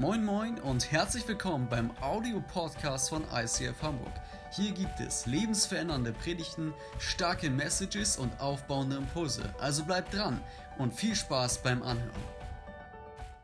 Moin 0.00 0.24
Moin 0.24 0.58
und 0.60 0.90
herzlich 0.90 1.28
willkommen 1.28 1.68
beim 1.68 1.90
Audio-Podcast 2.00 3.10
von 3.10 3.22
ICF 3.34 3.82
Hamburg. 3.82 4.14
Hier 4.50 4.72
gibt 4.72 4.98
es 4.98 5.26
lebensverändernde 5.26 6.14
Predigten, 6.14 6.72
starke 6.98 7.50
Messages 7.50 8.16
und 8.16 8.32
aufbauende 8.40 8.96
Impulse. 8.96 9.42
Also 9.60 9.84
bleibt 9.84 10.14
dran 10.14 10.40
und 10.78 10.94
viel 10.94 11.14
Spaß 11.14 11.62
beim 11.62 11.82
Anhören. 11.82 12.22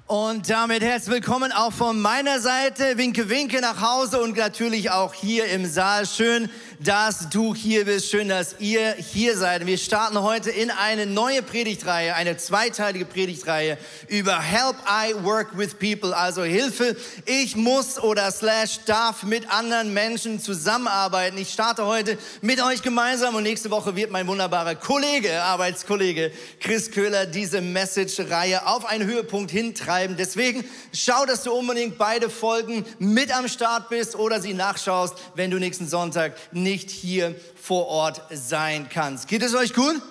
Und 0.06 0.48
damit 0.48 0.82
herzlich 0.82 1.16
willkommen 1.16 1.52
auch 1.52 1.72
von 1.72 2.00
meiner 2.00 2.40
Seite. 2.40 2.96
Winke, 2.96 3.28
winke 3.28 3.60
nach 3.60 3.82
Hause 3.82 4.22
und 4.22 4.36
natürlich 4.36 4.90
auch 4.92 5.12
hier 5.12 5.48
im 5.48 5.66
Saal. 5.66 6.06
Schön, 6.06 6.48
dass 6.78 7.30
du 7.30 7.54
hier 7.54 7.84
bist. 7.84 8.10
Schön, 8.10 8.28
dass 8.28 8.56
ihr 8.58 8.92
hier 8.94 9.36
seid. 9.36 9.66
Wir 9.66 9.78
starten 9.78 10.20
heute 10.20 10.50
in 10.50 10.70
eine 10.70 11.06
neue 11.06 11.42
Predigtreihe, 11.42 12.14
eine 12.14 12.36
zweiteilige 12.36 13.04
Predigtreihe 13.04 13.78
über 14.08 14.40
Help 14.40 14.76
I 14.88 15.14
Work 15.24 15.56
with 15.56 15.74
People. 15.74 16.16
Also 16.16 16.42
Hilfe, 16.42 16.96
ich 17.24 17.56
muss 17.56 17.98
oder 17.98 18.30
slash 18.30 18.80
darf 18.84 19.22
mit 19.22 19.50
anderen 19.50 19.94
Menschen 19.94 20.40
zusammenarbeiten. 20.40 21.38
Ich 21.38 21.50
starte 21.50 21.86
heute 21.86 22.18
mit 22.42 22.62
euch 22.62 22.82
gemeinsam 22.82 23.34
und 23.34 23.44
nächste 23.44 23.70
Woche 23.70 23.96
wird 23.96 24.10
mein 24.10 24.26
wunderbarer 24.26 24.74
Kollege, 24.74 25.42
Arbeitskollege 25.42 26.30
Chris 26.60 26.90
Köhler 26.90 27.26
diese 27.26 27.60
Message-Reihe 27.60 28.66
auf 28.66 28.84
einen 28.84 29.06
Höhepunkt 29.06 29.50
hintreiben. 29.50 30.16
Deswegen 30.16 30.64
schau, 30.92 31.24
dass 31.26 31.42
du 31.42 31.52
unbedingt 31.52 31.98
beide 31.98 32.28
Folgen 32.28 32.84
mit 32.98 33.34
am 33.36 33.48
Start 33.48 33.88
bist 33.88 34.16
oder 34.16 34.40
sie 34.40 34.54
nachschaust, 34.54 35.14
wenn 35.34 35.50
du 35.50 35.58
nächsten 35.58 35.88
Sonntag 35.88 36.34
nicht 36.66 36.90
hier 36.90 37.34
vor 37.54 37.86
Ort 37.86 38.20
sein 38.30 38.88
kannst. 38.88 39.28
Geht 39.28 39.42
es 39.42 39.54
euch 39.54 39.72
gut? 39.72 40.02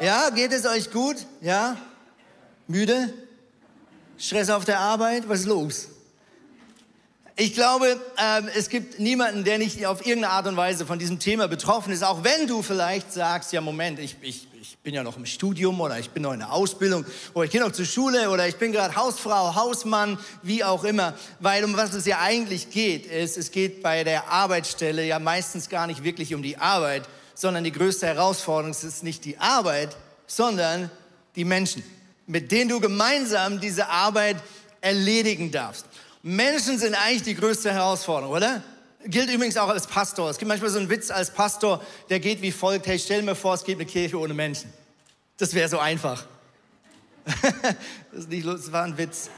Ja, 0.00 0.28
geht 0.30 0.52
es 0.52 0.66
euch 0.66 0.90
gut? 0.90 1.16
Ja? 1.40 1.76
Müde? 2.68 3.12
Stress 4.18 4.50
auf 4.50 4.66
der 4.66 4.78
Arbeit? 4.78 5.28
Was 5.28 5.40
ist 5.40 5.46
los? 5.46 5.88
Ich 7.36 7.52
glaube, 7.52 8.00
ähm, 8.16 8.48
es 8.54 8.68
gibt 8.68 9.00
niemanden, 9.00 9.42
der 9.42 9.58
nicht 9.58 9.84
auf 9.86 10.06
irgendeine 10.06 10.32
Art 10.34 10.46
und 10.46 10.56
Weise 10.56 10.86
von 10.86 11.00
diesem 11.00 11.18
Thema 11.18 11.48
betroffen 11.48 11.92
ist, 11.92 12.04
auch 12.04 12.22
wenn 12.22 12.46
du 12.46 12.62
vielleicht 12.62 13.12
sagst, 13.12 13.52
ja 13.52 13.60
Moment, 13.60 13.98
ich, 13.98 14.16
ich, 14.20 14.46
ich 14.60 14.78
bin 14.78 14.94
ja 14.94 15.02
noch 15.02 15.16
im 15.16 15.26
Studium 15.26 15.80
oder 15.80 15.98
ich 15.98 16.10
bin 16.10 16.22
noch 16.22 16.32
in 16.32 16.38
der 16.38 16.52
Ausbildung 16.52 17.04
oder 17.32 17.46
ich 17.46 17.50
gehe 17.50 17.60
noch 17.60 17.72
zur 17.72 17.86
Schule 17.86 18.30
oder 18.30 18.46
ich 18.46 18.54
bin 18.54 18.70
gerade 18.70 18.94
Hausfrau, 18.94 19.56
Hausmann, 19.56 20.16
wie 20.44 20.62
auch 20.62 20.84
immer. 20.84 21.14
Weil 21.40 21.64
um 21.64 21.76
was 21.76 21.92
es 21.94 22.06
ja 22.06 22.20
eigentlich 22.20 22.70
geht, 22.70 23.06
ist, 23.06 23.36
es 23.36 23.50
geht 23.50 23.82
bei 23.82 24.04
der 24.04 24.28
Arbeitsstelle 24.28 25.04
ja 25.04 25.18
meistens 25.18 25.68
gar 25.68 25.88
nicht 25.88 26.04
wirklich 26.04 26.36
um 26.36 26.42
die 26.42 26.58
Arbeit, 26.58 27.02
sondern 27.34 27.64
die 27.64 27.72
größte 27.72 28.06
Herausforderung 28.06 28.70
ist 28.70 29.02
nicht 29.02 29.24
die 29.24 29.38
Arbeit, 29.38 29.96
sondern 30.28 30.88
die 31.34 31.44
Menschen, 31.44 31.82
mit 32.28 32.52
denen 32.52 32.70
du 32.70 32.78
gemeinsam 32.78 33.60
diese 33.60 33.88
Arbeit 33.88 34.36
erledigen 34.80 35.50
darfst. 35.50 35.86
Menschen 36.26 36.78
sind 36.78 36.94
eigentlich 36.94 37.22
die 37.22 37.34
größte 37.34 37.70
Herausforderung, 37.70 38.34
oder? 38.34 38.62
Gilt 39.04 39.30
übrigens 39.30 39.58
auch 39.58 39.68
als 39.68 39.86
Pastor. 39.86 40.30
Es 40.30 40.38
gibt 40.38 40.48
manchmal 40.48 40.70
so 40.70 40.78
einen 40.78 40.88
Witz 40.88 41.10
als 41.10 41.30
Pastor, 41.30 41.84
der 42.08 42.18
geht 42.18 42.40
wie 42.40 42.50
folgt. 42.50 42.86
Hey, 42.86 42.98
stell 42.98 43.20
mir 43.20 43.34
vor, 43.34 43.52
es 43.52 43.62
gibt 43.62 43.78
eine 43.78 43.84
Kirche 43.86 44.18
ohne 44.18 44.32
Menschen. 44.32 44.72
Das 45.36 45.52
wäre 45.52 45.68
so 45.68 45.78
einfach. 45.78 46.24
das, 48.10 48.26
nicht, 48.26 48.46
das 48.46 48.72
war 48.72 48.84
ein 48.84 48.96
Witz. 48.96 49.28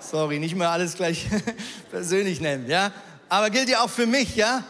Sorry, 0.00 0.38
nicht 0.38 0.54
mehr 0.54 0.68
alles 0.68 0.96
gleich 0.96 1.26
persönlich 1.90 2.42
nennen, 2.42 2.68
ja? 2.68 2.92
Aber 3.30 3.48
gilt 3.48 3.70
ja 3.70 3.80
auch 3.80 3.88
für 3.88 4.06
mich, 4.06 4.36
ja? 4.36 4.62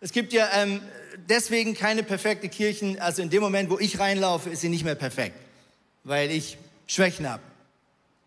Es 0.00 0.10
gibt 0.10 0.32
ja 0.32 0.48
ähm, 0.52 0.80
deswegen 1.28 1.74
keine 1.74 2.02
perfekte 2.02 2.48
Kirchen. 2.48 2.98
Also 2.98 3.22
in 3.22 3.30
dem 3.30 3.40
Moment, 3.40 3.70
wo 3.70 3.78
ich 3.78 4.00
reinlaufe, 4.00 4.50
ist 4.50 4.62
sie 4.62 4.68
nicht 4.68 4.82
mehr 4.82 4.96
perfekt, 4.96 5.36
weil 6.02 6.32
ich 6.32 6.58
Schwächen 6.88 7.30
habe. 7.30 7.42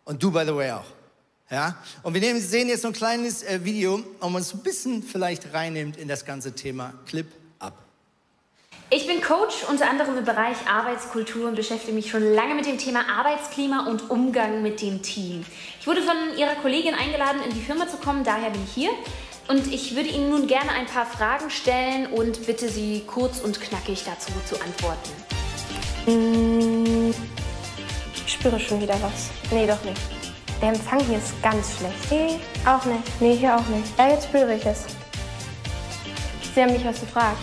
Und 0.06 0.24
du, 0.24 0.32
by 0.32 0.44
the 0.46 0.56
way, 0.56 0.72
auch. 0.72 1.01
Ja? 1.52 1.76
Und 2.02 2.14
wir 2.14 2.22
nehmen, 2.22 2.40
sehen 2.40 2.70
jetzt 2.70 2.82
so 2.82 2.88
ein 2.88 2.94
kleines 2.94 3.44
äh, 3.44 3.64
Video, 3.64 4.02
um 4.22 4.36
uns 4.36 4.54
ein 4.54 4.64
bisschen 4.64 5.04
vielleicht 5.04 5.54
reinnimmt 5.54 5.98
in 5.98 6.08
das 6.08 6.26
ganze 6.26 6.54
Thema 6.56 6.94
Clip 7.06 7.28
ab. 7.60 7.74
Ich 8.90 9.06
bin 9.06 9.22
Coach, 9.22 9.66
unter 9.70 9.90
anderem 9.90 10.18
im 10.18 10.26
Bereich 10.26 10.58
Arbeitskultur 10.68 11.50
und 11.50 11.56
beschäftige 11.56 11.94
mich 11.94 12.10
schon 12.10 12.24
lange 12.34 12.56
mit 12.56 12.66
dem 12.66 12.78
Thema 12.78 13.02
Arbeitsklima 13.10 13.88
und 13.88 14.10
Umgang 14.10 14.62
mit 14.62 14.82
dem 14.82 15.02
Team. 15.02 15.46
Ich 15.80 15.88
wurde 15.88 16.02
von 16.02 16.16
Ihrer 16.38 16.56
Kollegin 16.56 16.96
eingeladen, 16.96 17.42
in 17.44 17.54
die 17.54 17.62
Firma 17.62 17.88
zu 17.88 17.98
kommen, 17.98 18.24
daher 18.24 18.50
bin 18.50 18.64
ich 18.64 18.72
hier. 18.72 18.92
Und 19.48 19.68
ich 19.74 19.96
würde 19.96 20.08
Ihnen 20.08 20.30
nun 20.30 20.48
gerne 20.48 20.72
ein 20.72 20.86
paar 20.86 21.06
Fragen 21.06 21.50
stellen 21.50 22.08
und 22.08 22.46
bitte 22.46 22.70
Sie 22.70 23.04
kurz 23.06 23.42
und 23.42 23.60
knackig 23.60 24.04
dazu 24.06 24.32
zu 24.46 24.56
antworten. 24.62 25.10
Ich 28.26 28.34
spüre 28.34 28.60
schon 28.60 28.82
wieder 28.82 28.96
was. 29.02 29.30
Nee, 29.52 29.68
doch 29.68 29.84
nicht. 29.84 30.21
Der 30.62 30.70
Empfang 30.70 31.00
hier 31.00 31.18
ist 31.18 31.42
ganz 31.42 31.76
schlecht. 31.78 32.12
Nee, 32.12 32.40
auch 32.68 32.86
nicht. 32.86 33.22
Nee, 33.22 33.36
hier 33.36 33.56
auch 33.56 33.66
nicht. 33.68 33.98
Ja, 33.98 34.10
jetzt 34.10 34.26
spüre 34.26 34.54
ich 34.54 34.64
es. 34.64 34.86
Sie 36.54 36.62
haben 36.62 36.72
mich 36.72 36.86
was 36.86 37.00
gefragt. 37.00 37.40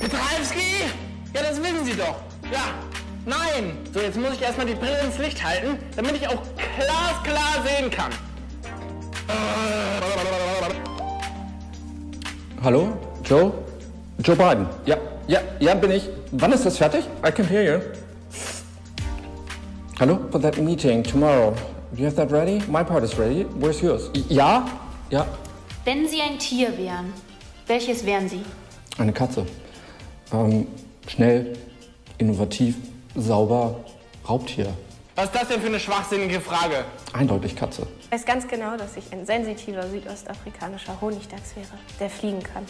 Petralski? 0.00 0.90
Ja, 1.32 1.42
das 1.42 1.62
wissen 1.62 1.84
Sie 1.84 1.94
doch. 1.94 2.16
Ja. 2.50 2.74
Nein. 3.24 3.78
So, 3.94 4.00
jetzt 4.00 4.18
muss 4.18 4.32
ich 4.32 4.42
erstmal 4.42 4.66
die 4.66 4.74
Brille 4.74 4.98
ins 5.00 5.18
Licht 5.18 5.44
halten, 5.44 5.78
damit 5.94 6.16
ich 6.16 6.26
auch 6.26 6.42
glasklar 6.76 7.64
sehen 7.64 7.88
kann. 7.88 8.10
Hallo? 12.62 12.92
Joe? 13.24 13.52
Joe 14.22 14.36
Biden. 14.36 14.66
Ja, 14.84 14.98
ja, 15.26 15.40
ja, 15.60 15.74
bin 15.74 15.92
ich. 15.92 16.10
Wann 16.32 16.52
ist 16.52 16.66
das 16.66 16.76
fertig? 16.76 17.04
I 17.26 17.30
can 17.30 17.46
hear 17.48 17.62
you. 17.62 17.80
Hallo? 19.98 20.18
For 20.30 20.38
that 20.42 20.58
meeting 20.58 21.02
tomorrow. 21.02 21.54
Do 21.94 22.02
you 22.02 22.04
have 22.04 22.16
that 22.16 22.30
ready? 22.30 22.60
My 22.68 22.84
part 22.84 23.02
is 23.02 23.18
ready. 23.18 23.46
Where's 23.58 23.80
yours? 23.80 24.10
Ja? 24.28 24.66
Ja. 25.08 25.26
Wenn 25.86 26.06
Sie 26.06 26.20
ein 26.20 26.38
Tier 26.38 26.76
wären, 26.76 27.14
welches 27.66 28.04
wären 28.04 28.28
Sie? 28.28 28.42
Eine 28.98 29.14
Katze. 29.14 29.46
Ähm, 30.30 30.66
schnell, 31.08 31.54
innovativ, 32.18 32.76
sauber, 33.16 33.76
Raubtier. 34.28 34.74
Was 35.20 35.26
ist 35.26 35.34
das 35.34 35.48
denn 35.48 35.60
für 35.60 35.66
eine 35.66 35.78
schwachsinnige 35.78 36.40
Frage? 36.40 36.82
Eindeutig 37.12 37.54
Katze. 37.54 37.86
Ich 38.00 38.10
weiß 38.10 38.24
ganz 38.24 38.48
genau, 38.48 38.78
dass 38.78 38.96
ich 38.96 39.12
ein 39.12 39.26
sensitiver 39.26 39.86
südostafrikanischer 39.86 40.98
Honigdachs 40.98 41.54
wäre, 41.56 41.68
der 42.00 42.08
fliegen 42.08 42.42
kann. 42.42 42.64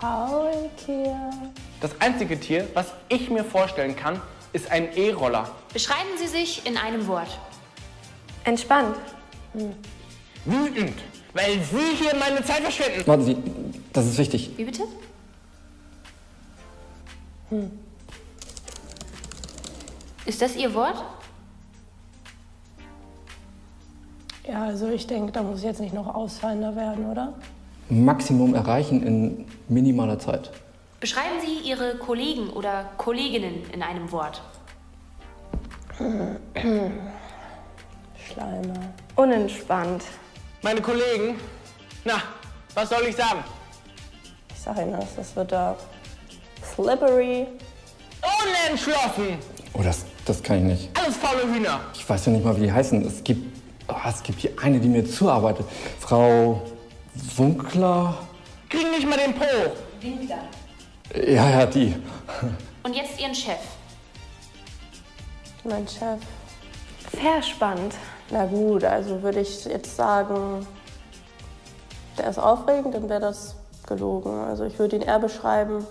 Faultier. 0.00 1.30
Das 1.80 1.92
einzige 2.00 2.40
Tier, 2.40 2.66
was 2.74 2.86
ich 3.08 3.30
mir 3.30 3.44
vorstellen 3.44 3.94
kann, 3.94 4.20
ist 4.52 4.68
ein 4.72 4.92
E-Roller. 4.96 5.48
Beschreiben 5.72 6.18
Sie 6.18 6.26
sich 6.26 6.66
in 6.66 6.76
einem 6.76 7.06
Wort. 7.06 7.38
Entspannt. 8.42 8.96
Wütend, 10.46 10.98
weil 11.32 11.60
Sie 11.62 11.94
hier 11.96 12.16
meine 12.16 12.44
Zeit 12.44 12.62
verschwenden. 12.62 13.06
Warten 13.06 13.24
Sie, 13.24 13.36
das 13.92 14.06
ist 14.06 14.18
wichtig. 14.18 14.50
Wie 14.56 14.64
bitte? 14.64 14.82
Ist 20.30 20.40
das 20.40 20.54
Ihr 20.54 20.72
Wort? 20.74 21.02
Ja, 24.46 24.62
also 24.62 24.86
ich 24.86 25.04
denke, 25.08 25.32
da 25.32 25.42
muss 25.42 25.58
ich 25.58 25.64
jetzt 25.64 25.80
nicht 25.80 25.92
noch 25.92 26.06
ausfallender 26.06 26.76
werden, 26.76 27.10
oder? 27.10 27.32
Maximum 27.88 28.54
erreichen 28.54 29.04
in 29.04 29.44
minimaler 29.66 30.20
Zeit. 30.20 30.52
Beschreiben 31.00 31.40
Sie 31.44 31.68
Ihre 31.68 31.96
Kollegen 31.96 32.48
oder 32.50 32.90
Kolleginnen 32.96 33.68
in 33.72 33.82
einem 33.82 34.12
Wort. 34.12 34.40
Schleimer. 38.14 38.92
Unentspannt. 39.16 40.04
Meine 40.62 40.80
Kollegen, 40.80 41.40
na, 42.04 42.22
was 42.74 42.88
soll 42.88 43.02
ich 43.08 43.16
sagen? 43.16 43.42
Ich 44.54 44.60
sag 44.60 44.78
Ihnen 44.78 44.92
das, 44.92 45.16
das 45.16 45.34
wird 45.34 45.50
da 45.50 45.76
slippery. 46.72 47.48
Unentschlossen! 48.68 49.38
Oh, 49.72 49.82
das, 49.82 50.04
das 50.30 50.42
kann 50.42 50.58
ich 50.58 50.62
nicht. 50.62 50.98
Alles 50.98 51.16
faule 51.16 51.42
Hühner. 51.52 51.80
Ich 51.94 52.08
weiß 52.08 52.26
ja 52.26 52.32
nicht 52.32 52.44
mal, 52.44 52.56
wie 52.56 52.62
die 52.62 52.72
heißen. 52.72 53.04
Es 53.04 53.22
gibt, 53.24 53.42
oh, 53.88 53.94
es 54.08 54.22
gibt 54.22 54.40
hier 54.40 54.52
eine, 54.62 54.78
die 54.78 54.88
mir 54.88 55.04
zuarbeitet. 55.04 55.66
Frau 55.98 56.62
Wunkler. 57.36 58.16
Kriegen 58.68 58.90
nicht 58.90 59.08
mal 59.08 59.18
den 59.18 59.34
Po. 59.34 59.44
Ja, 61.14 61.50
ja, 61.50 61.66
die. 61.66 61.96
Und 62.84 62.94
jetzt 62.94 63.20
Ihren 63.20 63.34
Chef. 63.34 63.58
Mein 65.64 65.86
Chef. 65.86 66.20
Verspannt. 67.20 67.96
Na 68.30 68.46
gut, 68.46 68.84
also 68.84 69.20
würde 69.22 69.40
ich 69.40 69.64
jetzt 69.64 69.96
sagen, 69.96 70.64
der 72.16 72.30
ist 72.30 72.38
aufregend, 72.38 72.94
dann 72.94 73.08
wäre 73.08 73.20
das 73.20 73.56
gelogen. 73.88 74.32
Also 74.44 74.64
ich 74.64 74.78
würde 74.78 74.96
ihn 74.96 75.02
eher 75.02 75.18
beschreiben 75.18 75.84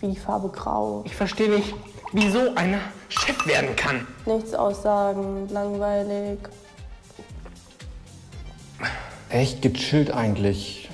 wie 0.00 0.08
die 0.08 0.16
Farbe 0.16 0.48
Grau. 0.48 1.02
Ich 1.06 1.14
verstehe 1.14 1.48
nicht, 1.48 1.74
wie 2.12 2.30
so 2.30 2.54
einer 2.54 2.80
Chef 3.08 3.46
werden 3.46 3.74
kann. 3.76 4.06
Nichts 4.26 4.54
aussagen, 4.54 5.48
langweilig. 5.50 6.38
Echt 9.30 9.62
gechillt 9.62 10.10
eigentlich. 10.10 10.88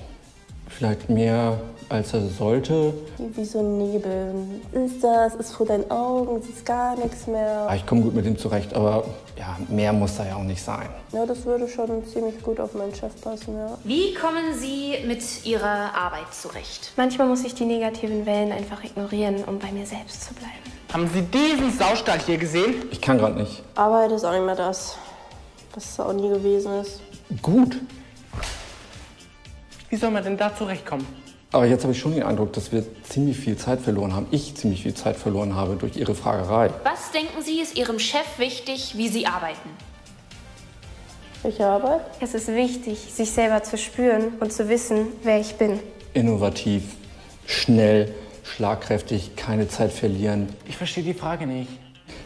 vielleicht 0.68 1.08
mehr 1.08 1.60
als 1.88 2.12
er 2.14 2.28
sollte. 2.28 2.94
Wie 3.18 3.44
so 3.44 3.60
ein 3.60 3.78
Nebel. 3.78 4.34
Ist 4.72 5.04
das, 5.04 5.34
ist 5.36 5.52
vor 5.52 5.66
deinen 5.66 5.88
Augen, 5.90 6.42
siehst 6.42 6.66
gar 6.66 6.96
nichts 6.96 7.26
mehr. 7.28 7.66
Ah, 7.68 7.76
ich 7.76 7.86
komme 7.86 8.02
gut 8.02 8.14
mit 8.14 8.26
ihm 8.26 8.36
zurecht, 8.36 8.74
aber 8.74 9.04
ja, 9.38 9.56
mehr 9.68 9.92
muss 9.92 10.16
da 10.16 10.26
ja 10.26 10.34
auch 10.36 10.42
nicht 10.42 10.62
sein. 10.62 10.88
Ja, 11.12 11.24
das 11.26 11.44
würde 11.44 11.68
schon 11.68 12.04
ziemlich 12.06 12.42
gut 12.42 12.58
auf 12.58 12.74
meinen 12.74 12.94
Chef 12.94 13.12
passen, 13.20 13.56
ja. 13.56 13.78
Wie 13.84 14.14
kommen 14.14 14.54
Sie 14.58 14.94
mit 15.06 15.22
Ihrer 15.44 15.94
Arbeit 15.94 16.32
zurecht? 16.32 16.92
Manchmal 16.96 17.28
muss 17.28 17.44
ich 17.44 17.54
die 17.54 17.66
negativen 17.66 18.26
Wellen 18.26 18.50
einfach 18.50 18.82
ignorieren, 18.82 19.44
um 19.44 19.58
bei 19.58 19.70
mir 19.70 19.86
selbst 19.86 20.24
zu 20.24 20.34
bleiben. 20.34 20.73
Haben 20.94 21.10
Sie 21.12 21.22
diesen 21.22 21.76
Saustall 21.76 22.20
hier 22.20 22.38
gesehen? 22.38 22.84
Ich 22.92 23.00
kann 23.00 23.18
gerade 23.18 23.34
nicht. 23.34 23.64
Arbeit 23.74 24.12
ist 24.12 24.24
auch 24.24 24.30
nicht 24.30 24.46
mehr 24.46 24.54
das, 24.54 24.96
was 25.74 25.86
es 25.86 25.98
auch 25.98 26.12
nie 26.12 26.28
gewesen 26.28 26.72
ist. 26.80 27.00
Gut. 27.42 27.80
Wie 29.90 29.96
soll 29.96 30.12
man 30.12 30.22
denn 30.22 30.36
da 30.36 30.54
zurechtkommen? 30.54 31.04
Aber 31.50 31.66
jetzt 31.66 31.82
habe 31.82 31.92
ich 31.92 31.98
schon 31.98 32.14
den 32.14 32.22
Eindruck, 32.22 32.52
dass 32.52 32.70
wir 32.70 32.84
ziemlich 33.02 33.36
viel 33.36 33.56
Zeit 33.56 33.80
verloren 33.80 34.14
haben. 34.14 34.28
Ich 34.30 34.54
ziemlich 34.54 34.84
viel 34.84 34.94
Zeit 34.94 35.16
verloren 35.16 35.56
habe 35.56 35.74
durch 35.74 35.96
Ihre 35.96 36.14
Fragerei. 36.14 36.70
Was 36.84 37.10
denken 37.10 37.42
Sie, 37.42 37.60
ist 37.60 37.76
Ihrem 37.76 37.98
Chef 37.98 38.38
wichtig, 38.38 38.94
wie 38.96 39.08
Sie 39.08 39.26
arbeiten? 39.26 39.70
Welche 41.42 41.66
Arbeit? 41.66 42.02
Es 42.20 42.34
ist 42.34 42.46
wichtig, 42.46 43.00
sich 43.12 43.32
selber 43.32 43.64
zu 43.64 43.76
spüren 43.78 44.34
und 44.38 44.52
zu 44.52 44.68
wissen, 44.68 45.08
wer 45.24 45.40
ich 45.40 45.56
bin. 45.56 45.80
Innovativ, 46.12 46.84
schnell, 47.46 48.14
schlagkräftig, 48.44 49.36
keine 49.36 49.68
Zeit 49.68 49.92
verlieren. 49.92 50.48
Ich 50.66 50.76
verstehe 50.76 51.02
die 51.02 51.14
Frage 51.14 51.46
nicht. 51.46 51.70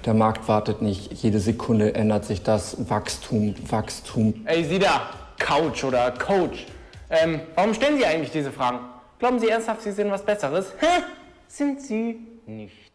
Der 0.04 0.14
Markt 0.14 0.48
wartet 0.48 0.82
nicht. 0.82 1.12
Jede 1.12 1.40
Sekunde 1.40 1.94
ändert 1.94 2.24
sich 2.24 2.42
das. 2.42 2.90
Wachstum, 2.90 3.54
Wachstum. 3.68 4.34
Ey, 4.44 4.64
Sie 4.64 4.78
da, 4.78 5.10
Couch 5.38 5.84
oder 5.84 6.10
Coach. 6.12 6.66
Ähm, 7.10 7.40
warum 7.54 7.72
stellen 7.74 7.96
Sie 7.96 8.04
eigentlich 8.04 8.30
diese 8.30 8.52
Fragen? 8.52 8.80
Glauben 9.18 9.38
Sie 9.38 9.48
ernsthaft, 9.48 9.82
Sie 9.82 9.92
sind 9.92 10.10
was 10.10 10.24
Besseres? 10.24 10.66
Hä? 10.78 11.02
Sind 11.48 11.80
Sie 11.80 12.18
nicht. 12.46 12.92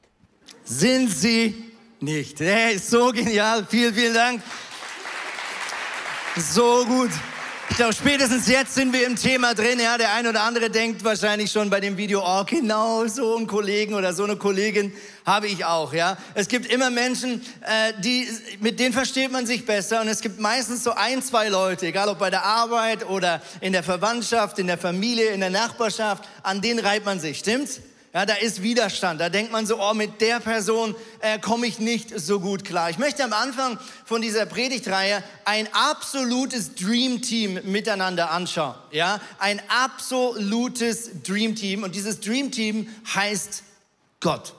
Sind 0.64 1.10
sie 1.10 1.74
nicht. 2.00 2.40
Hey, 2.40 2.78
so 2.78 3.12
genial. 3.12 3.66
Vielen, 3.68 3.94
vielen 3.94 4.14
Dank. 4.14 4.42
So 6.38 6.86
gut. 6.86 7.12
Ich 7.74 7.78
glaube, 7.78 7.94
spätestens 7.94 8.48
jetzt 8.48 8.76
sind 8.76 8.94
wir 8.94 9.04
im 9.08 9.16
Thema 9.16 9.56
drin. 9.56 9.80
Ja, 9.80 9.98
der 9.98 10.14
ein 10.14 10.28
oder 10.28 10.44
andere 10.44 10.70
denkt 10.70 11.04
wahrscheinlich 11.04 11.52
schon 11.52 11.72
bei 11.72 11.80
dem 11.80 11.98
Video, 11.98 12.22
oh, 12.24 12.44
genau 12.44 13.08
so 13.08 13.36
einen 13.36 13.48
Kollegen 13.48 13.96
oder 13.96 14.14
so 14.14 14.26
eine 14.26 14.36
Kollegin 14.36 14.94
habe 15.26 15.48
ich 15.48 15.66
auch. 15.66 15.92
Ja, 15.92 16.16
es 16.36 16.48
gibt 16.48 16.72
immer 16.72 16.92
Menschen, 16.92 17.42
äh, 17.62 17.94
die 18.00 18.28
mit 18.60 18.80
denen 18.80 18.94
versteht 18.94 19.32
man 19.32 19.48
sich 19.48 19.66
besser 19.66 20.02
und 20.02 20.08
es 20.08 20.22
gibt 20.22 20.40
meistens 20.40 20.84
so 20.84 20.92
ein, 20.92 21.24
zwei 21.24 21.50
Leute, 21.50 21.88
egal 21.88 22.10
ob 22.10 22.20
bei 22.20 22.30
der 22.30 22.46
Arbeit 22.46 23.10
oder 23.10 23.42
in 23.60 23.74
der 23.74 23.82
Verwandtschaft, 23.82 24.60
in 24.60 24.68
der 24.68 24.78
Familie, 24.78 25.32
in 25.32 25.40
der 25.40 25.50
Nachbarschaft, 25.50 26.26
an 26.44 26.62
denen 26.62 26.78
reibt 26.78 27.08
man 27.08 27.20
sich. 27.20 27.40
Stimmt's? 27.40 27.80
Ja, 28.16 28.28
da 28.28 28.36
ist 28.36 28.62
Widerstand. 28.62 29.20
Da 29.20 29.30
denkt 29.30 29.52
man 29.52 29.66
so, 29.66 29.82
oh, 29.82 29.96
mit 29.96 30.22
der 30.22 30.40
Person 30.40 30.96
äh, 31.20 31.40
komme 31.40 31.66
ich 31.66 31.80
nicht 31.80 32.20
so 32.20 32.40
gut 32.40 32.64
klar. 32.64 32.92
Ich 32.92 33.00
möchte 33.00 33.24
am 33.24 33.34
Anfang 33.34 33.80
von 34.06 34.22
dieser 34.22 34.46
Predigtreihe 34.46 35.24
ein 35.46 35.68
absolutes 35.74 36.76
Dream 36.76 37.24
Team 37.24 37.60
miteinander 37.64 38.30
anschauen. 38.30 38.76
Ja, 38.92 39.20
ein 39.40 39.60
absolutes 39.68 41.24
Dream 41.24 41.56
Team. 41.56 41.82
Und 41.82 41.96
dieses 41.96 42.20
Dream 42.20 42.52
Team 42.52 42.88
heißt 43.16 43.64
Gott. 44.20 44.54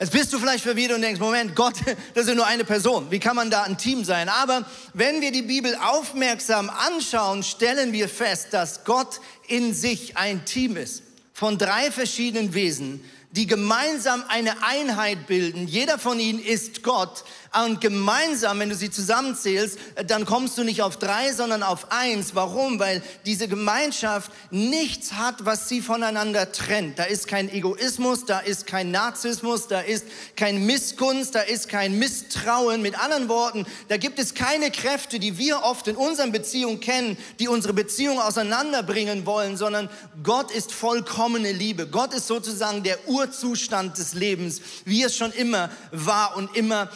Jetzt 0.00 0.10
bist 0.10 0.32
du 0.32 0.40
vielleicht 0.40 0.64
verwirrt 0.64 0.92
und 0.92 1.02
denkst, 1.02 1.20
Moment, 1.20 1.54
Gott, 1.54 1.76
das 2.14 2.24
ist 2.24 2.30
ja 2.30 2.34
nur 2.34 2.48
eine 2.48 2.64
Person. 2.64 3.12
Wie 3.12 3.20
kann 3.20 3.36
man 3.36 3.48
da 3.48 3.62
ein 3.62 3.78
Team 3.78 4.02
sein? 4.04 4.28
Aber 4.28 4.64
wenn 4.92 5.20
wir 5.20 5.30
die 5.30 5.42
Bibel 5.42 5.76
aufmerksam 5.76 6.68
anschauen, 6.68 7.44
stellen 7.44 7.92
wir 7.92 8.08
fest, 8.08 8.48
dass 8.50 8.82
Gott 8.82 9.20
in 9.46 9.72
sich 9.72 10.16
ein 10.16 10.44
Team 10.44 10.76
ist 10.76 11.05
von 11.36 11.58
drei 11.58 11.90
verschiedenen 11.90 12.54
Wesen, 12.54 13.04
die 13.32 13.46
gemeinsam 13.46 14.24
eine 14.28 14.62
Einheit 14.62 15.26
bilden. 15.26 15.68
Jeder 15.68 15.98
von 15.98 16.18
ihnen 16.18 16.38
ist 16.38 16.82
Gott. 16.82 17.24
Und 17.64 17.80
gemeinsam, 17.80 18.58
wenn 18.58 18.68
du 18.68 18.74
sie 18.74 18.90
zusammenzählst, 18.90 19.78
dann 20.06 20.26
kommst 20.26 20.58
du 20.58 20.64
nicht 20.64 20.82
auf 20.82 20.98
drei, 20.98 21.32
sondern 21.32 21.62
auf 21.62 21.90
eins. 21.90 22.34
Warum? 22.34 22.78
Weil 22.78 23.02
diese 23.24 23.48
Gemeinschaft 23.48 24.30
nichts 24.50 25.14
hat, 25.14 25.46
was 25.46 25.68
sie 25.68 25.80
voneinander 25.80 26.52
trennt. 26.52 26.98
Da 26.98 27.04
ist 27.04 27.28
kein 27.28 27.48
Egoismus, 27.48 28.26
da 28.26 28.40
ist 28.40 28.66
kein 28.66 28.90
Narzissmus, 28.90 29.68
da 29.68 29.80
ist 29.80 30.04
kein 30.36 30.66
Missgunst, 30.66 31.34
da 31.34 31.40
ist 31.40 31.68
kein 31.68 31.98
Misstrauen. 31.98 32.82
Mit 32.82 32.98
anderen 32.98 33.28
Worten, 33.28 33.64
da 33.88 33.96
gibt 33.96 34.18
es 34.18 34.34
keine 34.34 34.70
Kräfte, 34.70 35.18
die 35.18 35.38
wir 35.38 35.62
oft 35.62 35.88
in 35.88 35.96
unseren 35.96 36.32
Beziehungen 36.32 36.80
kennen, 36.80 37.16
die 37.38 37.48
unsere 37.48 37.72
Beziehung 37.72 38.20
auseinanderbringen 38.20 39.24
wollen, 39.24 39.56
sondern 39.56 39.88
Gott 40.22 40.50
ist 40.50 40.72
vollkommene 40.72 41.52
Liebe. 41.52 41.86
Gott 41.86 42.12
ist 42.12 42.26
sozusagen 42.26 42.82
der 42.82 43.08
Urzustand 43.08 43.96
des 43.96 44.12
Lebens, 44.12 44.60
wie 44.84 45.02
es 45.02 45.16
schon 45.16 45.32
immer 45.32 45.70
war 45.90 46.36
und 46.36 46.54
immer 46.54 46.90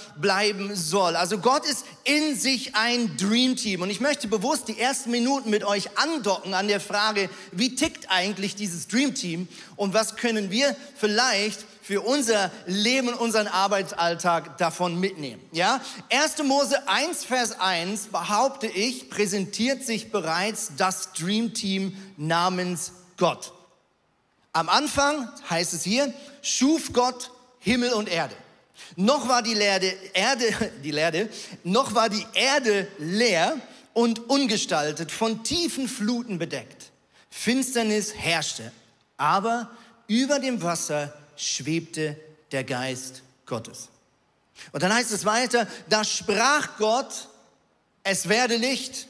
bleiben 0.53 0.75
soll. 0.75 1.17
Also 1.17 1.39
Gott 1.39 1.65
ist 1.65 1.85
in 2.05 2.37
sich 2.37 2.75
ein 2.75 3.17
Dream 3.17 3.57
Team. 3.57 3.83
Und 3.83 3.91
ich 3.91 4.01
möchte 4.01 4.29
bewusst 4.29 4.69
die 4.69 4.79
ersten 4.79 5.11
Minuten 5.11 5.51
mit 5.51 5.65
euch 5.65 5.99
andocken 5.99 6.55
an 6.55 6.69
der 6.69 6.81
Frage, 6.81 7.31
wie 7.53 7.75
tickt 7.75 8.11
eigentlich 8.11 8.55
dieses 8.55 8.89
Dream 8.89 9.15
Team 9.15 9.49
und 9.77 9.95
was 9.95 10.17
können 10.17 10.51
wir 10.51 10.77
vielleicht 10.97 11.65
für 11.83 12.03
unser 12.03 12.51
Leben, 12.67 13.09
unseren 13.15 13.49
Arbeitsalltag 13.49 14.59
davon 14.59 14.99
mitnehmen. 15.01 15.43
Ja? 15.53 15.81
1. 16.11 16.43
Mose 16.45 16.89
1, 16.89 17.25
Vers 17.25 17.59
1 17.59 18.09
behaupte 18.09 18.67
ich, 18.67 19.11
präsentiert 19.11 19.85
sich 19.85 20.13
bereits 20.13 20.73
das 20.77 21.13
Dream 21.13 21.55
Team 21.55 21.97
namens 22.17 22.93
Gott. 23.17 23.53
Am 24.53 24.69
Anfang 24.69 25.29
heißt 25.49 25.75
es 25.75 25.85
hier, 25.85 26.13
schuf 26.43 26.93
Gott 26.93 27.31
Himmel 27.61 27.93
und 27.93 28.09
Erde. 28.09 28.35
Noch 29.01 29.29
war 29.29 29.43
die 29.43 29.55
Erde, 29.55 29.95
Erde, 30.13 30.73
die 30.85 30.91
Erde, 30.91 31.29
noch 31.65 31.95
war 31.95 32.09
die 32.09 32.27
Erde 32.35 32.87
leer 32.99 33.57
und 33.95 34.29
ungestaltet, 34.29 35.11
von 35.11 35.43
tiefen 35.43 35.89
Fluten 35.89 36.39
bedeckt. 36.39 36.91
Finsternis 37.31 38.15
herrschte, 38.15 38.73
aber 39.17 39.71
über 40.07 40.39
dem 40.39 40.63
Wasser 40.63 41.15
schwebte 41.37 42.17
der 42.53 42.65
Geist 42.65 43.23
Gottes. 43.47 43.89
Und 44.73 44.83
dann 44.83 44.93
heißt 44.93 45.13
es 45.13 45.25
weiter, 45.25 45.67
da 45.89 46.05
sprach 46.05 46.77
Gott, 46.77 47.29
es 48.03 48.29
werde 48.29 48.57
Licht 48.57 49.07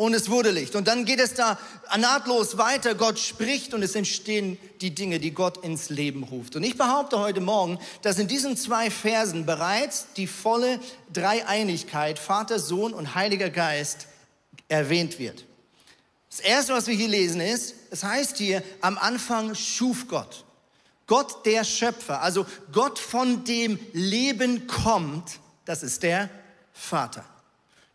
und 0.00 0.14
es 0.14 0.30
wurde 0.30 0.50
Licht. 0.50 0.76
Und 0.76 0.88
dann 0.88 1.04
geht 1.04 1.20
es 1.20 1.34
da 1.34 1.58
nahtlos 1.94 2.56
weiter. 2.56 2.94
Gott 2.94 3.18
spricht 3.18 3.74
und 3.74 3.82
es 3.82 3.94
entstehen 3.94 4.56
die 4.80 4.94
Dinge, 4.94 5.20
die 5.20 5.32
Gott 5.32 5.62
ins 5.62 5.90
Leben 5.90 6.22
ruft. 6.22 6.56
Und 6.56 6.62
ich 6.62 6.78
behaupte 6.78 7.18
heute 7.18 7.42
Morgen, 7.42 7.78
dass 8.00 8.18
in 8.18 8.26
diesen 8.26 8.56
zwei 8.56 8.90
Versen 8.90 9.44
bereits 9.44 10.06
die 10.16 10.26
volle 10.26 10.80
Dreieinigkeit, 11.12 12.18
Vater, 12.18 12.58
Sohn 12.58 12.94
und 12.94 13.14
Heiliger 13.14 13.50
Geist, 13.50 14.06
erwähnt 14.68 15.18
wird. 15.18 15.44
Das 16.30 16.40
erste, 16.40 16.72
was 16.72 16.86
wir 16.86 16.94
hier 16.94 17.08
lesen, 17.08 17.42
ist, 17.42 17.74
es 17.90 18.02
heißt 18.02 18.38
hier, 18.38 18.62
am 18.80 18.96
Anfang 18.96 19.54
schuf 19.54 20.08
Gott. 20.08 20.46
Gott 21.06 21.44
der 21.44 21.62
Schöpfer, 21.62 22.22
also 22.22 22.46
Gott 22.72 22.98
von 22.98 23.44
dem 23.44 23.78
Leben 23.92 24.66
kommt, 24.66 25.40
das 25.66 25.82
ist 25.82 26.02
der 26.04 26.30
Vater. 26.72 27.22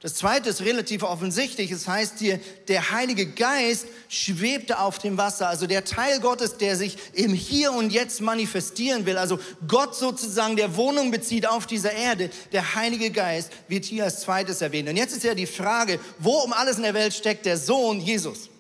Das 0.05 0.13
zweite 0.13 0.50
ist 0.50 0.62
relativ 0.62 1.01
offensichtlich. 1.01 1.71
Es 1.71 1.88
heißt 1.88 2.19
hier, 2.19 2.39
der 2.67 2.91
Heilige 2.91 3.25
Geist 3.25 3.88
schwebte 4.07 4.77
auf 4.77 5.00
dem 5.00 5.17
Wasser. 5.17 5.50
Also 5.50 5.65
der 5.65 5.83
Teil 5.83 6.19
Gottes, 6.19 6.57
der 6.57 6.75
sich 6.75 6.95
im 7.13 7.33
Hier 7.33 7.71
und 7.71 7.89
Jetzt 7.89 8.21
manifestieren 8.21 9.07
will. 9.07 9.17
Also 9.17 9.39
Gott 9.67 9.95
sozusagen, 9.95 10.57
der 10.57 10.75
Wohnung 10.75 11.09
bezieht 11.09 11.47
auf 11.47 11.65
dieser 11.65 11.91
Erde. 11.91 12.29
Der 12.51 12.75
Heilige 12.75 13.09
Geist 13.09 13.51
wird 13.67 13.85
hier 13.85 14.03
als 14.03 14.21
zweites 14.21 14.62
erwähnt. 14.62 14.88
Und 14.89 14.95
jetzt 14.95 15.17
ist 15.17 15.24
ja 15.24 15.33
die 15.33 15.47
Frage, 15.47 16.00
wo 16.19 16.33
um 16.33 16.53
alles 16.53 16.77
in 16.77 16.83
der 16.83 16.93
Welt 16.93 17.15
steckt 17.15 17.47
der 17.47 17.57
Sohn 17.57 18.00
Jesus? 18.00 18.51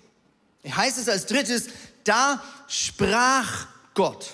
Heißt 0.67 0.97
es 0.97 1.07
als 1.07 1.27
drittes, 1.27 1.67
da 2.05 2.43
sprach 2.67 3.67
Gott. 3.93 4.33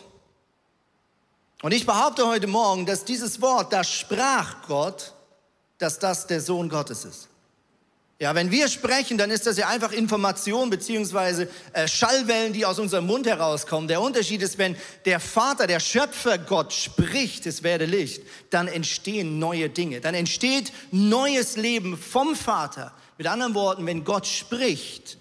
Und 1.61 1.73
ich 1.73 1.85
behaupte 1.85 2.25
heute 2.25 2.47
Morgen, 2.47 2.85
dass 2.85 3.03
dieses 3.03 3.41
Wort, 3.41 3.73
da 3.73 3.83
sprach 3.83 4.65
Gott, 4.65 5.13
dass 5.81 5.99
das 5.99 6.27
der 6.27 6.41
Sohn 6.41 6.69
Gottes 6.69 7.05
ist. 7.05 7.27
Ja, 8.21 8.35
wenn 8.35 8.51
wir 8.51 8.67
sprechen, 8.67 9.17
dann 9.17 9.31
ist 9.31 9.47
das 9.47 9.57
ja 9.57 9.67
einfach 9.67 9.91
Information 9.91 10.69
beziehungsweise 10.69 11.49
äh, 11.73 11.87
Schallwellen, 11.87 12.53
die 12.53 12.67
aus 12.67 12.77
unserem 12.77 13.07
Mund 13.07 13.25
herauskommen. 13.25 13.87
Der 13.87 13.99
Unterschied 13.99 14.43
ist, 14.43 14.59
wenn 14.59 14.75
der 15.05 15.19
Vater, 15.19 15.65
der 15.65 15.79
Schöpfer 15.79 16.37
Gott 16.37 16.71
spricht, 16.71 17.47
es 17.47 17.63
werde 17.63 17.85
Licht, 17.85 18.21
dann 18.51 18.67
entstehen 18.67 19.39
neue 19.39 19.69
Dinge. 19.69 20.01
Dann 20.01 20.13
entsteht 20.13 20.71
neues 20.91 21.57
Leben 21.57 21.97
vom 21.97 22.35
Vater. 22.35 22.93
Mit 23.17 23.25
anderen 23.25 23.55
Worten, 23.55 23.87
wenn 23.87 24.03
Gott 24.03 24.27
spricht, 24.27 25.17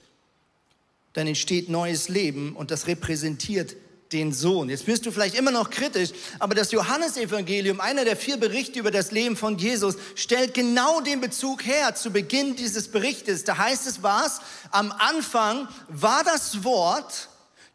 dann 1.15 1.27
entsteht 1.27 1.71
neues 1.71 2.11
Leben 2.11 2.55
und 2.55 2.71
das 2.71 2.87
repräsentiert 2.87 3.77
den 4.13 4.33
Sohn. 4.33 4.69
Jetzt 4.69 4.87
bist 4.87 5.07
du 5.07 5.13
vielleicht 5.13 5.37
immer 5.37 5.51
noch 5.51 5.71
kritisch, 5.71 6.11
aber 6.39 6.55
das 6.55 6.73
Johannesevangelium, 6.73 7.81
einer 7.81 8.05
der 8.05 8.17
vier 8.17 8.37
Berichte 8.37 8.81
über 8.81 8.91
das 8.91 9.13
Leben 9.13 9.37
von 9.37 9.57
Jesus, 9.57 9.95
stellt 10.17 10.55
genau 10.55 11.01
den 11.01 11.21
Bezug 11.21 11.65
her 11.65 11.95
zu 11.95 12.11
Beginn 12.11 12.57
dieses 12.57 12.89
Berichtes. 12.89 13.45
Da 13.45 13.57
heißt 13.59 13.87
es 13.87 14.03
was, 14.03 14.41
am 14.73 14.93
Anfang 14.93 15.69
war 15.89 16.25
das 16.25 16.65
Wort, 16.65 17.29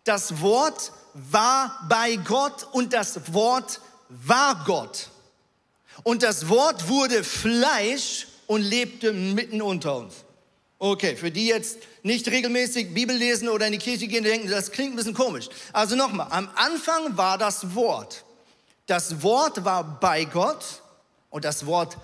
das 0.04 0.42
Wort 0.42 0.92
war 1.14 1.80
bei 1.88 2.18
Gott 2.18 2.68
und 2.74 2.92
das 2.92 3.34
Wort 3.34 3.80
war 4.10 4.64
Gott. 4.66 5.10
Und 6.04 6.24
das 6.24 6.50
Wort 6.50 6.90
wurde 6.90 7.24
Fleisch 7.24 8.28
und 8.48 8.62
lebte 8.62 9.14
mitten 9.14 9.62
unter 9.62 9.96
uns. 9.96 10.25
Okay, 10.78 11.16
für 11.16 11.32
die 11.32 11.48
jetzt 11.48 11.78
nicht 12.04 12.28
regelmäßig 12.28 12.94
Bibel 12.94 13.16
lesen 13.16 13.48
oder 13.48 13.66
in 13.66 13.72
die 13.72 13.78
Kirche 13.78 14.08
gehen, 14.08 14.24
denken, 14.24 14.50
das 14.50 14.72
klingt 14.72 14.94
ein 14.94 14.96
bisschen 14.98 15.14
komisch. 15.14 15.48
Also 15.72 15.96
nochmal, 15.96 16.28
am 16.32 16.50
Anfang 16.56 17.16
war 17.16 17.38
das 17.38 17.76
Wort. 17.76 18.26
Das 18.86 19.24
Wort 19.24 19.64
war 19.64 20.00
bei 20.00 20.26
Gott 20.26 20.82
und 21.30 21.46
das 21.46 21.66
Wort 21.66 21.98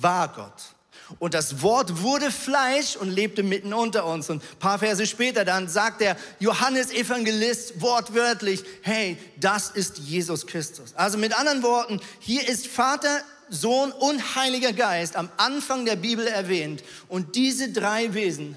war 0.00 0.28
Gott. 0.28 0.76
Und 1.20 1.34
das 1.34 1.62
Wort 1.62 2.02
wurde 2.02 2.32
Fleisch 2.32 2.96
und 2.96 3.10
lebte 3.10 3.44
mitten 3.44 3.72
unter 3.72 4.06
uns. 4.06 4.28
Und 4.28 4.42
ein 4.42 4.58
paar 4.58 4.80
Verse 4.80 5.06
später 5.06 5.44
dann 5.44 5.68
sagt 5.68 6.00
der 6.00 6.16
Johannes-Evangelist 6.40 7.80
wortwörtlich, 7.80 8.64
hey, 8.82 9.16
das 9.36 9.70
ist 9.70 9.98
Jesus 9.98 10.46
Christus. 10.46 10.94
Also 10.96 11.16
mit 11.16 11.38
anderen 11.38 11.62
Worten, 11.62 12.00
hier 12.18 12.48
ist 12.48 12.66
Vater, 12.66 13.20
Sohn 13.48 13.92
und 13.92 14.36
Heiliger 14.36 14.72
Geist 14.72 15.16
am 15.16 15.28
Anfang 15.36 15.84
der 15.84 15.96
Bibel 15.96 16.26
erwähnt. 16.26 16.82
Und 17.08 17.36
diese 17.36 17.70
drei 17.70 18.14
Wesen 18.14 18.56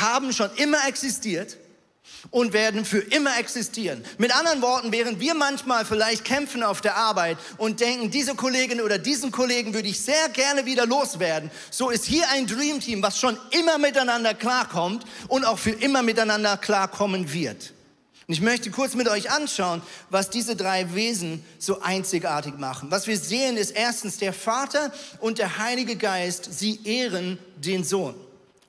haben 0.00 0.32
schon 0.32 0.50
immer 0.56 0.86
existiert 0.86 1.56
und 2.30 2.52
werden 2.52 2.84
für 2.84 2.98
immer 2.98 3.38
existieren. 3.38 4.04
Mit 4.18 4.34
anderen 4.36 4.60
Worten, 4.60 4.92
während 4.92 5.20
wir 5.20 5.34
manchmal 5.34 5.84
vielleicht 5.84 6.24
kämpfen 6.24 6.62
auf 6.62 6.80
der 6.80 6.96
Arbeit 6.96 7.38
und 7.56 7.80
denken, 7.80 8.10
diese 8.10 8.34
Kollegin 8.34 8.80
oder 8.80 8.98
diesen 8.98 9.30
Kollegen 9.30 9.74
würde 9.74 9.88
ich 9.88 10.00
sehr 10.00 10.28
gerne 10.30 10.66
wieder 10.66 10.86
loswerden, 10.86 11.50
so 11.70 11.90
ist 11.90 12.04
hier 12.04 12.28
ein 12.30 12.46
Dream 12.46 12.80
Team, 12.80 13.02
was 13.02 13.18
schon 13.18 13.38
immer 13.50 13.78
miteinander 13.78 14.34
klarkommt 14.34 15.04
und 15.28 15.44
auch 15.44 15.58
für 15.58 15.70
immer 15.70 16.02
miteinander 16.02 16.56
klarkommen 16.56 17.32
wird. 17.32 17.72
Und 18.28 18.34
ich 18.34 18.42
möchte 18.42 18.70
kurz 18.70 18.94
mit 18.94 19.08
euch 19.08 19.30
anschauen, 19.30 19.80
was 20.10 20.28
diese 20.28 20.54
drei 20.54 20.94
Wesen 20.94 21.42
so 21.58 21.80
einzigartig 21.80 22.58
machen. 22.58 22.90
Was 22.90 23.06
wir 23.06 23.16
sehen 23.16 23.56
ist 23.56 23.70
erstens 23.70 24.18
der 24.18 24.34
Vater 24.34 24.92
und 25.20 25.38
der 25.38 25.56
Heilige 25.56 25.96
Geist, 25.96 26.46
sie 26.58 26.78
ehren 26.84 27.38
den 27.56 27.84
Sohn. 27.84 28.14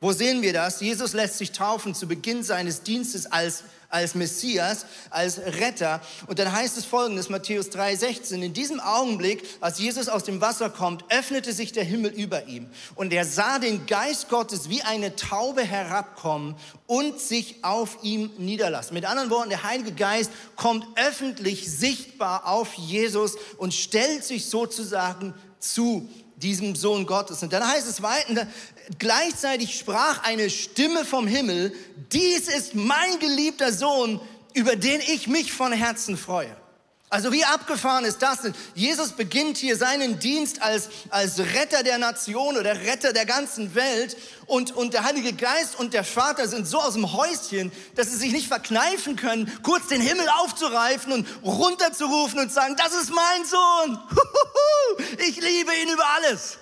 Wo 0.01 0.13
sehen 0.13 0.41
wir 0.41 0.53
das? 0.53 0.79
Jesus 0.79 1.11
lässt 1.11 1.37
sich 1.37 1.51
taufen 1.51 1.93
zu 1.93 2.07
Beginn 2.07 2.41
seines 2.41 2.83
Dienstes 2.83 3.25
als, 3.25 3.65
als 3.89 4.15
Messias, 4.15 4.85
als 5.09 5.39
Retter. 5.39 5.99
Und 6.27 6.39
dann 6.39 6.53
heißt 6.53 6.77
es 6.77 6.85
folgendes, 6.85 7.27
Matthäus 7.27 7.69
3,16. 7.69 8.41
In 8.41 8.53
diesem 8.53 8.79
Augenblick, 8.79 9.43
als 9.59 9.77
Jesus 9.77 10.07
aus 10.07 10.23
dem 10.23 10.39
Wasser 10.39 10.69
kommt, 10.69 11.03
öffnete 11.09 11.51
sich 11.51 11.73
der 11.73 11.83
Himmel 11.83 12.11
über 12.11 12.45
ihm. 12.45 12.67
Und 12.95 13.11
er 13.11 13.25
sah 13.25 13.59
den 13.59 13.87
Geist 13.87 14.29
Gottes 14.29 14.69
wie 14.69 14.83
eine 14.83 15.17
Taube 15.17 15.63
herabkommen 15.65 16.55
und 16.87 17.19
sich 17.19 17.61
auf 17.65 17.97
ihm 18.01 18.31
niederlassen. 18.37 18.93
Mit 18.93 19.05
anderen 19.05 19.29
Worten, 19.29 19.49
der 19.49 19.63
Heilige 19.63 19.91
Geist 19.91 20.31
kommt 20.55 20.85
öffentlich 20.95 21.69
sichtbar 21.69 22.47
auf 22.47 22.73
Jesus 22.75 23.35
und 23.57 23.73
stellt 23.73 24.23
sich 24.23 24.45
sozusagen 24.45 25.33
zu 25.59 26.07
diesem 26.41 26.75
Sohn 26.75 27.05
Gottes. 27.05 27.43
Und 27.43 27.53
dann 27.53 27.67
heißt 27.67 27.87
es 27.87 28.01
weiter, 28.01 28.47
gleichzeitig 28.97 29.77
sprach 29.77 30.23
eine 30.23 30.49
Stimme 30.49 31.05
vom 31.05 31.27
Himmel, 31.27 31.73
dies 32.11 32.47
ist 32.47 32.75
mein 32.75 33.19
geliebter 33.19 33.71
Sohn, 33.71 34.19
über 34.53 34.75
den 34.75 35.01
ich 35.01 35.27
mich 35.27 35.51
von 35.51 35.71
Herzen 35.71 36.17
freue. 36.17 36.55
Also 37.11 37.31
wie 37.31 37.43
abgefahren 37.43 38.05
ist 38.05 38.21
das 38.21 38.43
denn? 38.43 38.53
Jesus 38.75 39.13
beginnt 39.13 39.57
hier 39.57 39.75
seinen 39.75 40.19
Dienst 40.19 40.61
als, 40.61 40.89
als 41.09 41.39
Retter 41.39 41.81
der 41.81 41.97
Nation 41.97 42.55
oder 42.55 42.75
Retter 42.81 43.13
der 43.13 43.25
ganzen 43.25 43.73
Welt 43.73 44.15
und, 44.45 44.75
und 44.75 44.93
der 44.93 45.03
Heilige 45.03 45.33
Geist 45.33 45.79
und 45.79 45.95
der 45.95 46.03
Vater 46.03 46.47
sind 46.47 46.67
so 46.67 46.79
aus 46.79 46.93
dem 46.93 47.11
Häuschen, 47.11 47.71
dass 47.95 48.11
sie 48.11 48.17
sich 48.17 48.31
nicht 48.31 48.47
verkneifen 48.47 49.15
können, 49.15 49.51
kurz 49.63 49.87
den 49.87 50.01
Himmel 50.01 50.27
aufzureifen 50.37 51.11
und 51.11 51.27
runterzurufen 51.43 52.39
und 52.39 52.51
sagen, 52.51 52.75
das 52.77 52.93
ist 52.93 53.09
mein 53.09 53.45
Sohn, 53.45 53.99
ich 55.27 55.41
liebe 55.41 55.71
ihn 55.81 55.89
über 55.89 56.05
alles. 56.15 56.59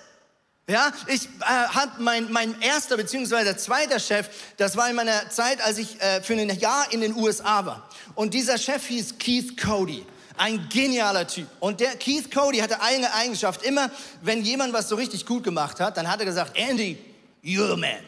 Ja, 0.66 0.92
ich 1.06 1.24
äh, 1.24 1.44
hat 1.44 1.98
mein, 1.98 2.30
mein 2.30 2.58
erster 2.60 2.96
beziehungsweise 2.96 3.56
zweiter 3.56 3.98
Chef, 3.98 4.28
das 4.56 4.76
war 4.76 4.88
in 4.88 4.96
meiner 4.96 5.28
Zeit, 5.30 5.62
als 5.62 5.76
ich 5.76 6.00
äh, 6.00 6.22
für 6.22 6.34
ein 6.34 6.58
Jahr 6.58 6.90
in 6.92 7.02
den 7.02 7.14
USA 7.16 7.64
war. 7.66 7.88
Und 8.14 8.32
dieser 8.32 8.56
Chef 8.56 8.86
hieß 8.86 9.18
Keith 9.18 9.56
Cody. 9.58 10.06
Ein 10.38 10.68
genialer 10.68 11.26
Typ. 11.26 11.46
Und 11.60 11.80
der 11.80 11.96
Keith 11.96 12.30
Cody 12.32 12.58
hatte 12.58 12.80
eine 12.80 13.12
Eigenschaft. 13.12 13.62
Immer, 13.62 13.90
wenn 14.22 14.42
jemand 14.42 14.72
was 14.72 14.88
so 14.88 14.94
richtig 14.96 15.26
gut 15.26 15.44
gemacht 15.44 15.80
hat, 15.80 15.96
dann 15.96 16.08
hat 16.10 16.20
er 16.20 16.26
gesagt, 16.26 16.56
Andy, 16.56 16.96
you're 17.44 17.74
the 17.74 17.80
man. 17.80 18.04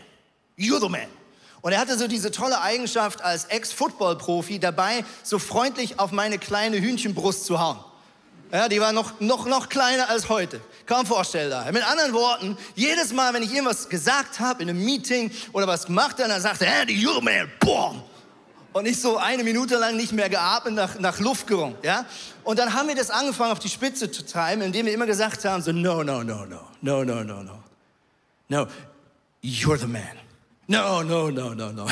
You're 0.56 0.80
the 0.80 0.88
man. 0.88 1.08
Und 1.60 1.72
er 1.72 1.80
hatte 1.80 1.98
so 1.98 2.06
diese 2.06 2.30
tolle 2.30 2.60
Eigenschaft 2.60 3.22
als 3.22 3.44
Ex-Football-Profi 3.44 4.58
dabei, 4.58 5.04
so 5.22 5.38
freundlich 5.38 5.98
auf 5.98 6.12
meine 6.12 6.38
kleine 6.38 6.80
Hühnchenbrust 6.80 7.44
zu 7.44 7.60
hauen. 7.60 7.78
Ja, 8.52 8.68
die 8.68 8.80
war 8.80 8.92
noch, 8.92 9.20
noch, 9.20 9.46
noch 9.46 9.68
kleiner 9.68 10.08
als 10.08 10.28
heute. 10.28 10.60
Kaum 10.86 11.06
vorstellbar. 11.06 11.70
Mit 11.70 11.88
anderen 11.88 12.12
Worten, 12.12 12.58
jedes 12.74 13.12
Mal, 13.12 13.32
wenn 13.32 13.42
ich 13.42 13.52
irgendwas 13.52 13.88
gesagt 13.88 14.40
habe 14.40 14.62
in 14.62 14.70
einem 14.70 14.84
Meeting 14.84 15.30
oder 15.52 15.68
was 15.68 15.86
gemacht 15.86 16.18
habe, 16.18 16.28
dann 16.28 16.40
sagte 16.40 16.66
er, 16.66 16.84
die 16.84 17.06
man, 17.22 17.50
boom. 17.60 18.02
Und 18.72 18.86
ich 18.86 19.00
so 19.00 19.16
eine 19.16 19.42
Minute 19.42 19.76
lang 19.76 19.96
nicht 19.96 20.12
mehr 20.12 20.28
geatmet, 20.28 20.74
nach, 20.74 20.98
nach 20.98 21.18
Luft 21.18 21.46
gerungen, 21.46 21.74
ja. 21.82 22.06
Und 22.44 22.58
dann 22.58 22.72
haben 22.72 22.88
wir 22.88 22.94
das 22.94 23.10
angefangen 23.10 23.52
auf 23.52 23.58
die 23.58 23.68
Spitze 23.68 24.10
zu 24.10 24.24
treiben, 24.24 24.62
indem 24.62 24.86
wir 24.86 24.92
immer 24.92 25.06
gesagt 25.06 25.44
haben, 25.44 25.62
so, 25.62 25.72
no, 25.72 26.02
no, 26.02 26.22
no, 26.22 26.44
no, 26.46 26.60
no, 26.80 27.04
no, 27.04 27.24
no, 27.24 27.42
no. 27.42 27.58
No, 28.48 28.66
you're 29.42 29.78
the 29.78 29.86
man. 29.86 30.02
No, 30.66 31.02
no, 31.02 31.30
no, 31.30 31.54
no, 31.54 31.72
no. 31.72 31.86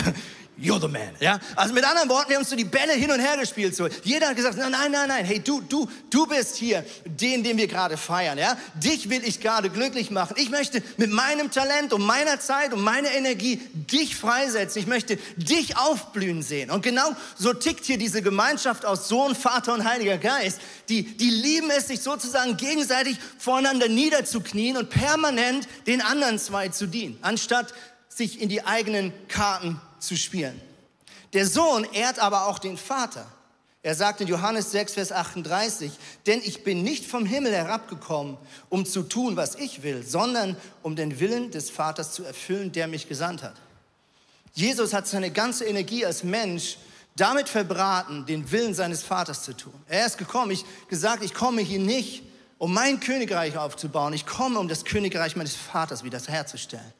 You're 0.60 0.80
the 0.80 0.88
man. 0.88 1.14
Ja? 1.20 1.38
Also 1.54 1.72
mit 1.72 1.84
anderen 1.84 2.08
Worten, 2.08 2.30
wir 2.30 2.36
haben 2.36 2.44
so 2.44 2.56
die 2.56 2.64
Bälle 2.64 2.94
hin 2.94 3.12
und 3.12 3.20
her 3.20 3.36
gespielt. 3.36 3.76
So. 3.76 3.86
Jeder 4.02 4.28
hat 4.28 4.36
gesagt, 4.36 4.58
nein, 4.58 4.72
nein, 4.72 4.90
nein, 4.90 5.08
nein, 5.08 5.24
hey, 5.24 5.38
du, 5.38 5.60
du, 5.60 5.88
du 6.10 6.26
bist 6.26 6.56
hier 6.56 6.84
den, 7.04 7.44
den 7.44 7.56
wir 7.56 7.68
gerade 7.68 7.96
feiern. 7.96 8.38
Ja? 8.38 8.56
Dich 8.74 9.08
will 9.08 9.22
ich 9.24 9.40
gerade 9.40 9.70
glücklich 9.70 10.10
machen. 10.10 10.34
Ich 10.36 10.50
möchte 10.50 10.82
mit 10.96 11.12
meinem 11.12 11.52
Talent 11.52 11.92
und 11.92 12.04
meiner 12.04 12.40
Zeit 12.40 12.72
und 12.72 12.82
meiner 12.82 13.12
Energie 13.12 13.62
dich 13.72 14.16
freisetzen. 14.16 14.82
Ich 14.82 14.88
möchte 14.88 15.16
dich 15.36 15.76
aufblühen 15.76 16.42
sehen. 16.42 16.72
Und 16.72 16.82
genau 16.82 17.14
so 17.36 17.52
tickt 17.52 17.84
hier 17.84 17.98
diese 17.98 18.20
Gemeinschaft 18.20 18.84
aus 18.84 19.06
Sohn, 19.06 19.36
Vater 19.36 19.74
und 19.74 19.84
Heiliger 19.84 20.18
Geist. 20.18 20.60
Die, 20.88 21.04
die 21.04 21.30
lieben 21.30 21.70
es, 21.70 21.86
sich 21.86 22.00
sozusagen 22.00 22.56
gegenseitig 22.56 23.18
voreinander 23.38 23.86
niederzuknien 23.86 24.76
und 24.76 24.90
permanent 24.90 25.68
den 25.86 26.00
anderen 26.00 26.40
zwei 26.40 26.68
zu 26.68 26.88
dienen, 26.88 27.16
anstatt 27.22 27.72
sich 28.08 28.40
in 28.40 28.48
die 28.48 28.66
eigenen 28.66 29.12
Karten 29.28 29.80
zu 30.00 30.16
spielen. 30.16 30.60
Der 31.32 31.46
Sohn 31.46 31.84
ehrt 31.92 32.18
aber 32.18 32.46
auch 32.46 32.58
den 32.58 32.76
Vater. 32.76 33.26
Er 33.82 33.94
sagt 33.94 34.20
in 34.20 34.28
Johannes 34.28 34.72
6, 34.72 34.94
Vers 34.94 35.12
38, 35.12 35.92
denn 36.26 36.40
ich 36.44 36.64
bin 36.64 36.82
nicht 36.82 37.06
vom 37.06 37.24
Himmel 37.24 37.52
herabgekommen, 37.54 38.36
um 38.68 38.84
zu 38.84 39.02
tun, 39.02 39.36
was 39.36 39.54
ich 39.54 39.82
will, 39.82 40.04
sondern 40.04 40.56
um 40.82 40.96
den 40.96 41.20
Willen 41.20 41.50
des 41.50 41.70
Vaters 41.70 42.12
zu 42.12 42.24
erfüllen, 42.24 42.72
der 42.72 42.88
mich 42.88 43.08
gesandt 43.08 43.42
hat. 43.42 43.54
Jesus 44.52 44.92
hat 44.92 45.06
seine 45.06 45.30
ganze 45.30 45.64
Energie 45.64 46.04
als 46.04 46.24
Mensch 46.24 46.78
damit 47.14 47.48
verbraten, 47.48 48.26
den 48.26 48.50
Willen 48.50 48.74
seines 48.74 49.02
Vaters 49.02 49.42
zu 49.42 49.56
tun. 49.56 49.74
Er 49.88 50.06
ist 50.06 50.18
gekommen, 50.18 50.50
ich 50.50 50.64
gesagt, 50.88 51.22
ich 51.22 51.34
komme 51.34 51.62
hier 51.62 51.80
nicht, 51.80 52.22
um 52.58 52.74
mein 52.74 52.98
Königreich 52.98 53.56
aufzubauen, 53.56 54.12
ich 54.12 54.26
komme, 54.26 54.58
um 54.58 54.68
das 54.68 54.84
Königreich 54.84 55.36
meines 55.36 55.54
Vaters 55.54 56.02
wieder 56.02 56.18
herzustellen. 56.18 56.92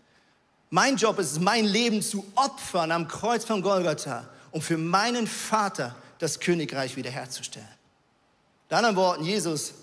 Mein 0.71 0.97
Job 0.97 1.19
ist 1.19 1.33
es, 1.33 1.41
mein 1.41 1.65
Leben 1.65 2.03
zu 2.03 2.25
opfern 2.35 2.93
am 2.93 3.09
Kreuz 3.09 3.45
von 3.45 3.63
Golgatha, 3.63 4.29
um 4.51 4.61
für 4.61 4.77
meinen 4.77 5.27
Vater 5.27 5.97
das 6.19 6.41
Königreich 6.41 6.97
wiederherzustellen. 6.97 7.69
In 8.69 8.77
anderen 8.77 8.97
Worten, 8.97 9.25
Jesus 9.25 9.75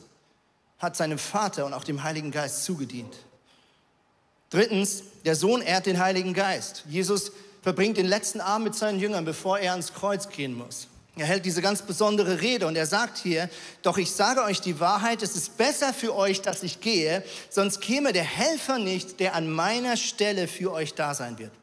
hat 0.78 0.96
seinem 0.96 1.18
Vater 1.18 1.66
und 1.66 1.74
auch 1.74 1.84
dem 1.84 2.04
Heiligen 2.04 2.32
Geist 2.32 2.66
zugedient. 2.66 3.16
Drittens, 4.50 5.04
der 5.26 5.36
Sohn 5.36 5.62
ehrt 5.62 5.88
den 5.88 6.00
Heiligen 6.00 6.34
Geist. 6.34 6.84
Jesus 6.88 7.32
verbringt 7.64 7.98
den 7.98 8.06
letzten 8.06 8.42
Abend 8.42 8.66
mit 8.66 8.76
seinen 8.76 9.00
Jüngern, 9.00 9.26
bevor 9.26 9.58
er 9.58 9.72
ans 9.72 9.94
Kreuz 9.94 10.30
gehen 10.30 10.54
muss. 10.54 10.88
Er 11.18 11.28
hält 11.28 11.46
diese 11.46 11.62
ganz 11.62 11.82
besondere 11.82 12.42
Rede 12.42 12.68
und 12.68 12.76
er 12.76 12.86
sagt 12.86 13.18
hier, 13.18 13.50
doch 13.82 13.98
ich 13.98 14.12
sage 14.12 14.44
euch 14.44 14.60
die 14.60 14.82
Wahrheit, 14.82 15.24
es 15.24 15.36
ist 15.36 15.58
besser 15.58 15.94
für 15.94 16.14
euch, 16.14 16.42
dass 16.42 16.62
ich 16.62 16.82
gehe, 16.82 17.24
sonst 17.50 17.80
käme 17.80 18.12
der 18.12 18.24
Helfer 18.24 18.80
nicht, 18.80 19.22
der 19.22 19.34
an 19.34 19.50
meiner 19.50 19.96
Stelle 19.96 20.48
für 20.48 20.74
euch 20.74 20.94
da 20.94 21.14
sein 21.14 21.40
wird. 21.40 21.54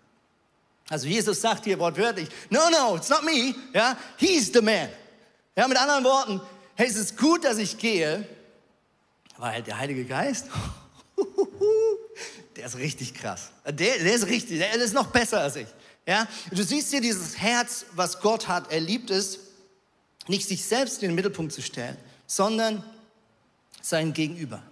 Also 0.88 1.06
Jesus 1.06 1.42
sagt 1.42 1.64
hier 1.64 1.78
wortwörtlich, 1.78 2.28
no, 2.48 2.60
no, 2.70 2.96
it's 2.96 3.10
not 3.10 3.24
me, 3.24 3.54
ja, 3.74 3.96
he's 4.16 4.50
the 4.52 4.62
man. 4.62 4.88
Ja, 5.54 5.68
mit 5.68 5.78
anderen 5.78 6.04
Worten, 6.04 6.40
hey, 6.74 6.86
es 6.86 6.96
ist 6.96 7.18
gut, 7.18 7.44
dass 7.44 7.58
ich 7.58 7.76
gehe, 7.76 8.26
weil 9.36 9.62
der 9.62 9.76
Heilige 9.76 10.06
Geist, 10.06 10.46
der 12.56 12.66
ist 12.66 12.76
richtig 12.76 13.12
krass. 13.12 13.50
Der, 13.66 13.98
der 13.98 14.14
ist 14.14 14.26
richtig, 14.26 14.58
der 14.58 14.74
ist 14.76 14.94
noch 14.94 15.08
besser 15.08 15.40
als 15.40 15.56
ich. 15.56 15.68
Ja, 16.06 16.26
du 16.50 16.62
siehst 16.64 16.90
hier 16.90 17.00
dieses 17.00 17.38
Herz, 17.38 17.84
was 17.92 18.20
Gott 18.20 18.48
hat. 18.48 18.72
Er 18.72 18.80
liebt 18.80 19.10
es, 19.10 19.38
nicht 20.28 20.48
sich 20.48 20.64
selbst 20.64 21.02
in 21.02 21.10
den 21.10 21.14
Mittelpunkt 21.14 21.52
zu 21.52 21.62
stellen, 21.62 21.96
sondern 22.26 22.84
sein 23.80 24.12
Gegenüber. 24.12 24.62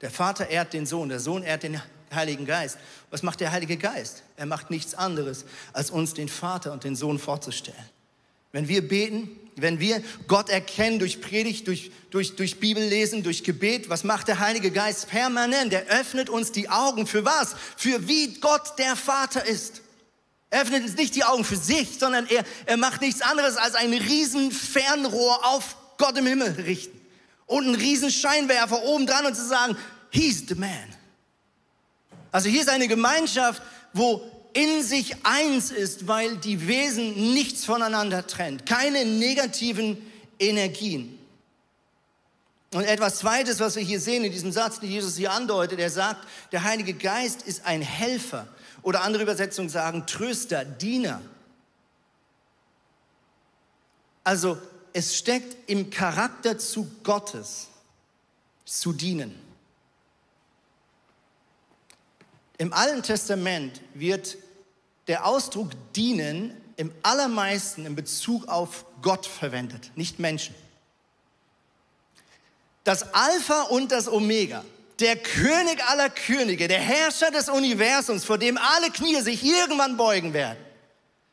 Der 0.00 0.10
Vater 0.10 0.48
ehrt 0.48 0.72
den 0.72 0.86
Sohn, 0.86 1.08
der 1.08 1.20
Sohn 1.20 1.42
ehrt 1.42 1.62
den 1.62 1.80
Heiligen 2.12 2.46
Geist. 2.46 2.78
Was 3.10 3.22
macht 3.22 3.40
der 3.40 3.52
Heilige 3.52 3.76
Geist? 3.76 4.22
Er 4.36 4.46
macht 4.46 4.70
nichts 4.70 4.94
anderes, 4.94 5.44
als 5.72 5.90
uns 5.90 6.14
den 6.14 6.28
Vater 6.28 6.72
und 6.72 6.84
den 6.84 6.96
Sohn 6.96 7.18
vorzustellen. 7.18 7.88
Wenn 8.52 8.68
wir 8.68 8.86
beten, 8.86 9.30
wenn 9.56 9.80
wir 9.80 10.02
Gott 10.28 10.50
erkennen 10.50 10.98
durch 10.98 11.20
Predigt, 11.20 11.66
durch, 11.66 11.90
durch, 12.10 12.36
durch 12.36 12.60
Bibellesen, 12.60 13.22
durch 13.22 13.42
Gebet, 13.42 13.88
was 13.88 14.04
macht 14.04 14.28
der 14.28 14.38
Heilige 14.38 14.70
Geist 14.70 15.08
permanent? 15.08 15.72
Er 15.72 15.86
öffnet 15.86 16.28
uns 16.28 16.52
die 16.52 16.68
Augen 16.68 17.06
für 17.06 17.24
was? 17.24 17.56
Für 17.76 18.06
wie 18.06 18.34
Gott 18.40 18.78
der 18.78 18.96
Vater 18.96 19.44
ist. 19.46 19.82
Er 20.50 20.62
öffnet 20.62 20.84
uns 20.84 20.96
nicht 20.96 21.14
die 21.14 21.24
Augen 21.24 21.44
für 21.44 21.56
sich, 21.56 21.98
sondern 21.98 22.26
er, 22.26 22.44
er 22.66 22.76
macht 22.76 23.00
nichts 23.00 23.20
anderes 23.20 23.56
als 23.56 23.74
ein 23.74 23.92
riesen 23.92 24.52
Fernrohr 24.52 25.44
auf 25.44 25.76
Gott 25.98 26.16
im 26.16 26.26
Himmel 26.26 26.52
richten. 26.52 27.00
Und 27.46 27.64
einen 27.64 27.74
riesen 27.74 28.10
Scheinwerfer 28.10 28.82
oben 28.82 29.06
dran 29.06 29.26
und 29.26 29.34
zu 29.34 29.46
sagen, 29.46 29.76
he's 30.10 30.44
the 30.48 30.54
man. 30.54 30.70
Also 32.32 32.48
hier 32.48 32.60
ist 32.60 32.68
eine 32.68 32.88
Gemeinschaft, 32.88 33.62
wo 33.92 34.22
in 34.52 34.82
sich 34.82 35.14
eins 35.24 35.70
ist, 35.70 36.08
weil 36.08 36.36
die 36.38 36.66
Wesen 36.66 37.34
nichts 37.34 37.64
voneinander 37.64 38.26
trennt. 38.26 38.66
Keine 38.66 39.04
negativen 39.04 39.98
Energien. 40.38 41.18
Und 42.72 42.84
etwas 42.84 43.18
Zweites, 43.18 43.60
was 43.60 43.76
wir 43.76 43.82
hier 43.82 44.00
sehen 44.00 44.24
in 44.24 44.32
diesem 44.32 44.52
Satz, 44.52 44.80
den 44.80 44.90
Jesus 44.90 45.16
hier 45.16 45.32
andeutet, 45.32 45.78
er 45.78 45.90
sagt, 45.90 46.26
der 46.52 46.64
Heilige 46.64 46.94
Geist 46.94 47.42
ist 47.42 47.64
ein 47.64 47.80
Helfer. 47.80 48.48
Oder 48.86 49.02
andere 49.02 49.24
Übersetzungen 49.24 49.68
sagen 49.68 50.06
Tröster, 50.06 50.64
Diener. 50.64 51.20
Also 54.22 54.58
es 54.92 55.16
steckt 55.16 55.68
im 55.68 55.90
Charakter 55.90 56.56
zu 56.56 56.88
Gottes, 57.02 57.66
zu 58.64 58.92
dienen. 58.92 59.34
Im 62.58 62.72
Alten 62.72 63.02
Testament 63.02 63.80
wird 63.92 64.38
der 65.08 65.26
Ausdruck 65.26 65.72
dienen 65.96 66.56
im 66.76 66.92
allermeisten 67.02 67.86
in 67.86 67.96
Bezug 67.96 68.46
auf 68.46 68.84
Gott 69.02 69.26
verwendet, 69.26 69.90
nicht 69.96 70.20
Menschen. 70.20 70.54
Das 72.84 73.14
Alpha 73.14 73.62
und 73.62 73.90
das 73.90 74.06
Omega, 74.06 74.64
der 75.00 75.16
König 75.16 75.84
aller 75.88 76.08
Könige, 76.08 76.68
der 76.68 76.80
Herrscher 76.80 77.30
des 77.30 77.48
Universums, 77.48 78.24
vor 78.24 78.38
dem 78.38 78.56
alle 78.56 78.90
Knie 78.90 79.20
sich 79.20 79.44
irgendwann 79.44 79.96
beugen 79.96 80.32
werden, 80.32 80.58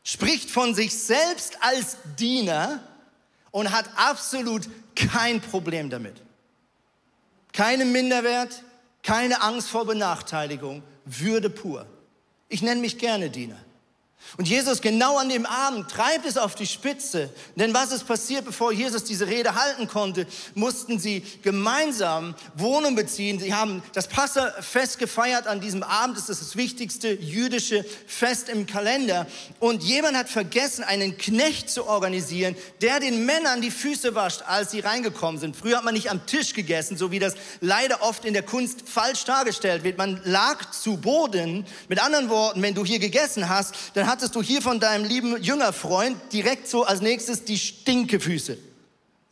spricht 0.03 0.51
von 0.51 0.75
sich 0.75 0.97
selbst 0.97 1.57
als 1.61 1.97
Diener 2.19 2.83
und 3.51 3.71
hat 3.71 3.85
absolut 3.95 4.67
kein 4.95 5.39
Problem 5.39 5.89
damit. 5.89 6.21
Keine 7.53 7.85
Minderwert, 7.85 8.63
keine 9.03 9.41
Angst 9.41 9.69
vor 9.69 9.85
Benachteiligung, 9.85 10.83
Würde 11.05 11.49
pur. 11.49 11.85
Ich 12.49 12.61
nenne 12.61 12.81
mich 12.81 12.97
gerne 12.97 13.29
Diener. 13.29 13.57
Und 14.37 14.47
Jesus 14.47 14.81
genau 14.81 15.17
an 15.17 15.29
dem 15.29 15.45
Abend 15.45 15.89
treibt 15.91 16.25
es 16.25 16.37
auf 16.37 16.55
die 16.55 16.65
Spitze. 16.65 17.29
Denn 17.55 17.73
was 17.73 17.91
ist 17.91 18.07
passiert, 18.07 18.45
bevor 18.45 18.71
Jesus 18.71 19.03
diese 19.03 19.27
Rede 19.27 19.53
halten 19.53 19.87
konnte, 19.87 20.25
mussten 20.55 20.97
sie 20.97 21.21
gemeinsam 21.43 22.33
Wohnung 22.55 22.95
beziehen. 22.95 23.39
Sie 23.39 23.53
haben 23.53 23.83
das 23.93 24.07
Passafest 24.07 24.97
gefeiert 24.97 25.45
an 25.45 25.61
diesem 25.61 25.83
Abend. 25.83 26.17
Das 26.17 26.29
ist 26.29 26.41
das 26.41 26.55
wichtigste 26.55 27.13
jüdische 27.13 27.85
Fest 28.07 28.49
im 28.49 28.65
Kalender. 28.65 29.27
Und 29.59 29.83
jemand 29.83 30.17
hat 30.17 30.29
vergessen, 30.29 30.83
einen 30.83 31.17
Knecht 31.17 31.69
zu 31.69 31.85
organisieren, 31.85 32.55
der 32.81 32.99
den 32.99 33.25
Männern 33.25 33.61
die 33.61 33.71
Füße 33.71 34.15
wascht, 34.15 34.41
als 34.47 34.71
sie 34.71 34.79
reingekommen 34.79 35.39
sind. 35.39 35.55
Früher 35.55 35.77
hat 35.77 35.83
man 35.83 35.93
nicht 35.93 36.09
am 36.09 36.25
Tisch 36.25 36.53
gegessen, 36.53 36.97
so 36.97 37.11
wie 37.11 37.19
das 37.19 37.35
leider 37.61 38.01
oft 38.01 38.25
in 38.25 38.33
der 38.33 38.43
Kunst 38.43 38.89
falsch 38.89 39.25
dargestellt 39.25 39.83
wird. 39.83 39.99
Man 39.99 40.21
lag 40.23 40.71
zu 40.71 40.97
Boden. 40.97 41.65
Mit 41.87 42.01
anderen 42.03 42.29
Worten, 42.29 42.61
wenn 42.63 42.73
du 42.73 42.83
hier 42.83 42.99
gegessen 42.99 43.47
hast, 43.47 43.75
dann 43.93 44.07
hat 44.07 44.12
hattest 44.13 44.35
du 44.35 44.43
hier 44.43 44.61
von 44.61 44.79
deinem 44.79 45.05
lieben 45.05 45.41
Jüngerfreund 45.41 46.15
direkt 46.31 46.67
so 46.67 46.83
als 46.83 47.01
nächstes 47.01 47.45
die 47.45 47.57
Stinkefüße. 47.57 48.59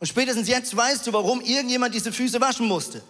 Und 0.00 0.06
spätestens 0.08 0.48
jetzt 0.48 0.76
weißt 0.76 1.06
du, 1.06 1.12
warum 1.12 1.40
irgendjemand 1.40 1.94
diese 1.94 2.10
Füße 2.10 2.40
waschen 2.40 2.66
musste. 2.66 3.00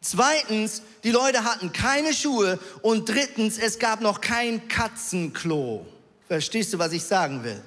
Zweitens, 0.00 0.80
die 1.04 1.10
Leute 1.10 1.44
hatten 1.44 1.70
keine 1.70 2.14
Schuhe. 2.14 2.58
Und 2.80 3.10
drittens, 3.10 3.58
es 3.58 3.78
gab 3.78 4.00
noch 4.00 4.22
kein 4.22 4.68
Katzenklo. 4.68 5.84
Verstehst 6.28 6.72
du, 6.72 6.78
was 6.78 6.92
ich 6.92 7.02
sagen 7.02 7.44
will? 7.44 7.60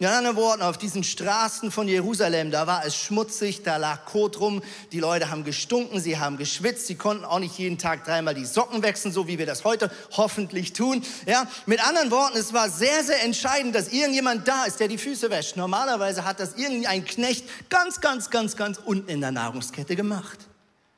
In 0.00 0.06
anderen 0.06 0.34
Worten, 0.34 0.62
auf 0.62 0.76
diesen 0.76 1.04
Straßen 1.04 1.70
von 1.70 1.86
Jerusalem, 1.86 2.50
da 2.50 2.66
war 2.66 2.84
es 2.84 2.96
schmutzig, 2.96 3.62
da 3.62 3.76
lag 3.76 4.04
Kot 4.06 4.40
rum, 4.40 4.60
die 4.90 4.98
Leute 4.98 5.30
haben 5.30 5.44
gestunken, 5.44 6.00
sie 6.00 6.18
haben 6.18 6.36
geschwitzt, 6.36 6.88
sie 6.88 6.96
konnten 6.96 7.24
auch 7.24 7.38
nicht 7.38 7.56
jeden 7.58 7.78
Tag 7.78 8.04
dreimal 8.04 8.34
die 8.34 8.44
Socken 8.44 8.82
wechseln, 8.82 9.12
so 9.12 9.28
wie 9.28 9.38
wir 9.38 9.46
das 9.46 9.62
heute 9.62 9.92
hoffentlich 10.16 10.72
tun. 10.72 11.04
Ja, 11.26 11.48
mit 11.66 11.80
anderen 11.86 12.10
Worten, 12.10 12.36
es 12.36 12.52
war 12.52 12.70
sehr, 12.70 13.04
sehr 13.04 13.22
entscheidend, 13.22 13.76
dass 13.76 13.92
irgendjemand 13.92 14.48
da 14.48 14.64
ist, 14.64 14.80
der 14.80 14.88
die 14.88 14.98
Füße 14.98 15.30
wäscht. 15.30 15.56
Normalerweise 15.56 16.24
hat 16.24 16.40
das 16.40 16.54
irgendein 16.54 17.04
Knecht 17.04 17.48
ganz, 17.70 18.00
ganz, 18.00 18.30
ganz, 18.30 18.56
ganz 18.56 18.78
unten 18.84 19.08
in 19.08 19.20
der 19.20 19.30
Nahrungskette 19.30 19.94
gemacht. 19.94 20.40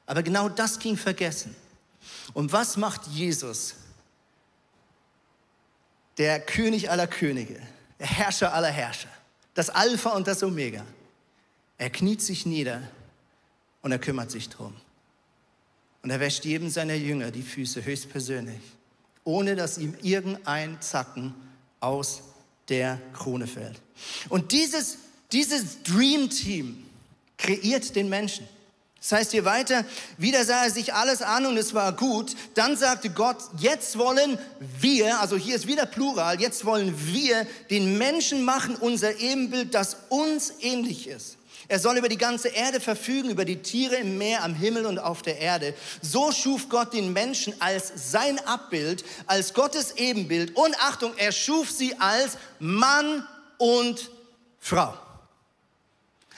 Aber 0.07 0.23
genau 0.23 0.49
das 0.49 0.79
ging 0.79 0.97
vergessen. 0.97 1.55
Und 2.33 2.51
was 2.51 2.79
macht 2.79 3.07
Jesus? 3.09 3.75
Der 6.17 6.41
König 6.41 6.91
aller 6.91 7.07
Könige 7.07 7.61
der 7.99 8.07
Herrscher 8.07 8.53
aller 8.53 8.71
Herrscher, 8.71 9.09
das 9.55 9.71
Alpha 9.71 10.11
und 10.11 10.27
das 10.27 10.43
Omega. 10.43 10.85
Er 11.79 11.91
kniet 11.91 12.23
sich 12.23 12.47
nieder 12.47 12.83
und 13.83 13.93
er 13.93 13.99
kümmert 13.99 14.31
sich 14.31 14.49
drum. 14.49 14.75
Und 16.03 16.11
er 16.11 16.21
wäscht 16.21 16.45
jedem 16.45 16.71
seiner 16.71 16.95
Jünger 16.95 17.31
die 17.31 17.43
Füße 17.43 17.85
höchstpersönlich, 17.85 18.61
ohne 19.25 19.57
dass 19.57 19.79
ihm 19.79 19.95
irgendein 20.03 20.81
Zacken 20.81 21.35
aus 21.81 22.23
der 22.69 23.01
Krone 23.13 23.47
fällt. 23.47 23.81
Und 24.29 24.53
dieses, 24.53 24.99
dieses 25.33 25.83
Dream 25.83 26.31
Team 26.31 26.87
kreiert 27.39 27.97
den 27.97 28.09
Menschen. 28.09 28.49
Das 29.09 29.21
heißt 29.21 29.31
hier 29.31 29.45
weiter, 29.45 29.85
wieder 30.19 30.45
sah 30.45 30.65
er 30.65 30.71
sich 30.73 30.93
alles 30.93 31.23
an 31.23 31.47
und 31.47 31.57
es 31.57 31.75
war 31.75 31.93
gut. 31.93 32.35
Dann 32.55 32.77
sagte 32.77 33.09
Gott, 33.09 33.37
jetzt 33.57 33.99
wollen 33.99 34.37
wir, 34.81 35.21
also 35.21 35.37
hier 35.37 35.55
ist 35.55 35.69
wieder 35.69 35.87
Plural, 35.87 36.41
jetzt 36.41 36.65
wollen 36.65 36.93
wir 37.07 37.47
den 37.71 37.99
Menschen 37.99 38.43
machen, 38.43 38.75
unser 38.75 39.17
Ebenbild, 39.21 39.75
das 39.75 39.99
uns 40.09 40.55
ähnlich 40.61 41.07
ist. 41.07 41.37
Er 41.69 41.79
soll 41.79 41.99
über 41.99 42.09
die 42.09 42.19
ganze 42.19 42.49
Erde 42.49 42.81
verfügen, 42.81 43.31
über 43.31 43.45
die 43.45 43.63
Tiere 43.63 43.95
im 43.95 44.19
Meer, 44.19 44.43
am 44.43 44.55
Himmel 44.55 44.87
und 44.87 44.99
auf 44.99 45.23
der 45.23 45.39
Erde. 45.39 45.73
So 46.03 46.33
schuf 46.33 46.69
Gott 46.69 46.93
den 46.93 47.13
Menschen 47.13 47.55
als 47.61 48.11
sein 48.11 48.45
Abbild, 48.45 49.05
als 49.29 49.55
Gottes 49.55 49.93
Ebenbild. 49.99 50.57
Und 50.57 50.77
Achtung, 50.81 51.13
er 51.17 51.31
schuf 51.31 51.71
sie 51.71 51.95
als 52.01 52.39
Mann 52.59 53.25
und 53.59 54.11
Frau. 54.59 54.95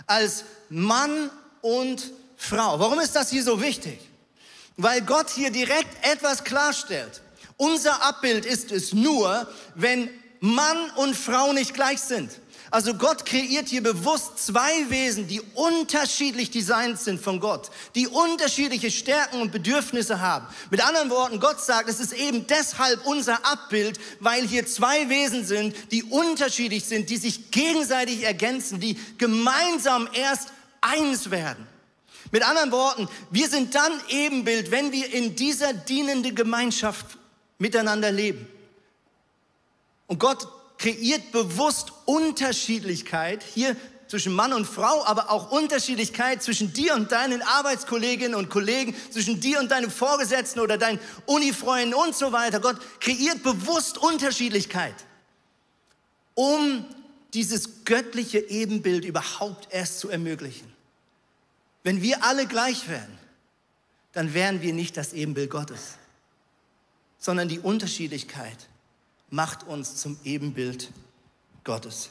Als 0.07 0.45
Mann 0.69 1.31
und 1.63 2.13
Frau. 2.39 2.79
Warum 2.79 3.01
ist 3.01 3.15
das 3.15 3.29
hier 3.31 3.43
so 3.43 3.61
wichtig? 3.61 3.99
Weil 4.77 5.03
Gott 5.03 5.29
hier 5.29 5.51
direkt 5.51 6.07
etwas 6.07 6.45
klarstellt. 6.45 7.21
Unser 7.57 8.03
Abbild 8.03 8.47
ist 8.47 8.71
es 8.71 8.95
nur, 8.95 9.47
wenn 9.75 10.09
Mann 10.41 10.91
und 10.97 11.17
Frau 11.17 11.53
nicht 11.53 11.75
gleich 11.75 12.01
sind. 12.01 12.31
Also 12.71 12.95
Gott 12.95 13.25
kreiert 13.25 13.69
hier 13.69 13.83
bewusst 13.83 14.39
zwei 14.45 14.91
Wesen, 14.91 15.27
die 15.27 15.41
unterschiedlich 15.55 16.51
designt 16.51 17.01
sind 17.01 17.21
von 17.21 17.41
Gott, 17.41 17.71
die 17.95 18.07
unterschiedliche 18.07 18.91
Stärken 18.91 19.41
und 19.41 19.53
Bedürfnisse 19.53 20.21
haben. 20.21 20.47
Mit 20.71 20.87
anderen 20.87 21.09
Worten, 21.09 21.41
Gott 21.41 21.63
sagt, 21.63 21.89
es 21.89 21.99
ist 21.99 22.13
eben 22.13 22.47
deshalb 22.47 23.07
unser 23.07 23.45
Abbild, 23.47 23.99
weil 24.21 24.47
hier 24.47 24.67
zwei 24.67 25.09
Wesen 25.09 25.47
sind, 25.47 25.75
die 25.91 26.05
unterschiedlich 26.05 26.85
sind, 26.85 27.09
die 27.09 27.17
sich 27.17 27.51
gegenseitig 27.51 28.25
ergänzen, 28.25 28.81
die 28.81 28.99
gemeinsam 29.17 30.09
erst 30.13 30.53
eins 30.83 31.31
werden. 31.31 31.67
Mit 32.31 32.43
anderen 32.43 32.73
Worten, 32.73 33.09
wir 33.31 33.49
sind 33.49 33.75
dann 33.75 33.93
Ebenbild, 34.09 34.71
wenn 34.71 34.93
wir 34.93 35.13
in 35.13 35.35
dieser 35.37 35.73
dienenden 35.73 36.35
Gemeinschaft 36.35 37.19
miteinander 37.59 38.13
leben. 38.13 38.47
Und 40.07 40.19
Gott 40.19 40.49
kreiert 40.79 41.33
bewusst 41.33 41.93
Unterschiedlichkeit 42.05 43.43
hier 43.43 43.77
zwischen 44.07 44.33
Mann 44.33 44.53
und 44.53 44.67
Frau, 44.67 45.05
aber 45.05 45.31
auch 45.31 45.51
Unterschiedlichkeit 45.51 46.43
zwischen 46.43 46.73
dir 46.73 46.95
und 46.95 47.13
deinen 47.13 47.43
Arbeitskolleginnen 47.43 48.35
und 48.35 48.49
Kollegen, 48.49 48.97
zwischen 49.11 49.41
dir 49.41 49.61
und 49.61 49.71
deinem 49.71 49.91
Vorgesetzten 49.91 50.61
oder 50.61 50.79
deinen 50.79 50.99
Unifreunden 51.27 51.95
und 51.95 52.17
so 52.17 52.33
weiter. 52.33 52.61
Gott 52.61 52.79
kreiert 53.01 53.43
bewusst 53.43 53.99
Unterschiedlichkeit, 53.99 54.95
um 56.35 56.87
dieses 57.35 57.85
göttliche 57.85 58.39
Ebenbild 58.39 59.05
überhaupt 59.05 59.69
erst 59.71 60.01
zu 60.01 60.09
ermöglichen. 60.09 60.78
Wenn 61.83 62.03
wir 62.03 62.25
alle 62.25 62.47
gleich 62.47 62.89
wären, 62.89 63.19
dann 64.13 64.35
wären 64.35 64.63
wir 64.63 64.73
nicht 64.73 64.97
das 64.97 65.13
Ebenbild 65.13 65.51
Gottes, 65.51 65.95
sondern 67.19 67.49
die 67.49 67.61
Unterschiedlichkeit 67.61 68.69
macht 69.31 69.67
uns 69.67 69.97
zum 69.97 70.19
Ebenbild 70.25 70.91
Gottes. 71.65 72.11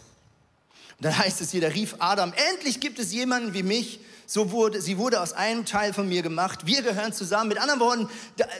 Und 0.97 1.05
dann 1.05 1.17
heißt 1.17 1.41
es 1.41 1.51
hier, 1.51 1.61
da 1.61 1.67
rief 1.67 1.95
Adam, 1.99 2.33
endlich 2.51 2.79
gibt 2.79 2.99
es 2.99 3.13
jemanden 3.13 3.53
wie 3.53 3.63
mich. 3.63 3.99
So 4.29 4.51
wurde, 4.51 4.81
sie 4.81 4.97
wurde 4.97 5.21
aus 5.21 5.31
einem 5.31 5.63
Teil 5.63 5.93
von 5.93 6.09
mir 6.09 6.21
gemacht. 6.21 6.65
Wir 6.65 6.81
gehören 6.81 7.13
zusammen. 7.13 7.47
Mit 7.47 7.59
anderen 7.59 7.79
Worten, 7.79 8.09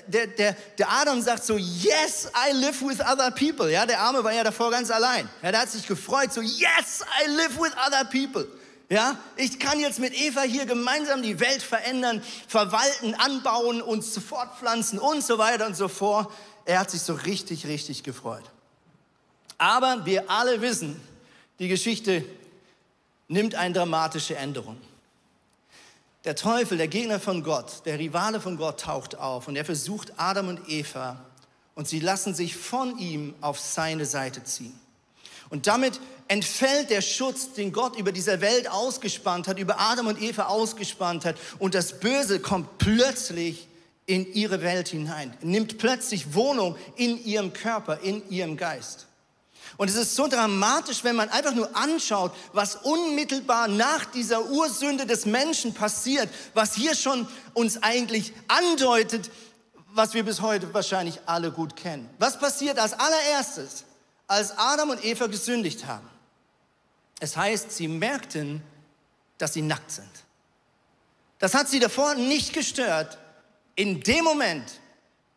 der, 0.07 0.27
der, 0.27 0.53
der 0.77 0.89
Adam 0.89 1.21
sagt 1.21 1.43
so, 1.43 1.57
yes, 1.57 2.31
I 2.49 2.53
live 2.53 2.81
with 2.81 3.01
other 3.01 3.31
people. 3.31 3.69
Ja, 3.69 3.85
der 3.85 3.99
Arme 3.99 4.23
war 4.23 4.31
ja 4.31 4.45
davor 4.45 4.71
ganz 4.71 4.89
allein. 4.89 5.27
Ja, 5.41 5.51
der 5.51 5.61
hat 5.61 5.69
sich 5.69 5.85
gefreut, 5.85 6.31
so, 6.31 6.41
yes, 6.41 7.03
I 7.21 7.29
live 7.31 7.59
with 7.59 7.73
other 7.85 8.05
people. 8.05 8.47
Ja, 8.89 9.17
ich 9.35 9.59
kann 9.59 9.79
jetzt 9.79 9.99
mit 9.99 10.13
Eva 10.13 10.43
hier 10.43 10.65
gemeinsam 10.65 11.21
die 11.21 11.39
Welt 11.41 11.61
verändern, 11.61 12.23
verwalten, 12.47 13.15
anbauen, 13.15 13.81
uns 13.81 14.17
fortpflanzen 14.17 14.97
und 14.97 15.23
so 15.23 15.37
weiter 15.37 15.67
und 15.67 15.75
so 15.75 15.89
fort. 15.89 16.31
Er 16.63 16.79
hat 16.79 16.91
sich 16.91 17.01
so 17.01 17.13
richtig, 17.13 17.67
richtig 17.67 18.03
gefreut. 18.03 18.43
Aber 19.57 20.05
wir 20.05 20.29
alle 20.29 20.61
wissen, 20.61 21.01
die 21.59 21.67
Geschichte 21.67 22.23
nimmt 23.27 23.55
eine 23.55 23.73
dramatische 23.73 24.37
Änderung. 24.37 24.77
Der 26.23 26.35
Teufel, 26.35 26.77
der 26.77 26.87
Gegner 26.87 27.19
von 27.19 27.43
Gott, 27.43 27.85
der 27.85 27.99
Rivale 27.99 28.39
von 28.39 28.57
Gott 28.57 28.81
taucht 28.81 29.15
auf 29.15 29.47
und 29.47 29.55
er 29.55 29.65
versucht 29.65 30.13
Adam 30.17 30.47
und 30.49 30.69
Eva 30.69 31.25
und 31.75 31.87
sie 31.87 31.99
lassen 31.99 32.33
sich 32.33 32.55
von 32.55 32.97
ihm 32.97 33.33
auf 33.41 33.59
seine 33.59 34.05
Seite 34.05 34.43
ziehen. 34.43 34.77
Und 35.49 35.67
damit 35.67 35.99
entfällt 36.27 36.89
der 36.89 37.01
Schutz, 37.01 37.53
den 37.53 37.71
Gott 37.71 37.97
über 37.97 38.11
diese 38.11 38.41
Welt 38.41 38.69
ausgespannt 38.69 39.47
hat, 39.47 39.59
über 39.59 39.79
Adam 39.79 40.07
und 40.07 40.21
Eva 40.21 40.45
ausgespannt 40.47 41.25
hat. 41.25 41.37
Und 41.59 41.73
das 41.73 41.99
Böse 41.99 42.39
kommt 42.39 42.77
plötzlich 42.77 43.67
in 44.05 44.33
ihre 44.33 44.61
Welt 44.61 44.89
hinein, 44.89 45.35
nimmt 45.41 45.77
plötzlich 45.77 46.33
Wohnung 46.33 46.77
in 46.95 47.23
ihrem 47.23 47.53
Körper, 47.53 47.99
in 48.01 48.27
ihrem 48.29 48.57
Geist. 48.57 49.05
Und 49.75 49.89
es 49.89 49.95
ist 49.95 50.15
so 50.15 50.27
dramatisch, 50.27 51.03
wenn 51.03 51.15
man 51.15 51.29
einfach 51.29 51.53
nur 51.53 51.75
anschaut, 51.75 52.31
was 52.53 52.77
unmittelbar 52.77 53.67
nach 53.67 54.05
dieser 54.05 54.49
Ursünde 54.49 55.05
des 55.05 55.25
Menschen 55.25 55.73
passiert, 55.73 56.29
was 56.53 56.73
hier 56.73 56.95
schon 56.95 57.27
uns 57.53 57.83
eigentlich 57.83 58.33
andeutet, 58.47 59.29
was 59.93 60.13
wir 60.13 60.23
bis 60.23 60.41
heute 60.41 60.73
wahrscheinlich 60.73 61.19
alle 61.25 61.51
gut 61.51 61.75
kennen. 61.75 62.09
Was 62.17 62.39
passiert 62.39 62.79
als 62.79 62.93
allererstes, 62.93 63.83
als 64.27 64.57
Adam 64.57 64.91
und 64.91 65.03
Eva 65.03 65.27
gesündigt 65.27 65.85
haben? 65.85 66.07
Es 67.19 67.35
heißt, 67.35 67.71
sie 67.71 67.87
merkten, 67.87 68.61
dass 69.37 69.53
sie 69.53 69.61
nackt 69.61 69.91
sind. 69.91 70.09
Das 71.39 71.53
hat 71.53 71.69
sie 71.69 71.79
davor 71.79 72.15
nicht 72.15 72.53
gestört, 72.53 73.17
in 73.75 74.01
dem 74.01 74.23
Moment, 74.23 74.79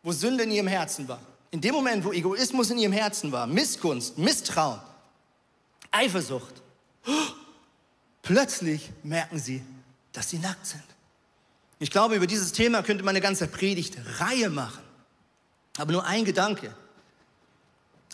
wo 0.03 0.11
Sünde 0.11 0.43
in 0.43 0.51
ihrem 0.51 0.67
Herzen 0.67 1.07
war. 1.07 1.21
In 1.51 1.61
dem 1.61 1.75
Moment, 1.75 2.03
wo 2.03 2.11
Egoismus 2.11 2.69
in 2.71 2.77
ihrem 2.77 2.93
Herzen 2.93 3.31
war, 3.31 3.45
Missgunst, 3.45 4.17
Misstrauen, 4.17 4.79
Eifersucht, 5.91 6.61
plötzlich 8.21 8.89
merken 9.03 9.37
sie, 9.37 9.61
dass 10.13 10.29
sie 10.29 10.39
nackt 10.39 10.65
sind. 10.65 10.83
Ich 11.79 11.91
glaube, 11.91 12.15
über 12.15 12.27
dieses 12.27 12.51
Thema 12.51 12.83
könnte 12.83 13.03
man 13.03 13.11
eine 13.11 13.21
ganze 13.21 13.47
Predigtreihe 13.47 14.49
machen. 14.49 14.83
Aber 15.77 15.91
nur 15.91 16.05
ein 16.05 16.25
Gedanke. 16.25 16.75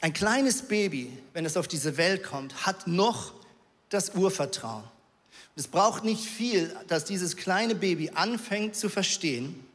Ein 0.02 0.14
kleines 0.14 0.62
Baby, 0.62 1.18
wenn 1.34 1.46
es 1.46 1.58
auf 1.58 1.68
diese 1.68 1.98
Welt 1.98 2.24
kommt, 2.24 2.66
hat 2.66 2.88
noch 2.88 3.34
das 3.90 4.12
Urvertrauen. 4.12 4.84
es 5.56 5.68
braucht 5.68 6.04
nicht 6.04 6.24
viel, 6.24 6.76
dass 6.88 7.06
dieses 7.06 7.36
kleine 7.36 7.74
Baby 7.74 8.12
anfängt 8.14 8.76
zu 8.76 8.90
verstehen, 8.90 9.66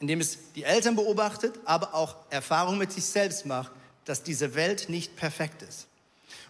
indem 0.00 0.20
es 0.20 0.38
die 0.54 0.64
Eltern 0.64 0.96
beobachtet, 0.96 1.58
aber 1.64 1.94
auch 1.94 2.16
Erfahrung 2.30 2.78
mit 2.78 2.92
sich 2.92 3.04
selbst 3.04 3.44
macht, 3.44 3.72
dass 4.04 4.22
diese 4.22 4.54
Welt 4.54 4.88
nicht 4.88 5.16
perfekt 5.16 5.62
ist. 5.62 5.86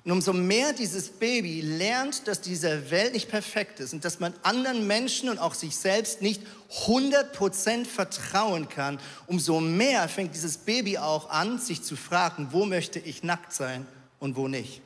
Und 0.04 0.12
umso 0.12 0.34
mehr 0.34 0.74
dieses 0.74 1.08
Baby 1.08 1.62
lernt, 1.62 2.28
dass 2.28 2.42
diese 2.42 2.90
Welt 2.90 3.14
nicht 3.14 3.30
perfekt 3.30 3.80
ist 3.80 3.94
und 3.94 4.04
dass 4.04 4.20
man 4.20 4.34
anderen 4.42 4.86
Menschen 4.86 5.30
und 5.30 5.38
auch 5.38 5.54
sich 5.54 5.76
selbst 5.76 6.20
nicht 6.20 6.42
100% 6.86 7.86
vertrauen 7.86 8.68
kann, 8.68 9.00
umso 9.26 9.60
mehr 9.60 10.06
fängt 10.08 10.34
dieses 10.34 10.58
Baby 10.58 10.98
auch 10.98 11.30
an, 11.30 11.58
sich 11.58 11.82
zu 11.82 11.96
fragen, 11.96 12.48
wo 12.50 12.66
möchte 12.66 12.98
ich 12.98 13.22
nackt 13.22 13.54
sein 13.54 13.86
und 14.20 14.36
wo 14.36 14.46
nicht. 14.46 14.82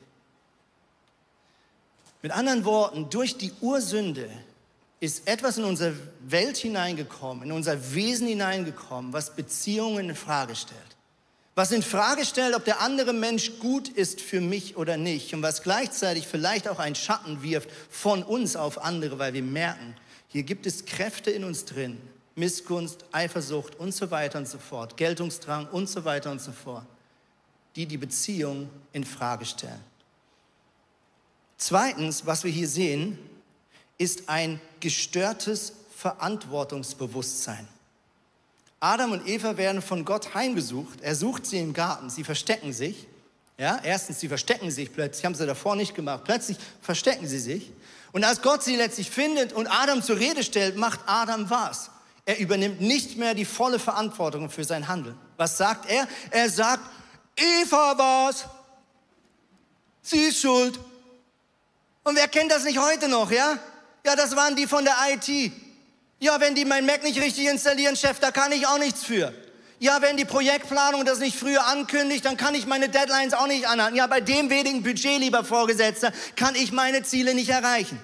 Mit 2.23 2.31
anderen 2.31 2.65
Worten, 2.65 3.11
durch 3.11 3.37
die 3.37 3.53
Ursünde 3.61 4.31
ist 5.01 5.27
etwas 5.27 5.59
in 5.59 5.65
unsere 5.65 5.97
Welt 6.27 6.57
hineingekommen, 6.57 7.45
in 7.45 7.53
unser 7.53 7.93
Wesen 7.95 8.29
hineingekommen, 8.29 9.13
was 9.13 9.35
Beziehungen 9.35 10.11
in 10.11 10.15
Frage 10.15 10.55
stellt. 10.55 10.98
Was 11.59 11.73
in 11.73 11.83
Frage 11.83 12.25
stellt, 12.25 12.55
ob 12.55 12.65
der 12.65 12.81
andere 12.83 13.13
Mensch 13.13 13.59
gut 13.59 13.89
ist 13.89 14.21
für 14.21 14.41
mich 14.41 14.77
oder 14.77 14.97
nicht 14.97 15.35
und 15.35 15.43
was 15.43 15.65
gleichzeitig 15.65 16.29
vielleicht 16.29 16.69
auch 16.69 16.79
einen 16.79 16.95
Schatten 16.95 17.43
wirft 17.43 17.69
von 17.91 18.23
uns 18.23 18.55
auf 18.55 18.81
andere, 18.81 19.19
weil 19.19 19.35
wir 19.35 19.43
merken, 19.43 19.97
hier 20.29 20.45
gibt 20.45 20.67
es 20.67 20.85
Kräfte 20.85 21.33
in 21.33 21.43
uns 21.43 21.65
drin, 21.65 22.01
Missgunst, 22.37 23.07
Eifersucht 23.11 23.75
und 23.75 23.93
so 23.93 24.13
weiter 24.13 24.39
und 24.39 24.47
so 24.47 24.59
fort, 24.59 24.97
Geltungsdrang 24.97 25.67
und 25.67 25.89
so 25.89 26.05
weiter 26.05 26.31
und 26.31 26.41
so 26.41 26.53
fort, 26.53 26.87
die 27.75 27.87
die 27.87 27.99
Beziehung 27.99 28.71
in 28.93 29.03
Frage 29.03 29.45
stellen. 29.45 29.83
Zweitens, 31.57 32.25
was 32.25 32.45
wir 32.45 32.53
hier 32.53 32.69
sehen, 32.69 33.19
ist 33.99 34.29
ein 34.29 34.61
gestörtes 34.79 35.73
Verantwortungsbewusstsein. 35.97 37.67
Adam 38.81 39.13
und 39.13 39.27
Eva 39.27 39.57
werden 39.57 39.83
von 39.83 40.05
Gott 40.05 40.35
heimgesucht. 40.35 41.01
Er 41.01 41.15
sucht 41.15 41.47
sie 41.47 41.59
im 41.59 41.73
Garten. 41.73 42.11
Sie 42.11 42.25
verstecken 42.25 42.73
sich. 42.73 43.07
Ja, 43.59 43.81
erstens, 43.83 44.21
sie 44.21 44.29
verstecken 44.29 44.71
sich 44.71 44.93
plötzlich, 44.93 45.25
haben 45.25 45.35
sie 45.35 45.45
davor 45.45 45.75
nicht 45.75 45.95
gemacht. 45.97 46.23
Plötzlich 46.25 46.59
verstecken 46.81 47.27
sie 47.27 47.41
sich. 47.41 47.73
Und 48.13 48.23
als 48.23 48.41
Gott 48.41 48.63
sie 48.63 48.77
letztlich 48.77 49.11
findet 49.11 49.53
und 49.53 49.67
Adam 49.67 50.01
zur 50.01 50.19
Rede 50.19 50.45
stellt, 50.45 50.77
macht 50.77 51.01
Adam 51.07 51.51
was? 51.51 51.91
Er 52.25 52.39
übernimmt 52.39 52.81
nicht 52.81 53.17
mehr 53.17 53.35
die 53.35 53.45
volle 53.45 53.81
Verantwortung 53.81 54.49
für 54.49 54.63
sein 54.63 54.87
Handeln. 54.87 55.19
Was 55.37 55.59
sagt 55.59 55.91
er? 55.91 56.07
Er 56.31 56.49
sagt, 56.49 56.83
Eva 57.37 57.99
war's. 57.99 58.45
Sie 60.03 60.27
ist 60.27 60.41
schuld. 60.41 60.79
Und 62.05 62.17
wer 62.17 62.29
kennt 62.29 62.53
das 62.53 62.65
nicht 62.65 62.79
heute 62.79 63.09
noch, 63.09 63.31
ja? 63.31 63.59
Ja, 64.07 64.15
das 64.15 64.37
waren 64.37 64.55
die 64.55 64.67
von 64.67 64.85
der 64.85 64.95
IT. 65.11 65.53
Ja, 66.21 66.41
wenn 66.41 66.55
die 66.55 66.65
mein 66.65 66.85
Mac 66.85 67.05
nicht 67.05 67.21
richtig 67.21 67.47
installieren, 67.47 67.97
Chef, 67.97 68.19
da 68.19 68.31
kann 68.31 68.51
ich 68.53 68.67
auch 68.67 68.79
nichts 68.79 69.05
für. 69.05 69.33
Ja, 69.81 70.03
wenn 70.03 70.17
die 70.17 70.25
Projektplanung 70.25 71.05
das 71.05 71.21
nicht 71.21 71.39
früher 71.39 71.65
ankündigt, 71.67 72.25
dann 72.25 72.37
kann 72.37 72.57
ich 72.57 72.67
meine 72.67 72.89
Deadlines 72.89 73.35
auch 73.35 73.47
nicht 73.47 73.69
anhalten. 73.69 73.97
Ja, 73.97 74.09
bei 74.09 74.21
dem 74.21 74.51
wenigen 74.51 74.83
Budget, 74.83 75.21
lieber 75.21 75.45
Vorgesetzter, 75.45 76.13
kann 76.35 76.57
ich 76.57 76.73
meine 76.73 77.05
Ziele 77.05 77.35
nicht 77.35 77.51
erreichen. 77.51 78.01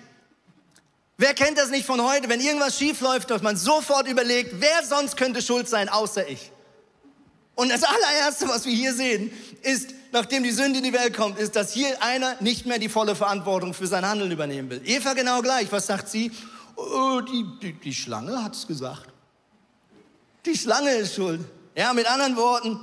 Wer 1.17 1.35
kennt 1.35 1.59
das 1.59 1.71
nicht 1.71 1.87
von 1.87 2.03
heute? 2.03 2.29
Wenn 2.29 2.41
irgendwas 2.41 2.79
schief 2.79 3.01
läuft, 3.01 3.31
dass 3.31 3.43
man 3.43 3.57
sofort 3.57 4.07
überlegt, 4.07 4.61
wer 4.61 4.85
sonst 4.85 5.17
könnte 5.17 5.43
schuld 5.43 5.69
sein, 5.69 5.89
außer 5.89 6.29
ich. 6.29 6.53
Und 7.57 7.71
das 7.71 7.83
allererste, 7.85 8.49
was 8.49 8.67
wir 8.67 8.75
hier 8.75 8.95
sehen, 8.95 9.33
ist, 9.63 9.91
nachdem 10.13 10.43
die 10.43 10.51
Sünde 10.51 10.79
in 10.79 10.85
die 10.85 10.93
Welt 10.93 11.17
kommt, 11.17 11.39
ist, 11.39 11.55
dass 11.55 11.73
hier 11.73 12.03
einer 12.03 12.37
nicht 12.41 12.67
mehr 12.67 12.79
die 12.79 12.89
volle 12.89 13.15
Verantwortung 13.15 13.75
für 13.75 13.87
sein 13.87 14.07
Handeln 14.07 14.31
übernehmen 14.31 14.71
will. 14.71 14.83
Eva 14.85 15.13
genau 15.15 15.41
gleich. 15.41 15.71
Was 15.71 15.87
sagt 15.87 16.09
sie? 16.09 16.33
Oh, 16.77 17.21
die, 17.21 17.47
die, 17.63 17.73
die 17.73 17.95
Schlange 17.95 18.43
hat 18.43 18.55
es 18.55 18.67
gesagt. 18.67 19.09
Die 20.45 20.57
Schlange 20.57 20.91
ist 20.91 21.15
schuld. 21.15 21.41
Ja, 21.77 21.93
mit 21.93 22.07
anderen 22.07 22.37
Worten, 22.37 22.79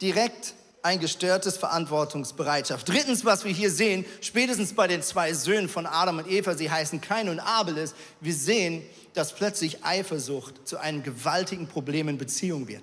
direkt 0.00 0.54
ein 0.82 1.00
gestörtes 1.00 1.56
Verantwortungsbereitschaft. 1.56 2.88
Drittens, 2.88 3.24
was 3.24 3.44
wir 3.44 3.52
hier 3.52 3.70
sehen, 3.70 4.04
spätestens 4.20 4.72
bei 4.72 4.86
den 4.86 5.02
zwei 5.02 5.32
Söhnen 5.32 5.68
von 5.68 5.84
Adam 5.84 6.18
und 6.18 6.28
Eva, 6.28 6.54
sie 6.54 6.70
heißen 6.70 7.00
Kain 7.00 7.28
und 7.28 7.40
Abel, 7.40 7.76
ist, 7.76 7.96
wir 8.20 8.34
sehen, 8.34 8.84
dass 9.14 9.34
plötzlich 9.34 9.84
Eifersucht 9.84 10.68
zu 10.68 10.78
einem 10.78 11.02
gewaltigen 11.02 11.66
Problem 11.66 12.08
in 12.08 12.18
Beziehung 12.18 12.68
wird. 12.68 12.82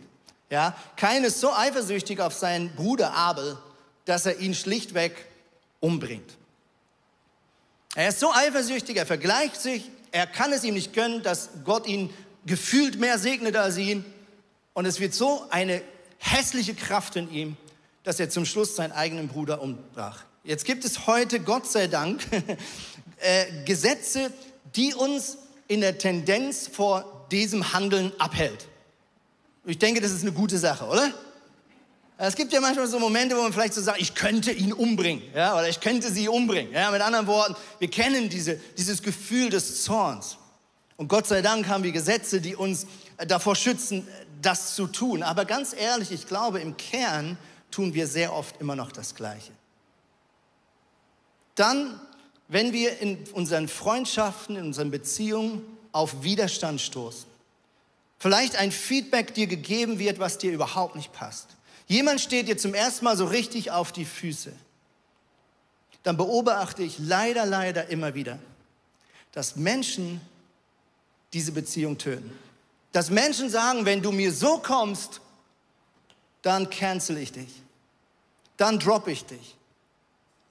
Ja, 0.50 0.76
Kain 0.98 1.24
ist 1.24 1.40
so 1.40 1.54
eifersüchtig 1.54 2.20
auf 2.20 2.34
seinen 2.34 2.76
Bruder 2.76 3.14
Abel, 3.14 3.58
dass 4.06 4.26
er 4.26 4.38
ihn 4.40 4.54
schlichtweg 4.54 5.26
umbringt. 5.80 6.38
Er 7.96 8.10
ist 8.10 8.20
so 8.20 8.34
eifersüchtig, 8.34 8.98
er 8.98 9.06
vergleicht 9.06 9.62
sich, 9.62 9.90
er 10.14 10.28
kann 10.28 10.54
es 10.54 10.64
ihm 10.64 10.76
nicht 10.76 10.94
gönnen, 10.94 11.24
dass 11.24 11.50
Gott 11.66 11.88
ihn 11.88 12.14
gefühlt 12.46 13.00
mehr 13.00 13.18
segnet 13.18 13.56
als 13.56 13.78
ihn. 13.78 14.06
Und 14.74 14.86
es 14.86 15.00
wird 15.00 15.16
so 15.16 15.46
eine 15.50 15.82
hässliche 16.20 16.76
Kraft 16.76 17.16
in 17.16 17.32
ihm, 17.32 17.58
dass 18.04 18.20
er 18.20 18.30
zum 18.30 18.46
Schluss 18.46 18.76
seinen 18.76 18.92
eigenen 18.92 19.28
Bruder 19.28 19.62
umbrach. 19.62 20.24
Jetzt 20.44 20.66
gibt 20.66 20.86
es 20.86 21.08
heute, 21.08 21.40
Gott 21.40 21.66
sei 21.66 21.88
Dank, 21.88 22.22
äh, 23.18 23.66
Gesetze, 23.66 24.32
die 24.76 24.94
uns 24.94 25.40
in 25.68 25.82
der 25.82 25.98
Tendenz 25.98 26.68
vor 26.68 27.26
diesem 27.32 27.74
Handeln 27.74 28.12
abhält. 28.20 28.68
Ich 29.66 29.80
denke, 29.80 30.00
das 30.00 30.12
ist 30.12 30.22
eine 30.22 30.34
gute 30.34 30.60
Sache, 30.60 30.86
oder? 30.86 31.12
Es 32.18 32.36
gibt 32.36 32.54
ja 32.54 32.62
manchmal 32.62 32.88
so 32.88 33.00
Momente, 33.00 33.36
wo 33.36 33.42
man 33.42 33.52
vielleicht 33.52 33.74
so 33.74 33.82
sagt, 33.82 34.00
ich 34.00 34.14
könnte 34.14 34.52
ihn 34.52 34.72
umbringen, 34.72 35.24
ja, 35.34 35.54
oder 35.54 35.68
ich 35.68 35.80
könnte 35.80 36.12
sie 36.12 36.28
umbringen. 36.28 36.72
Ja, 36.72 36.92
mit 36.92 37.02
anderen 37.02 37.28
Worten, 37.28 37.56
wir 37.80 37.90
kennen 37.90 38.30
diese, 38.30 38.56
dieses 38.78 39.02
Gefühl 39.02 39.50
des 39.50 39.84
Zorns. 39.84 40.38
Und 40.96 41.08
Gott 41.08 41.28
sei 41.28 41.42
Dank 41.42 41.68
haben 41.68 41.84
wir 41.84 41.92
Gesetze, 41.92 42.40
die 42.40 42.56
uns 42.56 42.86
davor 43.18 43.56
schützen, 43.56 44.08
das 44.42 44.76
zu 44.76 44.88
tun. 44.88 45.24
Aber 45.24 45.46
ganz 45.46 45.74
ehrlich, 45.74 46.12
ich 46.12 46.28
glaube, 46.28 46.60
im 46.60 46.78
Kern 46.78 47.38
tun 47.72 47.94
wir 47.94 48.08
sehr 48.08 48.34
oft 48.34 48.62
immer 48.62 48.76
noch 48.76 48.92
das 48.92 49.16
Gleiche. 49.16 49.52
Dann, 51.56 52.00
wenn 52.48 52.74
wir 52.74 53.00
in 53.00 53.18
unseren 53.34 53.68
Freundschaften, 53.68 54.56
in 54.56 54.66
unseren 54.68 54.92
Beziehungen 54.92 55.64
auf 55.92 56.24
Widerstand 56.24 56.82
stoßen. 56.82 57.26
Vielleicht 58.20 58.56
ein 58.56 58.72
Feedback 58.72 59.34
dir 59.34 59.48
gegeben 59.48 60.00
wird, 60.00 60.20
was 60.20 60.38
dir 60.38 60.52
überhaupt 60.52 60.96
nicht 60.96 61.14
passt. 61.14 61.50
Jemand 61.88 62.22
steht 62.22 62.48
dir 62.48 62.58
zum 62.58 62.74
ersten 62.74 63.06
Mal 63.06 63.18
so 63.18 63.26
richtig 63.26 63.72
auf 63.72 63.92
die 63.92 64.06
Füße. 64.06 64.54
Dann 66.04 66.18
beobachte 66.18 66.84
ich 66.84 67.00
leider, 67.00 67.46
leider 67.46 67.90
immer 67.90 68.14
wieder, 68.14 68.40
dass 69.32 69.56
Menschen 69.56 70.22
diese 71.34 71.52
Beziehung 71.52 71.98
töten. 71.98 72.32
Dass 72.92 73.10
Menschen 73.10 73.50
sagen, 73.50 73.86
wenn 73.86 74.02
du 74.02 74.12
mir 74.12 74.32
so 74.32 74.60
kommst, 74.60 75.22
dann 76.42 76.70
cancel 76.70 77.18
ich 77.18 77.32
dich. 77.32 77.62
Dann 78.58 78.80
drop 78.80 79.08
ich 79.08 79.26
dich. 79.26 79.56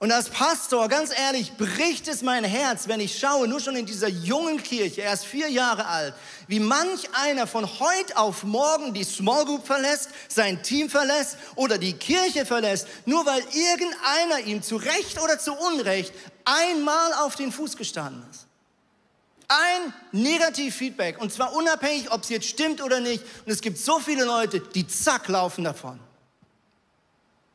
Und 0.03 0.11
als 0.11 0.27
Pastor, 0.27 0.89
ganz 0.89 1.17
ehrlich, 1.17 1.53
bricht 1.53 2.09
es 2.09 2.23
mein 2.23 2.43
Herz, 2.43 2.89
wenn 2.89 2.99
ich 2.99 3.17
schaue, 3.17 3.47
nur 3.47 3.61
schon 3.61 3.77
in 3.77 3.85
dieser 3.85 4.09
jungen 4.09 4.61
Kirche, 4.61 5.01
er 5.01 5.13
ist 5.13 5.23
vier 5.23 5.47
Jahre 5.47 5.85
alt, 5.85 6.13
wie 6.47 6.59
manch 6.59 7.07
einer 7.13 7.47
von 7.47 7.65
heute 7.79 8.17
auf 8.17 8.43
morgen 8.43 8.93
die 8.93 9.05
Small 9.05 9.45
Group 9.45 9.65
verlässt, 9.65 10.09
sein 10.27 10.61
Team 10.61 10.89
verlässt 10.89 11.37
oder 11.55 11.77
die 11.77 11.93
Kirche 11.93 12.45
verlässt, 12.45 12.85
nur 13.05 13.25
weil 13.25 13.39
irgendeiner 13.53 14.45
ihm 14.45 14.61
zu 14.61 14.75
Recht 14.75 15.21
oder 15.23 15.39
zu 15.39 15.53
Unrecht 15.53 16.13
einmal 16.43 17.13
auf 17.25 17.37
den 17.37 17.53
Fuß 17.53 17.77
gestanden 17.77 18.25
ist. 18.29 18.45
Ein 19.47 19.93
Negativ-Feedback 20.11 21.21
und 21.21 21.31
zwar 21.31 21.53
unabhängig, 21.53 22.11
ob 22.11 22.23
es 22.23 22.29
jetzt 22.29 22.47
stimmt 22.47 22.83
oder 22.83 22.99
nicht. 22.99 23.23
Und 23.45 23.53
es 23.53 23.61
gibt 23.61 23.77
so 23.77 23.99
viele 23.99 24.25
Leute, 24.25 24.59
die 24.59 24.85
zack 24.85 25.29
laufen 25.29 25.63
davon. 25.63 25.97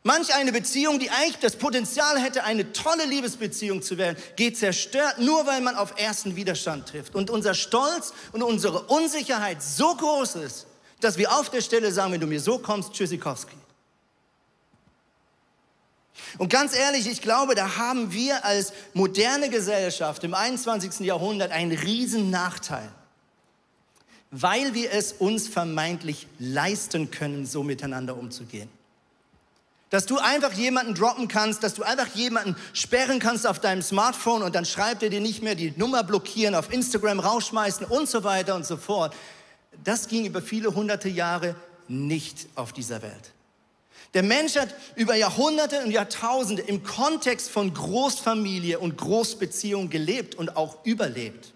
Manch 0.04 0.32
eine 0.32 0.52
Beziehung, 0.52 0.98
die 0.98 1.10
eigentlich 1.10 1.38
das 1.40 1.56
Potenzial 1.56 2.20
hätte, 2.20 2.44
eine 2.44 2.72
tolle 2.72 3.04
Liebesbeziehung 3.04 3.82
zu 3.82 3.98
werden, 3.98 4.16
geht 4.36 4.56
zerstört, 4.56 5.18
nur 5.18 5.46
weil 5.46 5.60
man 5.60 5.76
auf 5.76 5.98
ersten 5.98 6.36
Widerstand 6.36 6.88
trifft. 6.88 7.14
Und 7.14 7.30
unser 7.30 7.54
Stolz 7.54 8.12
und 8.32 8.42
unsere 8.42 8.84
Unsicherheit 8.84 9.62
so 9.62 9.94
groß 9.94 10.36
ist, 10.36 10.66
dass 11.00 11.18
wir 11.18 11.32
auf 11.32 11.50
der 11.50 11.60
Stelle 11.60 11.92
sagen, 11.92 12.12
wenn 12.12 12.20
du 12.20 12.26
mir 12.26 12.40
so 12.40 12.58
kommst, 12.58 12.92
Tschüssikowski. 12.92 13.56
Und 16.36 16.50
ganz 16.50 16.76
ehrlich, 16.76 17.08
ich 17.08 17.22
glaube, 17.22 17.54
da 17.54 17.76
haben 17.76 18.12
wir 18.12 18.44
als 18.44 18.72
moderne 18.94 19.48
Gesellschaft 19.50 20.22
im 20.24 20.34
21. 20.34 21.00
Jahrhundert 21.00 21.52
einen 21.52 21.76
riesen 21.76 22.30
Nachteil, 22.30 22.88
weil 24.30 24.74
wir 24.74 24.92
es 24.92 25.12
uns 25.12 25.48
vermeintlich 25.48 26.26
leisten 26.38 27.10
können, 27.10 27.46
so 27.46 27.62
miteinander 27.62 28.16
umzugehen. 28.16 28.68
Dass 29.90 30.04
du 30.04 30.18
einfach 30.18 30.52
jemanden 30.52 30.94
droppen 30.94 31.28
kannst, 31.28 31.62
dass 31.62 31.74
du 31.74 31.82
einfach 31.82 32.08
jemanden 32.14 32.56
sperren 32.74 33.20
kannst 33.20 33.46
auf 33.46 33.58
deinem 33.58 33.82
Smartphone 33.82 34.42
und 34.42 34.54
dann 34.54 34.66
schreibt 34.66 35.02
er 35.02 35.10
dir 35.10 35.20
nicht 35.20 35.42
mehr 35.42 35.54
die 35.54 35.72
Nummer 35.76 36.04
blockieren, 36.04 36.54
auf 36.54 36.72
Instagram 36.72 37.20
rausschmeißen 37.20 37.86
und 37.86 38.08
so 38.08 38.22
weiter 38.22 38.54
und 38.54 38.66
so 38.66 38.76
fort. 38.76 39.14
Das 39.84 40.08
ging 40.08 40.26
über 40.26 40.42
viele 40.42 40.74
hunderte 40.74 41.08
Jahre 41.08 41.54
nicht 41.88 42.48
auf 42.54 42.72
dieser 42.72 43.00
Welt. 43.00 43.32
Der 44.14 44.22
Mensch 44.22 44.56
hat 44.56 44.74
über 44.96 45.14
Jahrhunderte 45.14 45.82
und 45.84 45.90
Jahrtausende 45.90 46.62
im 46.62 46.82
Kontext 46.82 47.50
von 47.50 47.72
Großfamilie 47.72 48.78
und 48.78 48.96
Großbeziehung 48.96 49.90
gelebt 49.90 50.34
und 50.34 50.56
auch 50.56 50.84
überlebt. 50.84 51.52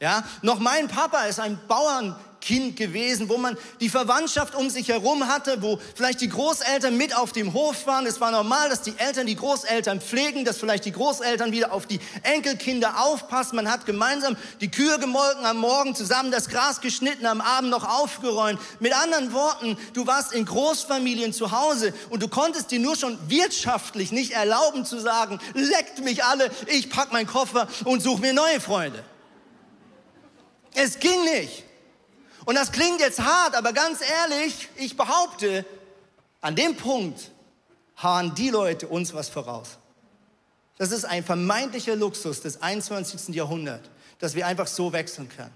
Ja, 0.00 0.24
noch 0.42 0.58
mein 0.58 0.88
Papa 0.88 1.24
ist 1.24 1.40
ein 1.40 1.58
Bauern 1.68 2.16
Kind 2.42 2.76
gewesen, 2.76 3.28
wo 3.28 3.38
man 3.38 3.56
die 3.80 3.88
Verwandtschaft 3.88 4.56
um 4.56 4.68
sich 4.68 4.88
herum 4.88 5.28
hatte, 5.28 5.62
wo 5.62 5.78
vielleicht 5.94 6.20
die 6.20 6.28
Großeltern 6.28 6.96
mit 6.96 7.16
auf 7.16 7.32
dem 7.32 7.54
Hof 7.54 7.86
waren. 7.86 8.04
Es 8.04 8.20
war 8.20 8.32
normal, 8.32 8.68
dass 8.68 8.82
die 8.82 8.94
Eltern 8.98 9.26
die 9.26 9.36
Großeltern 9.36 10.00
pflegen, 10.00 10.44
dass 10.44 10.58
vielleicht 10.58 10.84
die 10.84 10.92
Großeltern 10.92 11.52
wieder 11.52 11.72
auf 11.72 11.86
die 11.86 12.00
Enkelkinder 12.24 13.00
aufpassen. 13.04 13.56
Man 13.56 13.70
hat 13.70 13.86
gemeinsam 13.86 14.36
die 14.60 14.70
Kühe 14.70 14.98
gemolken 14.98 15.46
am 15.46 15.58
Morgen, 15.58 15.94
zusammen 15.94 16.32
das 16.32 16.48
Gras 16.48 16.80
geschnitten, 16.80 17.26
am 17.26 17.40
Abend 17.40 17.70
noch 17.70 17.88
aufgeräumt. 17.88 18.60
Mit 18.80 18.92
anderen 18.92 19.32
Worten, 19.32 19.78
du 19.94 20.06
warst 20.08 20.32
in 20.32 20.44
Großfamilien 20.44 21.32
zu 21.32 21.52
Hause 21.52 21.94
und 22.10 22.22
du 22.22 22.28
konntest 22.28 22.72
dir 22.72 22.80
nur 22.80 22.96
schon 22.96 23.16
wirtschaftlich 23.30 24.10
nicht 24.10 24.32
erlauben 24.32 24.84
zu 24.84 24.98
sagen, 24.98 25.38
leckt 25.54 26.00
mich 26.00 26.24
alle, 26.24 26.50
ich 26.66 26.90
pack 26.90 27.12
meinen 27.12 27.28
Koffer 27.28 27.68
und 27.84 28.02
suche 28.02 28.20
mir 28.20 28.32
neue 28.32 28.60
Freunde. 28.60 29.04
Es 30.74 30.98
ging 30.98 31.22
nicht. 31.24 31.64
Und 32.44 32.56
das 32.56 32.72
klingt 32.72 33.00
jetzt 33.00 33.20
hart, 33.20 33.54
aber 33.54 33.72
ganz 33.72 34.00
ehrlich, 34.00 34.68
ich 34.76 34.96
behaupte, 34.96 35.64
an 36.40 36.56
dem 36.56 36.76
Punkt 36.76 37.30
haben 37.96 38.34
die 38.34 38.50
Leute 38.50 38.88
uns 38.88 39.14
was 39.14 39.28
voraus. 39.28 39.78
Das 40.78 40.90
ist 40.90 41.04
ein 41.04 41.24
vermeintlicher 41.24 41.94
Luxus 41.94 42.40
des 42.40 42.60
21. 42.60 43.34
Jahrhunderts, 43.34 43.88
dass 44.18 44.34
wir 44.34 44.46
einfach 44.46 44.66
so 44.66 44.92
wechseln 44.92 45.28
können. 45.28 45.52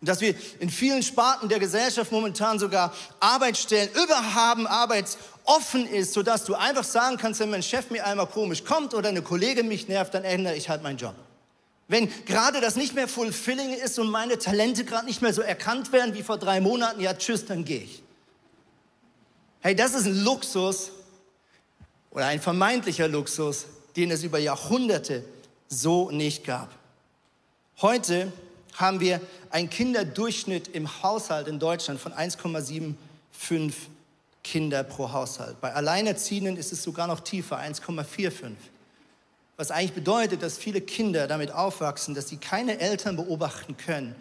Und 0.00 0.08
dass 0.08 0.20
wir 0.20 0.34
in 0.58 0.70
vielen 0.70 1.02
Sparten 1.02 1.48
der 1.48 1.60
Gesellschaft 1.60 2.10
momentan 2.10 2.58
sogar 2.58 2.92
Arbeitsstellen 3.20 3.88
überhaben, 3.90 4.66
arbeitsoffen 4.66 5.86
ist, 5.86 6.12
sodass 6.12 6.44
du 6.44 6.54
einfach 6.54 6.84
sagen 6.84 7.16
kannst, 7.16 7.40
wenn 7.40 7.50
mein 7.50 7.62
Chef 7.62 7.90
mir 7.90 8.04
einmal 8.04 8.26
komisch 8.26 8.64
kommt 8.64 8.92
oder 8.92 9.08
eine 9.08 9.22
Kollegin 9.22 9.68
mich 9.68 9.86
nervt, 9.86 10.12
dann 10.12 10.24
ändere 10.24 10.56
ich 10.56 10.68
halt 10.68 10.82
meinen 10.82 10.98
Job. 10.98 11.14
Wenn 11.94 12.10
gerade 12.24 12.60
das 12.60 12.74
nicht 12.74 12.96
mehr 12.96 13.06
fulfilling 13.06 13.72
ist 13.72 14.00
und 14.00 14.10
meine 14.10 14.36
Talente 14.36 14.84
gerade 14.84 15.06
nicht 15.06 15.22
mehr 15.22 15.32
so 15.32 15.42
erkannt 15.42 15.92
werden 15.92 16.12
wie 16.12 16.24
vor 16.24 16.38
drei 16.38 16.60
Monaten, 16.60 17.00
ja 17.00 17.14
tschüss, 17.14 17.44
dann 17.44 17.64
gehe 17.64 17.82
ich. 17.82 18.02
Hey, 19.60 19.76
das 19.76 19.94
ist 19.94 20.06
ein 20.06 20.24
Luxus 20.24 20.90
oder 22.10 22.26
ein 22.26 22.40
vermeintlicher 22.40 23.06
Luxus, 23.06 23.66
den 23.94 24.10
es 24.10 24.24
über 24.24 24.40
Jahrhunderte 24.40 25.24
so 25.68 26.10
nicht 26.10 26.42
gab. 26.44 26.68
Heute 27.80 28.32
haben 28.72 28.98
wir 28.98 29.20
einen 29.50 29.70
Kinderdurchschnitt 29.70 30.66
im 30.66 31.00
Haushalt 31.04 31.46
in 31.46 31.60
Deutschland 31.60 32.00
von 32.00 32.12
1,75 32.12 33.72
Kinder 34.42 34.82
pro 34.82 35.12
Haushalt. 35.12 35.60
Bei 35.60 35.72
Alleinerziehenden 35.72 36.56
ist 36.56 36.72
es 36.72 36.82
sogar 36.82 37.06
noch 37.06 37.20
tiefer, 37.20 37.60
1,45. 37.60 38.56
Was 39.56 39.70
eigentlich 39.70 39.92
bedeutet, 39.92 40.42
dass 40.42 40.58
viele 40.58 40.80
Kinder 40.80 41.26
damit 41.26 41.52
aufwachsen, 41.52 42.14
dass 42.14 42.28
sie 42.28 42.38
keine 42.38 42.80
Eltern 42.80 43.16
beobachten 43.16 43.76
können, 43.76 44.14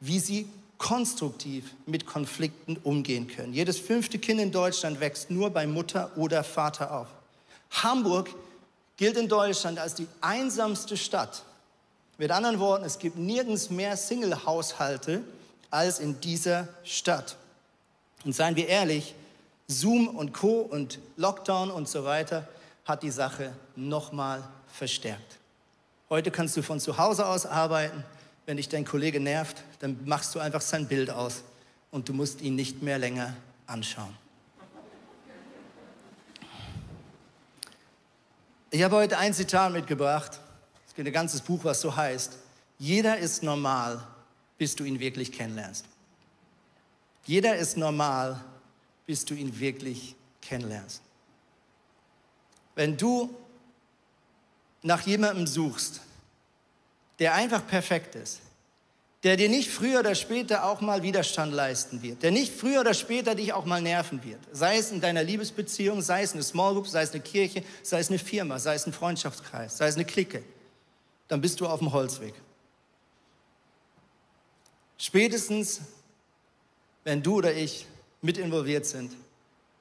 wie 0.00 0.18
sie 0.18 0.48
konstruktiv 0.78 1.74
mit 1.86 2.06
Konflikten 2.06 2.78
umgehen 2.84 3.26
können. 3.26 3.52
Jedes 3.52 3.78
fünfte 3.78 4.18
Kind 4.18 4.40
in 4.40 4.52
Deutschland 4.52 5.00
wächst 5.00 5.30
nur 5.30 5.50
bei 5.50 5.66
Mutter 5.66 6.10
oder 6.16 6.44
Vater 6.44 6.96
auf. 6.96 7.08
Hamburg 7.70 8.30
gilt 8.96 9.16
in 9.16 9.28
Deutschland 9.28 9.78
als 9.78 9.94
die 9.94 10.06
einsamste 10.20 10.96
Stadt. 10.96 11.42
Mit 12.16 12.30
anderen 12.30 12.58
Worten, 12.58 12.84
es 12.84 12.98
gibt 12.98 13.16
nirgends 13.16 13.70
mehr 13.70 13.96
Single-Haushalte 13.96 15.22
als 15.70 15.98
in 15.98 16.20
dieser 16.20 16.68
Stadt. 16.84 17.36
Und 18.24 18.34
seien 18.34 18.56
wir 18.56 18.68
ehrlich, 18.68 19.14
Zoom 19.68 20.08
und 20.08 20.32
Co. 20.32 20.60
und 20.60 20.98
Lockdown 21.16 21.70
und 21.70 21.88
so 21.88 22.04
weiter 22.04 22.48
hat 22.84 23.02
die 23.02 23.10
Sache 23.10 23.52
nochmal 23.76 24.42
verstärkt. 24.78 25.38
Heute 26.08 26.30
kannst 26.30 26.56
du 26.56 26.62
von 26.62 26.80
zu 26.80 26.96
Hause 26.96 27.26
aus 27.26 27.44
arbeiten. 27.44 28.04
Wenn 28.46 28.56
dich 28.56 28.68
dein 28.68 28.86
Kollege 28.86 29.20
nervt, 29.20 29.62
dann 29.80 29.98
machst 30.06 30.34
du 30.34 30.38
einfach 30.38 30.62
sein 30.62 30.88
Bild 30.88 31.10
aus 31.10 31.42
und 31.90 32.08
du 32.08 32.14
musst 32.14 32.40
ihn 32.40 32.54
nicht 32.54 32.82
mehr 32.82 32.98
länger 32.98 33.36
anschauen. 33.66 34.16
Ich 38.70 38.82
habe 38.82 38.96
heute 38.96 39.18
ein 39.18 39.34
Zitat 39.34 39.72
mitgebracht. 39.72 40.40
Es 40.86 40.94
gibt 40.94 41.06
ein 41.06 41.12
ganzes 41.12 41.40
Buch, 41.40 41.60
was 41.64 41.80
so 41.80 41.94
heißt. 41.94 42.38
Jeder 42.78 43.18
ist 43.18 43.42
normal, 43.42 44.02
bis 44.56 44.76
du 44.76 44.84
ihn 44.84 45.00
wirklich 45.00 45.32
kennenlernst. 45.32 45.84
Jeder 47.24 47.56
ist 47.56 47.76
normal, 47.76 48.42
bis 49.06 49.24
du 49.24 49.34
ihn 49.34 49.58
wirklich 49.58 50.14
kennenlernst. 50.40 51.02
Wenn 52.74 52.96
du 52.96 53.34
nach 54.82 55.02
jemandem 55.02 55.46
suchst, 55.46 56.00
der 57.18 57.34
einfach 57.34 57.66
perfekt 57.66 58.14
ist, 58.14 58.40
der 59.24 59.36
dir 59.36 59.48
nicht 59.48 59.70
früher 59.70 60.00
oder 60.00 60.14
später 60.14 60.64
auch 60.64 60.80
mal 60.80 61.02
Widerstand 61.02 61.52
leisten 61.52 62.02
wird, 62.02 62.22
der 62.22 62.30
nicht 62.30 62.52
früher 62.52 62.80
oder 62.80 62.94
später 62.94 63.34
dich 63.34 63.52
auch 63.52 63.64
mal 63.64 63.82
nerven 63.82 64.22
wird, 64.22 64.38
sei 64.52 64.78
es 64.78 64.92
in 64.92 65.00
deiner 65.00 65.24
Liebesbeziehung, 65.24 66.02
sei 66.02 66.22
es 66.22 66.34
eine 66.34 66.42
Small 66.44 66.74
Group, 66.74 66.86
sei 66.86 67.02
es 67.02 67.12
eine 67.12 67.20
Kirche, 67.20 67.64
sei 67.82 67.98
es 67.98 68.08
eine 68.08 68.18
Firma, 68.18 68.58
sei 68.58 68.74
es 68.74 68.86
ein 68.86 68.92
Freundschaftskreis, 68.92 69.76
sei 69.76 69.88
es 69.88 69.96
eine 69.96 70.04
Clique, 70.04 70.44
dann 71.26 71.40
bist 71.40 71.60
du 71.60 71.66
auf 71.66 71.80
dem 71.80 71.92
Holzweg. 71.92 72.34
Spätestens, 74.96 75.80
wenn 77.04 77.22
du 77.22 77.36
oder 77.36 77.54
ich 77.54 77.86
mit 78.22 78.38
involviert 78.38 78.86
sind, 78.86 79.12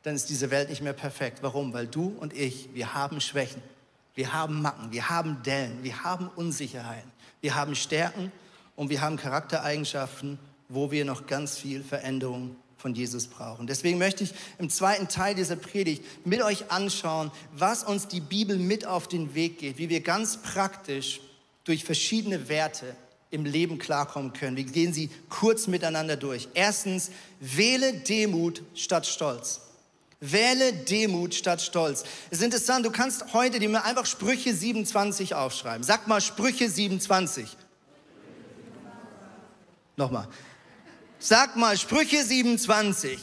dann 0.03 0.15
ist 0.15 0.29
diese 0.29 0.51
Welt 0.51 0.69
nicht 0.69 0.81
mehr 0.81 0.93
perfekt. 0.93 1.39
Warum? 1.41 1.73
Weil 1.73 1.87
du 1.87 2.15
und 2.19 2.33
ich, 2.33 2.69
wir 2.73 2.93
haben 2.93 3.19
Schwächen. 3.19 3.61
Wir 4.17 4.33
haben 4.33 4.63
Macken, 4.63 4.91
wir 4.91 5.11
haben 5.11 5.43
Dellen, 5.43 5.83
wir 5.83 6.03
haben 6.03 6.27
Unsicherheiten, 6.27 7.11
wir 7.39 7.53
haben 7.53 7.75
Stärken 7.75 8.31
und 8.75 8.89
wir 8.89 9.01
haben 9.01 9.15
Charaktereigenschaften, 9.15 10.39
wo 10.69 10.89
wir 10.89 11.05
noch 11.05 11.27
ganz 11.27 11.59
viel 11.59 11.83
Veränderung 11.83 12.55
von 12.77 12.95
Jesus 12.95 13.27
brauchen. 13.27 13.67
Deswegen 13.67 13.99
möchte 13.99 14.23
ich 14.23 14.33
im 14.57 14.71
zweiten 14.71 15.07
Teil 15.07 15.35
dieser 15.35 15.55
Predigt 15.55 16.03
mit 16.25 16.41
euch 16.41 16.71
anschauen, 16.71 17.29
was 17.53 17.83
uns 17.83 18.07
die 18.07 18.19
Bibel 18.19 18.57
mit 18.57 18.87
auf 18.87 19.07
den 19.07 19.35
Weg 19.35 19.59
geht, 19.59 19.77
wie 19.77 19.89
wir 19.89 20.01
ganz 20.01 20.37
praktisch 20.37 21.21
durch 21.63 21.83
verschiedene 21.83 22.49
Werte 22.49 22.95
im 23.29 23.45
Leben 23.45 23.77
klarkommen 23.77 24.33
können. 24.33 24.57
Wir 24.57 24.63
gehen 24.63 24.93
sie 24.93 25.11
kurz 25.29 25.67
miteinander 25.67 26.17
durch. 26.17 26.47
Erstens, 26.55 27.11
wähle 27.39 27.93
Demut 27.93 28.63
statt 28.73 29.05
Stolz. 29.05 29.61
Wähle 30.19 30.73
Demut 30.73 31.35
statt 31.35 31.61
Stolz. 31.61 32.03
Es 32.31 32.39
ist 32.39 32.43
interessant, 32.43 32.85
du 32.85 32.91
kannst 32.91 33.33
heute 33.33 33.59
dir 33.59 33.83
einfach 33.83 34.05
Sprüche 34.05 34.53
27 34.53 35.35
aufschreiben. 35.35 35.83
Sag 35.83 36.07
mal 36.07 36.21
Sprüche 36.21 36.69
27. 36.69 37.55
Nochmal. 39.95 40.27
Sag 41.19 41.55
mal 41.55 41.77
Sprüche 41.77 42.23
27. 42.23 43.19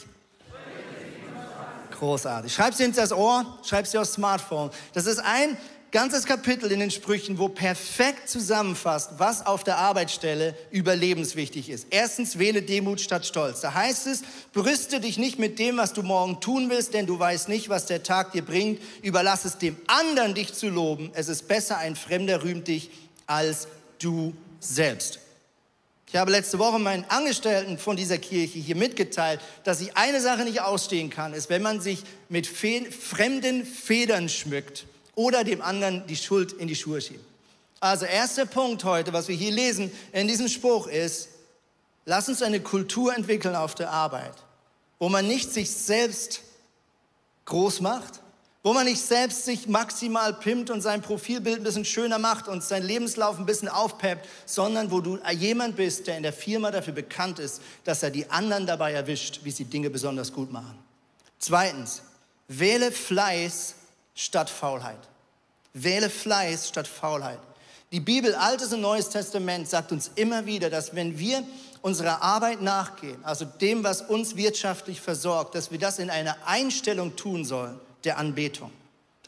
Großartig. 1.98 2.52
Schreib 2.52 2.74
sie 2.74 2.84
ins 2.84 3.12
Ohr, 3.12 3.58
schreib 3.64 3.86
sie 3.86 3.98
aufs 3.98 4.14
Smartphone. 4.14 4.70
Das 4.92 5.06
ist 5.06 5.18
ein 5.18 5.56
ganzes 5.94 6.26
Kapitel 6.26 6.72
in 6.72 6.80
den 6.80 6.90
Sprüchen, 6.90 7.38
wo 7.38 7.48
perfekt 7.48 8.28
zusammenfasst, 8.28 9.12
was 9.18 9.46
auf 9.46 9.62
der 9.62 9.78
Arbeitsstelle 9.78 10.56
überlebenswichtig 10.72 11.70
ist. 11.70 11.86
Erstens, 11.90 12.36
wähle 12.36 12.62
Demut 12.62 13.00
statt 13.00 13.24
Stolz. 13.24 13.60
Da 13.60 13.74
heißt 13.74 14.08
es, 14.08 14.22
brüste 14.52 14.98
dich 14.98 15.18
nicht 15.18 15.38
mit 15.38 15.60
dem, 15.60 15.76
was 15.76 15.92
du 15.92 16.02
morgen 16.02 16.40
tun 16.40 16.68
willst, 16.68 16.94
denn 16.94 17.06
du 17.06 17.16
weißt 17.16 17.48
nicht, 17.48 17.68
was 17.68 17.86
der 17.86 18.02
Tag 18.02 18.32
dir 18.32 18.44
bringt. 18.44 18.82
Überlass 19.02 19.44
es 19.44 19.56
dem 19.58 19.76
anderen, 19.86 20.34
dich 20.34 20.52
zu 20.52 20.68
loben. 20.68 21.12
Es 21.14 21.28
ist 21.28 21.46
besser, 21.46 21.78
ein 21.78 21.94
Fremder 21.94 22.42
rühmt 22.42 22.66
dich, 22.66 22.90
als 23.28 23.68
du 24.00 24.34
selbst. 24.58 25.20
Ich 26.08 26.16
habe 26.16 26.32
letzte 26.32 26.58
Woche 26.58 26.80
meinen 26.80 27.04
Angestellten 27.04 27.78
von 27.78 27.96
dieser 27.96 28.18
Kirche 28.18 28.58
hier 28.58 28.76
mitgeteilt, 28.76 29.38
dass 29.62 29.80
ich 29.80 29.96
eine 29.96 30.20
Sache 30.20 30.42
nicht 30.42 30.60
ausstehen 30.60 31.08
kann, 31.08 31.34
ist, 31.34 31.50
wenn 31.50 31.62
man 31.62 31.80
sich 31.80 32.02
mit 32.28 32.48
fremden 32.48 33.64
Federn 33.64 34.28
schmückt 34.28 34.86
oder 35.14 35.44
dem 35.44 35.62
anderen 35.62 36.06
die 36.06 36.16
Schuld 36.16 36.52
in 36.52 36.68
die 36.68 36.76
Schuhe 36.76 37.00
schieben. 37.00 37.24
Also 37.80 38.06
erster 38.06 38.46
Punkt 38.46 38.84
heute, 38.84 39.12
was 39.12 39.28
wir 39.28 39.36
hier 39.36 39.52
lesen 39.52 39.92
in 40.12 40.26
diesem 40.26 40.48
Spruch 40.48 40.86
ist, 40.86 41.28
lass 42.06 42.28
uns 42.28 42.42
eine 42.42 42.60
Kultur 42.60 43.14
entwickeln 43.14 43.54
auf 43.54 43.74
der 43.74 43.90
Arbeit, 43.90 44.34
wo 44.98 45.08
man 45.08 45.26
nicht 45.26 45.52
sich 45.52 45.70
selbst 45.70 46.40
groß 47.44 47.80
macht, 47.80 48.20
wo 48.62 48.72
man 48.72 48.86
nicht 48.86 49.02
selbst 49.02 49.44
sich 49.44 49.68
maximal 49.68 50.32
pimmt 50.32 50.70
und 50.70 50.80
sein 50.80 51.02
Profilbild 51.02 51.58
ein 51.58 51.64
bisschen 51.64 51.84
schöner 51.84 52.18
macht 52.18 52.48
und 52.48 52.64
sein 52.64 52.82
Lebenslauf 52.82 53.38
ein 53.38 53.44
bisschen 53.44 53.68
aufpeppt, 53.68 54.26
sondern 54.46 54.90
wo 54.90 55.00
du 55.00 55.18
jemand 55.32 55.76
bist, 55.76 56.06
der 56.06 56.16
in 56.16 56.22
der 56.22 56.32
Firma 56.32 56.70
dafür 56.70 56.94
bekannt 56.94 57.38
ist, 57.38 57.60
dass 57.84 58.02
er 58.02 58.10
die 58.10 58.30
anderen 58.30 58.66
dabei 58.66 58.92
erwischt, 58.92 59.40
wie 59.42 59.50
sie 59.50 59.66
Dinge 59.66 59.90
besonders 59.90 60.32
gut 60.32 60.50
machen. 60.50 60.78
Zweitens, 61.38 62.00
wähle 62.48 62.90
Fleiß 62.90 63.74
statt 64.14 64.50
Faulheit. 64.50 64.98
Wähle 65.72 66.10
Fleiß 66.10 66.68
statt 66.68 66.88
Faulheit. 66.88 67.40
Die 67.92 68.00
Bibel, 68.00 68.34
Altes 68.34 68.72
und 68.72 68.80
Neues 68.80 69.08
Testament, 69.08 69.68
sagt 69.68 69.92
uns 69.92 70.10
immer 70.14 70.46
wieder, 70.46 70.70
dass 70.70 70.94
wenn 70.94 71.18
wir 71.18 71.44
unserer 71.82 72.22
Arbeit 72.22 72.62
nachgehen, 72.62 73.22
also 73.24 73.44
dem, 73.44 73.84
was 73.84 74.00
uns 74.02 74.36
wirtschaftlich 74.36 75.00
versorgt, 75.00 75.54
dass 75.54 75.70
wir 75.70 75.78
das 75.78 75.98
in 75.98 76.10
einer 76.10 76.36
Einstellung 76.46 77.14
tun 77.14 77.44
sollen 77.44 77.78
der 78.04 78.18
Anbetung. 78.18 78.72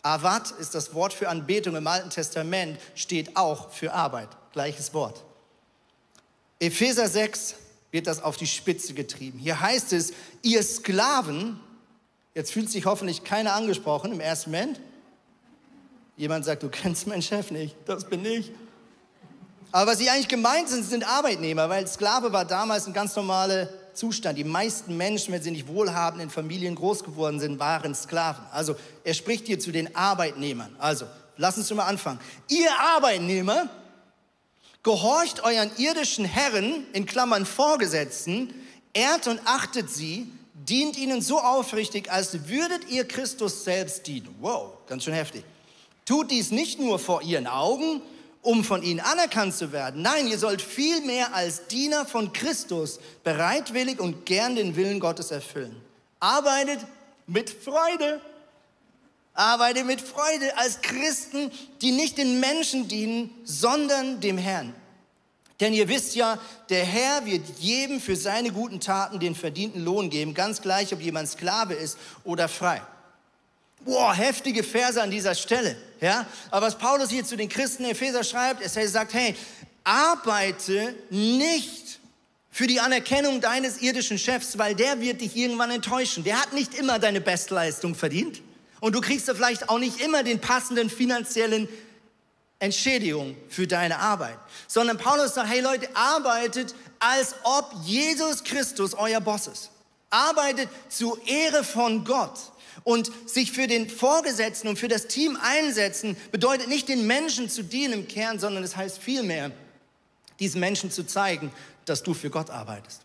Avat 0.02 0.52
ist 0.52 0.74
das 0.74 0.94
Wort 0.94 1.12
für 1.12 1.28
Anbetung 1.28 1.76
im 1.76 1.86
Alten 1.86 2.10
Testament, 2.10 2.78
steht 2.94 3.36
auch 3.36 3.70
für 3.70 3.92
Arbeit, 3.92 4.28
gleiches 4.52 4.94
Wort. 4.94 5.22
Epheser 6.58 7.08
6 7.08 7.56
wird 7.90 8.06
das 8.06 8.22
auf 8.22 8.36
die 8.36 8.46
Spitze 8.46 8.94
getrieben. 8.94 9.38
Hier 9.38 9.60
heißt 9.60 9.92
es, 9.92 10.12
ihr 10.42 10.62
Sklaven, 10.62 11.60
Jetzt 12.36 12.52
fühlt 12.52 12.70
sich 12.70 12.84
hoffentlich 12.84 13.24
keiner 13.24 13.54
angesprochen 13.54 14.12
im 14.12 14.20
ersten 14.20 14.50
Moment. 14.50 14.78
Jemand 16.18 16.44
sagt, 16.44 16.62
du 16.62 16.68
kennst 16.68 17.06
meinen 17.06 17.22
Chef 17.22 17.50
nicht, 17.50 17.74
das 17.86 18.04
bin 18.04 18.26
ich. 18.26 18.52
Aber 19.72 19.92
was 19.92 19.98
sie 19.98 20.10
eigentlich 20.10 20.28
gemeint 20.28 20.68
sind, 20.68 20.84
sind 20.84 21.08
Arbeitnehmer, 21.08 21.70
weil 21.70 21.88
Sklave 21.88 22.34
war 22.34 22.44
damals 22.44 22.86
ein 22.86 22.92
ganz 22.92 23.16
normaler 23.16 23.70
Zustand. 23.94 24.36
Die 24.36 24.44
meisten 24.44 24.98
Menschen, 24.98 25.32
wenn 25.32 25.42
sie 25.42 25.50
nicht 25.50 25.66
wohlhabend 25.66 26.22
in 26.22 26.28
Familien 26.28 26.74
groß 26.74 27.04
geworden 27.04 27.40
sind, 27.40 27.58
waren 27.58 27.94
Sklaven. 27.94 28.44
Also 28.52 28.76
er 29.02 29.14
spricht 29.14 29.46
hier 29.46 29.58
zu 29.58 29.72
den 29.72 29.96
Arbeitnehmern. 29.96 30.76
Also 30.78 31.06
lass 31.38 31.56
uns 31.56 31.72
mal 31.72 31.86
anfangen. 31.86 32.20
Ihr 32.48 32.68
Arbeitnehmer, 32.96 33.70
gehorcht 34.82 35.42
euren 35.42 35.70
irdischen 35.78 36.26
Herren, 36.26 36.86
in 36.92 37.06
Klammern 37.06 37.46
Vorgesetzten, 37.46 38.52
ehrt 38.92 39.26
und 39.26 39.40
achtet 39.46 39.88
sie, 39.88 40.30
dient 40.68 40.98
ihnen 40.98 41.22
so 41.22 41.40
aufrichtig, 41.40 42.10
als 42.10 42.48
würdet 42.48 42.88
ihr 42.88 43.06
Christus 43.06 43.64
selbst 43.64 44.06
dienen. 44.06 44.34
Wow, 44.40 44.72
ganz 44.86 45.04
schön 45.04 45.14
heftig. 45.14 45.44
Tut 46.04 46.30
dies 46.30 46.50
nicht 46.50 46.78
nur 46.78 46.98
vor 46.98 47.22
ihren 47.22 47.46
Augen, 47.46 48.02
um 48.42 48.62
von 48.62 48.82
ihnen 48.82 49.00
anerkannt 49.00 49.54
zu 49.54 49.72
werden. 49.72 50.02
Nein, 50.02 50.28
ihr 50.28 50.38
sollt 50.38 50.62
vielmehr 50.62 51.34
als 51.34 51.66
Diener 51.66 52.06
von 52.06 52.32
Christus 52.32 53.00
bereitwillig 53.24 53.98
und 53.98 54.24
gern 54.24 54.54
den 54.54 54.76
Willen 54.76 55.00
Gottes 55.00 55.32
erfüllen. 55.32 55.74
Arbeitet 56.20 56.78
mit 57.26 57.50
Freude. 57.50 58.20
Arbeitet 59.34 59.84
mit 59.84 60.00
Freude 60.00 60.56
als 60.56 60.80
Christen, 60.80 61.50
die 61.82 61.90
nicht 61.90 62.18
den 62.18 62.40
Menschen 62.40 62.88
dienen, 62.88 63.30
sondern 63.44 64.20
dem 64.20 64.38
Herrn. 64.38 64.74
Denn 65.60 65.72
ihr 65.72 65.88
wisst 65.88 66.14
ja, 66.14 66.38
der 66.68 66.84
Herr 66.84 67.24
wird 67.24 67.42
jedem 67.58 68.00
für 68.00 68.16
seine 68.16 68.50
guten 68.50 68.80
Taten 68.80 69.18
den 69.18 69.34
verdienten 69.34 69.84
Lohn 69.84 70.10
geben, 70.10 70.34
ganz 70.34 70.60
gleich, 70.60 70.92
ob 70.92 71.00
jemand 71.00 71.28
Sklave 71.28 71.74
ist 71.74 71.96
oder 72.24 72.48
frei. 72.48 72.82
Boah, 73.80 74.14
heftige 74.14 74.62
Verse 74.62 75.00
an 75.00 75.10
dieser 75.10 75.34
Stelle, 75.34 75.76
ja. 76.00 76.26
Aber 76.50 76.66
was 76.66 76.76
Paulus 76.76 77.10
hier 77.10 77.24
zu 77.24 77.36
den 77.36 77.48
Christen 77.48 77.84
in 77.84 77.90
Epheser 77.90 78.24
schreibt, 78.24 78.62
er 78.62 78.88
sagt, 78.88 79.14
hey, 79.14 79.34
arbeite 79.84 80.94
nicht 81.10 82.00
für 82.50 82.66
die 82.66 82.80
Anerkennung 82.80 83.40
deines 83.40 83.82
irdischen 83.82 84.18
Chefs, 84.18 84.58
weil 84.58 84.74
der 84.74 85.00
wird 85.00 85.20
dich 85.20 85.36
irgendwann 85.36 85.70
enttäuschen. 85.70 86.24
Der 86.24 86.40
hat 86.40 86.52
nicht 86.52 86.74
immer 86.74 86.98
deine 86.98 87.20
Bestleistung 87.20 87.94
verdient. 87.94 88.42
Und 88.80 88.94
du 88.94 89.00
kriegst 89.00 89.28
da 89.28 89.34
vielleicht 89.34 89.68
auch 89.68 89.78
nicht 89.78 90.00
immer 90.00 90.22
den 90.22 90.40
passenden 90.40 90.90
finanziellen 90.90 91.68
Entschädigung 92.58 93.36
für 93.48 93.66
deine 93.66 93.98
Arbeit, 93.98 94.38
sondern 94.66 94.96
Paulus 94.96 95.34
sagt, 95.34 95.50
hey 95.50 95.60
Leute, 95.60 95.88
arbeitet, 95.94 96.74
als 96.98 97.34
ob 97.42 97.70
Jesus 97.84 98.44
Christus 98.44 98.94
euer 98.94 99.20
Boss 99.20 99.46
ist. 99.46 99.70
Arbeitet 100.08 100.68
zur 100.88 101.20
Ehre 101.26 101.64
von 101.64 102.04
Gott. 102.04 102.38
Und 102.84 103.10
sich 103.26 103.50
für 103.50 103.66
den 103.66 103.90
Vorgesetzten 103.90 104.68
und 104.68 104.78
für 104.78 104.86
das 104.86 105.08
Team 105.08 105.36
einsetzen, 105.42 106.16
bedeutet 106.30 106.68
nicht 106.68 106.88
den 106.88 107.06
Menschen 107.06 107.50
zu 107.50 107.64
dienen 107.64 107.94
im 107.94 108.08
Kern, 108.08 108.38
sondern 108.38 108.62
es 108.62 108.76
heißt 108.76 108.98
vielmehr, 108.98 109.50
diesen 110.38 110.60
Menschen 110.60 110.92
zu 110.92 111.04
zeigen, 111.04 111.50
dass 111.84 112.04
du 112.04 112.14
für 112.14 112.30
Gott 112.30 112.48
arbeitest. 112.48 113.02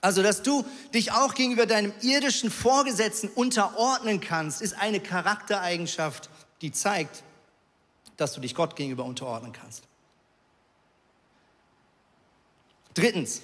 Also, 0.00 0.22
dass 0.22 0.42
du 0.42 0.64
dich 0.94 1.12
auch 1.12 1.34
gegenüber 1.34 1.66
deinem 1.66 1.92
irdischen 2.02 2.50
Vorgesetzten 2.50 3.28
unterordnen 3.28 4.20
kannst, 4.20 4.62
ist 4.62 4.76
eine 4.78 5.00
Charaktereigenschaft, 5.00 6.28
die 6.60 6.72
zeigt, 6.72 7.22
dass 8.18 8.34
du 8.34 8.40
dich 8.40 8.54
Gott 8.54 8.76
gegenüber 8.76 9.04
unterordnen 9.04 9.52
kannst. 9.52 9.84
Drittens, 12.92 13.40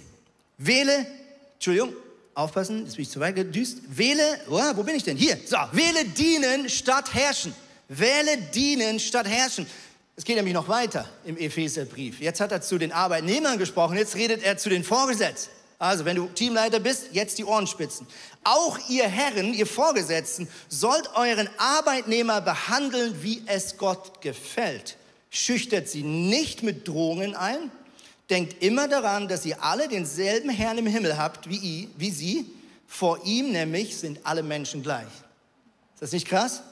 wähle, 0.59 1.07
Entschuldigung, 1.55 1.95
aufpassen, 2.35 2.85
jetzt 2.85 2.97
bin 2.97 3.03
ich 3.05 3.11
zu 3.11 3.21
weit 3.21 3.37
gedüst. 3.37 3.79
Wähle, 3.89 4.41
oh, 4.51 4.61
wo 4.75 4.83
bin 4.83 4.97
ich 4.97 5.05
denn? 5.05 5.17
Hier, 5.17 5.39
so, 5.47 5.57
wähle 5.73 6.05
dienen 6.05 6.69
statt 6.69 7.15
herrschen. 7.15 7.55
Wähle 7.89 8.37
dienen 8.53 8.99
statt 8.99 9.29
herrschen. 9.29 9.67
Es 10.17 10.25
geht 10.25 10.37
nämlich 10.37 10.55
noch 10.55 10.69
weiter 10.69 11.09
im 11.25 11.37
Epheserbrief. 11.37 12.21
Jetzt 12.21 12.41
hat 12.41 12.53
er 12.53 12.61
zu 12.61 12.79
den 12.79 12.93
Arbeitnehmern 12.93 13.59
gesprochen, 13.59 13.97
jetzt 13.97 14.17
redet 14.17 14.43
er 14.43 14.57
zu 14.59 14.69
den 14.69 14.85
Vorgesetzten. 14.85 15.53
Also, 15.85 16.07
wenn 16.07 16.17
du 16.17 16.29
Teamleiter 16.29 16.81
bist, 16.81 17.09
jetzt 17.13 17.37
die 17.37 17.45
Ohren 17.45 17.67
spitzen. 17.67 18.07
Auch 18.43 18.79
ihr 18.89 19.07
Herren, 19.07 19.53
ihr 19.53 19.67
Vorgesetzten, 19.67 20.49
sollt 20.71 21.15
euren 21.15 21.47
Arbeitnehmer 21.59 22.41
behandeln, 22.41 23.23
wie 23.23 23.43
es 23.45 23.77
Gott 23.77 24.23
gefällt. 24.23 24.97
Schüchtert 25.29 25.87
sie 25.87 26.03
nicht 26.03 26.63
mit 26.63 26.89
Drohungen 26.89 27.35
ein. 27.35 27.71
Denkt 28.31 28.63
immer 28.63 28.89
daran, 28.89 29.29
dass 29.29 29.45
ihr 29.45 29.63
alle 29.63 29.87
denselben 29.87 30.49
Herrn 30.49 30.79
im 30.79 30.87
Himmel 30.87 31.19
habt 31.19 31.51
wie, 31.51 31.91
wie 31.99 32.11
sie. 32.11 32.47
Vor 32.87 33.23
ihm 33.27 33.53
nämlich 33.53 33.99
sind 33.99 34.25
alle 34.25 34.43
Menschen 34.43 34.83
gleich. 34.83 35.05
Ist 35.93 36.01
das 36.01 36.13
nicht 36.13 36.27
krass? 36.27 36.63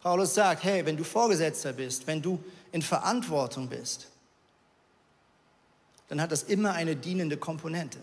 Paulus 0.00 0.32
sagt, 0.32 0.64
hey, 0.64 0.86
wenn 0.86 0.96
du 0.96 1.04
Vorgesetzter 1.04 1.74
bist, 1.74 2.06
wenn 2.06 2.22
du 2.22 2.42
in 2.72 2.80
Verantwortung 2.80 3.68
bist, 3.68 4.06
dann 6.08 6.22
hat 6.22 6.32
das 6.32 6.44
immer 6.44 6.72
eine 6.72 6.96
dienende 6.96 7.36
Komponente. 7.36 7.98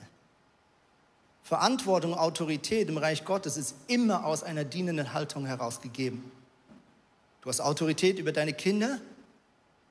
Verantwortung, 1.43 2.13
Autorität 2.13 2.87
im 2.89 2.97
Reich 2.97 3.25
Gottes 3.25 3.57
ist 3.57 3.75
immer 3.87 4.25
aus 4.25 4.43
einer 4.43 4.63
dienenden 4.63 5.13
Haltung 5.13 5.45
herausgegeben. 5.45 6.23
Du 7.41 7.49
hast 7.49 7.59
Autorität 7.59 8.19
über 8.19 8.31
deine 8.31 8.53
Kinder, 8.53 8.99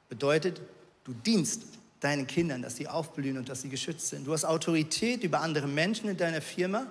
bedeutet, 0.08 0.60
du 1.04 1.12
dienst 1.12 1.62
deinen 2.00 2.26
Kindern, 2.26 2.62
dass 2.62 2.76
sie 2.76 2.88
aufblühen 2.88 3.36
und 3.36 3.48
dass 3.48 3.62
sie 3.62 3.68
geschützt 3.68 4.08
sind. 4.08 4.26
Du 4.26 4.32
hast 4.32 4.44
Autorität 4.44 5.22
über 5.22 5.40
andere 5.40 5.66
Menschen 5.66 6.08
in 6.08 6.16
deiner 6.16 6.40
Firma. 6.40 6.86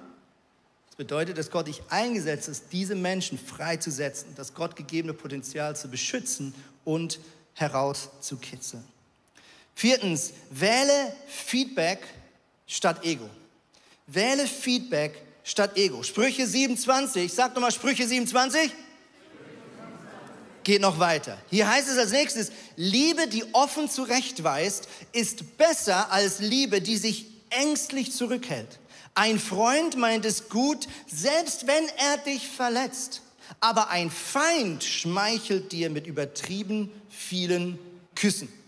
Das 0.88 0.96
bedeutet, 0.98 1.38
dass 1.38 1.50
Gott 1.50 1.68
dich 1.68 1.82
eingesetzt 1.90 2.48
ist, 2.48 2.66
diese 2.72 2.96
Menschen 2.96 3.38
freizusetzen, 3.38 4.36
das 4.36 4.54
Gott 4.54 4.76
gegebene 4.76 5.14
Potenzial 5.14 5.76
zu 5.76 5.90
beschützen 5.90 6.54
und 6.86 7.20
herauszukitzeln. 7.54 8.84
Viertens, 9.74 10.34
wähle 10.50 11.14
Feedback 11.28 12.00
statt 12.68 13.04
Ego. 13.06 13.30
Wähle 14.12 14.48
Feedback 14.48 15.22
statt 15.44 15.78
Ego. 15.78 16.04
Sprüche 16.04 16.48
27, 16.48 17.32
sag 17.32 17.54
doch 17.54 17.62
mal 17.62 17.72
Sprüche 17.72 18.08
27. 18.08 18.72
Geht 20.64 20.82
noch 20.82 21.00
weiter. 21.00 21.38
Hier 21.50 21.70
heißt 21.70 21.90
es 21.90 21.98
als 21.98 22.12
nächstes, 22.12 22.52
Liebe, 22.76 23.28
die 23.28 23.44
offen 23.54 23.90
zurechtweist, 23.90 24.88
ist 25.14 25.58
besser 25.58 26.12
als 26.12 26.40
Liebe, 26.40 26.82
die 26.82 26.98
sich 26.98 27.28
ängstlich 27.50 28.12
zurückhält. 28.12 28.80
Ein 29.16 29.40
Freund 29.40 29.98
meint 29.98 30.26
es 30.26 30.50
gut, 30.50 30.88
selbst 31.08 31.68
wenn 31.68 31.86
er 31.98 32.18
dich 32.18 32.48
verletzt. 32.48 33.22
Aber 33.60 33.90
ein 33.90 34.12
Feind 34.12 34.84
schmeichelt 34.84 35.72
dir 35.72 35.90
mit 35.90 36.08
übertrieben 36.08 36.92
vielen 37.10 37.80
Küssen. 38.16 38.59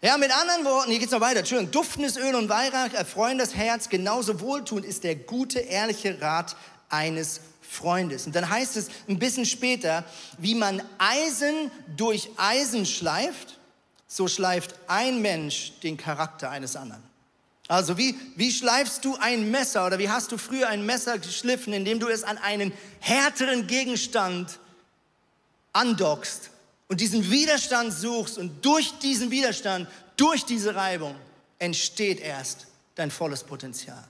Ja, 0.00 0.16
mit 0.16 0.30
anderen 0.30 0.64
Worten, 0.64 0.92
hier 0.92 1.00
geht's 1.00 1.10
noch 1.10 1.20
weiter. 1.20 1.40
Entschuldigung, 1.40 1.72
duftendes 1.72 2.16
Öl 2.16 2.36
und 2.36 2.48
Weihrauch 2.48 2.92
erfreuen 2.92 3.36
das 3.36 3.56
Herz. 3.56 3.88
Genauso 3.88 4.40
wohltuend 4.40 4.86
ist 4.86 5.02
der 5.02 5.16
gute, 5.16 5.58
ehrliche 5.58 6.20
Rat 6.20 6.54
eines 6.88 7.40
Freundes. 7.68 8.24
Und 8.24 8.36
dann 8.36 8.48
heißt 8.48 8.76
es 8.76 8.90
ein 9.08 9.18
bisschen 9.18 9.44
später, 9.44 10.04
wie 10.38 10.54
man 10.54 10.82
Eisen 10.98 11.72
durch 11.96 12.30
Eisen 12.36 12.86
schleift, 12.86 13.58
so 14.06 14.28
schleift 14.28 14.76
ein 14.86 15.20
Mensch 15.20 15.72
den 15.82 15.96
Charakter 15.96 16.48
eines 16.48 16.76
anderen. 16.76 17.02
Also 17.66 17.98
wie, 17.98 18.16
wie 18.36 18.52
schleifst 18.52 19.04
du 19.04 19.16
ein 19.16 19.50
Messer 19.50 19.84
oder 19.84 19.98
wie 19.98 20.08
hast 20.08 20.30
du 20.30 20.38
früher 20.38 20.68
ein 20.68 20.86
Messer 20.86 21.18
geschliffen, 21.18 21.72
indem 21.72 21.98
du 21.98 22.06
es 22.06 22.22
an 22.22 22.38
einen 22.38 22.72
härteren 23.00 23.66
Gegenstand 23.66 24.60
andockst 25.72 26.50
und 26.88 27.00
diesen 27.00 27.30
Widerstand 27.30 27.92
suchst 27.92 28.38
und 28.38 28.64
durch 28.64 28.98
diesen 28.98 29.30
Widerstand, 29.30 29.88
durch 30.16 30.44
diese 30.44 30.74
Reibung 30.74 31.14
entsteht 31.58 32.20
erst 32.20 32.66
dein 32.94 33.10
volles 33.10 33.44
Potenzial. 33.44 34.02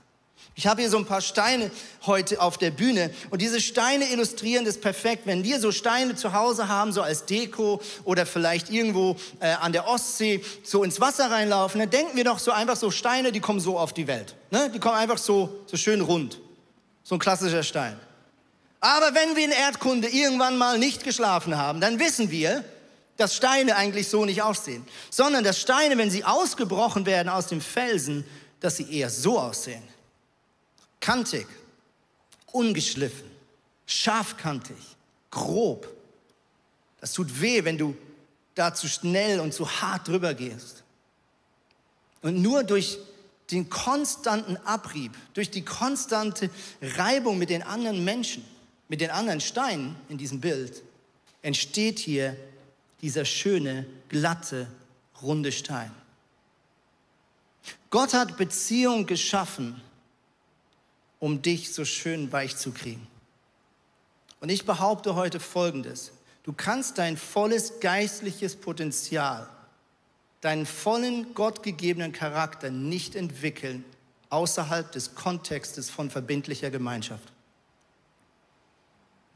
Ich 0.55 0.67
habe 0.67 0.81
hier 0.81 0.89
so 0.89 0.97
ein 0.97 1.05
paar 1.05 1.21
Steine 1.21 1.71
heute 2.05 2.41
auf 2.41 2.57
der 2.57 2.71
Bühne 2.71 3.11
und 3.29 3.41
diese 3.41 3.61
Steine 3.61 4.11
illustrieren 4.11 4.65
das 4.65 4.77
perfekt. 4.77 5.21
Wenn 5.25 5.43
wir 5.43 5.59
so 5.59 5.71
Steine 5.71 6.15
zu 6.15 6.33
Hause 6.33 6.67
haben, 6.67 6.91
so 6.91 7.01
als 7.01 7.25
Deko 7.25 7.81
oder 8.03 8.25
vielleicht 8.25 8.69
irgendwo 8.69 9.15
äh, 9.39 9.51
an 9.51 9.71
der 9.71 9.87
Ostsee 9.87 10.43
so 10.63 10.83
ins 10.83 10.99
Wasser 10.99 11.31
reinlaufen, 11.31 11.79
dann 11.79 11.89
denken 11.89 12.17
wir 12.17 12.25
doch 12.25 12.39
so 12.39 12.51
einfach 12.51 12.75
so 12.75 12.91
Steine, 12.91 13.31
die 13.31 13.39
kommen 13.39 13.61
so 13.61 13.79
auf 13.79 13.93
die 13.93 14.07
Welt. 14.07 14.35
Ne? 14.51 14.69
Die 14.73 14.79
kommen 14.79 14.95
einfach 14.95 15.17
so, 15.17 15.63
so 15.65 15.77
schön 15.77 16.01
rund. 16.01 16.39
So 17.03 17.15
ein 17.15 17.19
klassischer 17.19 17.63
Stein. 17.63 17.97
Aber 18.79 19.13
wenn 19.13 19.35
wir 19.35 19.45
in 19.45 19.51
Erdkunde 19.51 20.07
irgendwann 20.07 20.57
mal 20.57 20.77
nicht 20.77 21.03
geschlafen 21.03 21.57
haben, 21.57 21.81
dann 21.81 21.99
wissen 21.99 22.31
wir, 22.31 22.63
dass 23.17 23.35
Steine 23.35 23.75
eigentlich 23.75 24.07
so 24.07 24.23
nicht 24.23 24.41
aussehen, 24.41 24.85
sondern 25.09 25.43
dass 25.43 25.59
Steine, 25.59 25.97
wenn 25.97 26.09
sie 26.09 26.23
ausgebrochen 26.23 27.05
werden 27.05 27.27
aus 27.27 27.47
dem 27.47 27.59
Felsen, 27.59 28.25
dass 28.61 28.77
sie 28.77 28.89
eher 28.89 29.09
so 29.09 29.37
aussehen. 29.37 29.83
Kantig, 31.01 31.45
ungeschliffen, 32.51 33.29
scharfkantig, 33.85 34.77
grob. 35.31 35.87
Das 37.01 37.11
tut 37.11 37.41
weh, 37.41 37.65
wenn 37.65 37.77
du 37.77 37.95
da 38.55 38.73
zu 38.73 38.87
schnell 38.87 39.41
und 39.41 39.53
zu 39.53 39.69
hart 39.69 40.07
drüber 40.07 40.33
gehst. 40.33 40.83
Und 42.21 42.41
nur 42.41 42.63
durch 42.63 42.97
den 43.51 43.69
konstanten 43.69 44.57
Abrieb, 44.57 45.13
durch 45.33 45.49
die 45.51 45.63
konstante 45.63 46.49
Reibung 46.81 47.37
mit 47.37 47.49
den 47.49 47.63
anderen 47.63 48.03
Menschen, 48.03 48.45
mit 48.89 48.99
den 48.99 49.11
anderen 49.11 49.39
Steinen 49.39 49.95
in 50.09 50.17
diesem 50.17 50.41
Bild, 50.41 50.83
entsteht 51.41 51.99
hier 51.99 52.35
dieser 53.01 53.23
schöne, 53.23 53.85
glatte, 54.09 54.67
runde 55.21 55.53
Stein. 55.53 55.91
Gott 57.89 58.13
hat 58.13 58.37
Beziehung 58.37 59.05
geschaffen, 59.05 59.81
um 61.19 61.41
dich 61.41 61.73
so 61.73 61.85
schön 61.85 62.31
weich 62.31 62.57
zu 62.57 62.71
kriegen. 62.71 63.07
Und 64.41 64.49
ich 64.49 64.65
behaupte 64.65 65.15
heute 65.15 65.39
Folgendes. 65.39 66.11
Du 66.43 66.53
kannst 66.53 66.97
dein 66.97 67.17
volles 67.17 67.79
geistliches 67.79 68.55
Potenzial, 68.55 69.47
deinen 70.41 70.65
vollen 70.65 71.33
gottgegebenen 71.33 72.11
Charakter 72.11 72.69
nicht 72.69 73.15
entwickeln 73.15 73.83
außerhalb 74.29 74.91
des 74.91 75.15
Kontextes 75.15 75.89
von 75.89 76.09
verbindlicher 76.09 76.69
Gemeinschaft. 76.69 77.33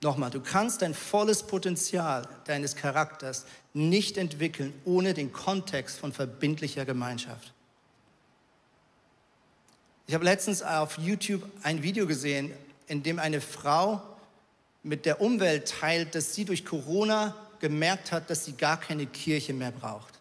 Nochmal, 0.04 0.32
du 0.32 0.42
kannst 0.42 0.82
dein 0.82 0.94
volles 0.94 1.44
Potenzial 1.44 2.28
deines 2.44 2.76
Charakters 2.76 3.46
nicht 3.74 4.18
entwickeln 4.18 4.74
ohne 4.84 5.14
den 5.14 5.32
Kontext 5.32 5.98
von 5.98 6.12
verbindlicher 6.12 6.84
Gemeinschaft. 6.84 7.54
Ich 10.06 10.14
habe 10.14 10.26
letztens 10.26 10.62
auf 10.62 10.98
YouTube 10.98 11.42
ein 11.64 11.82
Video 11.82 12.06
gesehen, 12.06 12.52
in 12.88 13.02
dem 13.02 13.18
eine 13.18 13.40
Frau 13.40 14.02
mit 14.84 15.06
der 15.06 15.22
Umwelt 15.22 15.70
teilt, 15.80 16.14
dass 16.16 16.36
sie 16.36 16.44
durch 16.44 16.66
Corona 16.66 17.34
gemerkt 17.60 18.12
hat, 18.12 18.30
dass 18.30 18.44
sie 18.44 18.58
gar 18.58 18.78
keine 18.78 19.06
Kirche 19.06 19.54
mehr 19.54 19.72
braucht. 19.72 20.20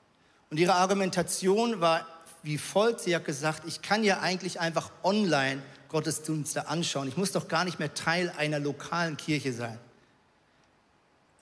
Und 0.50 0.58
ihre 0.58 0.74
Argumentation 0.74 1.80
war 1.80 2.06
wie 2.44 2.58
folgt. 2.58 3.00
Sie 3.00 3.16
hat 3.16 3.24
gesagt, 3.24 3.64
ich 3.66 3.82
kann 3.82 4.04
ja 4.04 4.20
eigentlich 4.20 4.60
einfach 4.60 4.90
online 5.02 5.60
Gottesdienste 5.92 6.66
anschauen. 6.66 7.06
Ich 7.06 7.16
muss 7.16 7.30
doch 7.30 7.46
gar 7.46 7.64
nicht 7.64 7.78
mehr 7.78 7.94
Teil 7.94 8.32
einer 8.36 8.58
lokalen 8.58 9.16
Kirche 9.16 9.52
sein. 9.52 9.78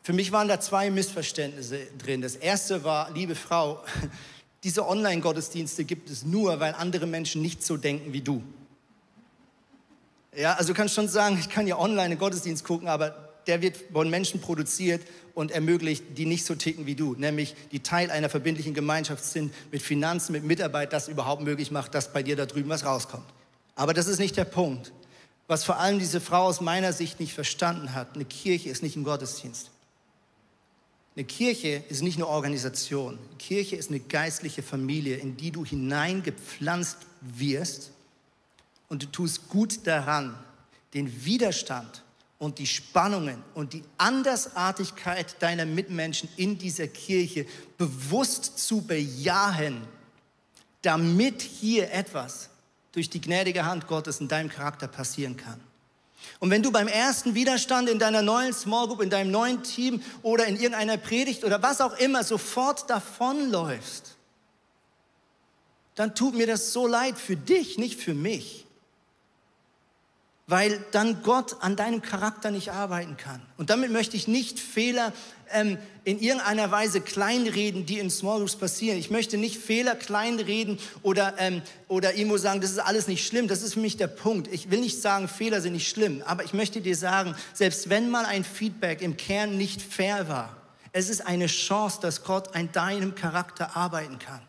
Für 0.02 0.12
mich 0.12 0.32
waren 0.32 0.48
da 0.48 0.60
zwei 0.60 0.90
Missverständnisse 0.90 1.86
drin. 1.98 2.20
Das 2.20 2.34
erste 2.36 2.84
war, 2.84 3.10
liebe 3.12 3.34
Frau, 3.34 3.82
diese 4.64 4.86
Online-Gottesdienste 4.86 5.84
gibt 5.84 6.10
es 6.10 6.24
nur, 6.24 6.60
weil 6.60 6.74
andere 6.74 7.06
Menschen 7.06 7.40
nicht 7.40 7.62
so 7.62 7.76
denken 7.76 8.12
wie 8.12 8.20
du. 8.20 8.42
Ja, 10.36 10.54
also 10.54 10.72
du 10.72 10.76
kannst 10.76 10.94
schon 10.94 11.08
sagen, 11.08 11.38
ich 11.38 11.48
kann 11.48 11.66
ja 11.66 11.78
online 11.78 12.02
einen 12.02 12.18
Gottesdienst 12.18 12.64
gucken, 12.64 12.88
aber 12.88 13.30
der 13.46 13.62
wird 13.62 13.78
von 13.92 14.08
Menschen 14.10 14.40
produziert 14.40 15.02
und 15.34 15.50
ermöglicht, 15.50 16.04
die 16.16 16.26
nicht 16.26 16.44
so 16.44 16.54
ticken 16.54 16.86
wie 16.86 16.94
du, 16.94 17.14
nämlich 17.14 17.54
die 17.72 17.80
Teil 17.80 18.10
einer 18.10 18.28
verbindlichen 18.28 18.74
Gemeinschaft 18.74 19.24
sind, 19.24 19.52
mit 19.72 19.82
Finanzen, 19.82 20.32
mit 20.32 20.44
Mitarbeit, 20.44 20.92
das 20.92 21.08
überhaupt 21.08 21.42
möglich 21.42 21.70
macht, 21.70 21.94
dass 21.94 22.12
bei 22.12 22.22
dir 22.22 22.36
da 22.36 22.46
drüben 22.46 22.68
was 22.68 22.84
rauskommt. 22.84 23.24
Aber 23.80 23.94
das 23.94 24.08
ist 24.08 24.18
nicht 24.18 24.36
der 24.36 24.44
Punkt. 24.44 24.92
Was 25.46 25.64
vor 25.64 25.78
allem 25.78 25.98
diese 25.98 26.20
Frau 26.20 26.42
aus 26.42 26.60
meiner 26.60 26.92
Sicht 26.92 27.18
nicht 27.18 27.32
verstanden 27.32 27.94
hat, 27.94 28.14
eine 28.14 28.26
Kirche 28.26 28.68
ist 28.68 28.82
nicht 28.82 28.94
ein 28.94 29.04
Gottesdienst. 29.04 29.70
Eine 31.16 31.24
Kirche 31.24 31.82
ist 31.88 32.02
nicht 32.02 32.16
eine 32.16 32.26
Organisation. 32.26 33.16
Eine 33.16 33.38
Kirche 33.38 33.76
ist 33.76 33.88
eine 33.88 34.00
geistliche 34.00 34.62
Familie, 34.62 35.16
in 35.16 35.38
die 35.38 35.50
du 35.50 35.64
hineingepflanzt 35.64 36.98
wirst 37.22 37.92
und 38.90 39.02
du 39.02 39.06
tust 39.06 39.48
gut 39.48 39.86
daran, 39.86 40.38
den 40.92 41.24
Widerstand 41.24 42.02
und 42.38 42.58
die 42.58 42.66
Spannungen 42.66 43.42
und 43.54 43.72
die 43.72 43.82
Andersartigkeit 43.96 45.40
deiner 45.40 45.64
Mitmenschen 45.64 46.28
in 46.36 46.58
dieser 46.58 46.86
Kirche 46.86 47.46
bewusst 47.78 48.58
zu 48.58 48.82
bejahen, 48.82 49.80
damit 50.82 51.40
hier 51.40 51.90
etwas 51.92 52.49
durch 52.92 53.10
die 53.10 53.20
gnädige 53.20 53.64
Hand 53.64 53.86
Gottes 53.86 54.20
in 54.20 54.28
deinem 54.28 54.48
Charakter 54.48 54.88
passieren 54.88 55.36
kann. 55.36 55.60
Und 56.38 56.50
wenn 56.50 56.62
du 56.62 56.70
beim 56.70 56.88
ersten 56.88 57.34
Widerstand 57.34 57.88
in 57.88 57.98
deiner 57.98 58.22
neuen 58.22 58.52
Small 58.52 58.86
Group, 58.86 59.00
in 59.00 59.10
deinem 59.10 59.30
neuen 59.30 59.62
Team 59.62 60.02
oder 60.22 60.46
in 60.46 60.56
irgendeiner 60.56 60.96
Predigt 60.96 61.44
oder 61.44 61.62
was 61.62 61.80
auch 61.80 61.96
immer 61.98 62.24
sofort 62.24 62.90
davonläufst, 62.90 64.16
dann 65.94 66.14
tut 66.14 66.34
mir 66.34 66.46
das 66.46 66.72
so 66.72 66.86
leid 66.86 67.18
für 67.18 67.36
dich, 67.36 67.78
nicht 67.78 68.00
für 68.00 68.14
mich 68.14 68.66
weil 70.50 70.84
dann 70.90 71.22
Gott 71.22 71.56
an 71.60 71.76
deinem 71.76 72.02
Charakter 72.02 72.50
nicht 72.50 72.72
arbeiten 72.72 73.16
kann. 73.16 73.40
Und 73.56 73.70
damit 73.70 73.92
möchte 73.92 74.16
ich 74.16 74.26
nicht 74.26 74.58
Fehler 74.58 75.12
ähm, 75.52 75.78
in 76.02 76.18
irgendeiner 76.18 76.72
Weise 76.72 77.00
kleinreden, 77.00 77.86
die 77.86 78.00
in 78.00 78.10
Small 78.10 78.38
Groups 78.38 78.56
passieren. 78.56 78.98
Ich 78.98 79.10
möchte 79.10 79.38
nicht 79.38 79.58
Fehler 79.58 79.94
kleinreden 79.94 80.78
oder, 81.02 81.34
ähm, 81.38 81.62
oder 81.86 82.14
irgendwo 82.16 82.36
sagen, 82.36 82.60
das 82.60 82.72
ist 82.72 82.80
alles 82.80 83.06
nicht 83.06 83.24
schlimm. 83.24 83.46
Das 83.46 83.62
ist 83.62 83.74
für 83.74 83.80
mich 83.80 83.96
der 83.96 84.08
Punkt. 84.08 84.52
Ich 84.52 84.72
will 84.72 84.80
nicht 84.80 85.00
sagen, 85.00 85.28
Fehler 85.28 85.60
sind 85.60 85.74
nicht 85.74 85.88
schlimm, 85.88 86.22
aber 86.26 86.42
ich 86.44 86.52
möchte 86.52 86.80
dir 86.80 86.96
sagen, 86.96 87.36
selbst 87.54 87.88
wenn 87.88 88.10
mal 88.10 88.24
ein 88.24 88.42
Feedback 88.42 89.02
im 89.02 89.16
Kern 89.16 89.56
nicht 89.56 89.80
fair 89.80 90.28
war, 90.28 90.56
es 90.92 91.08
ist 91.08 91.24
eine 91.24 91.46
Chance, 91.46 92.00
dass 92.02 92.24
Gott 92.24 92.56
an 92.56 92.72
deinem 92.72 93.14
Charakter 93.14 93.76
arbeiten 93.76 94.18
kann. 94.18 94.42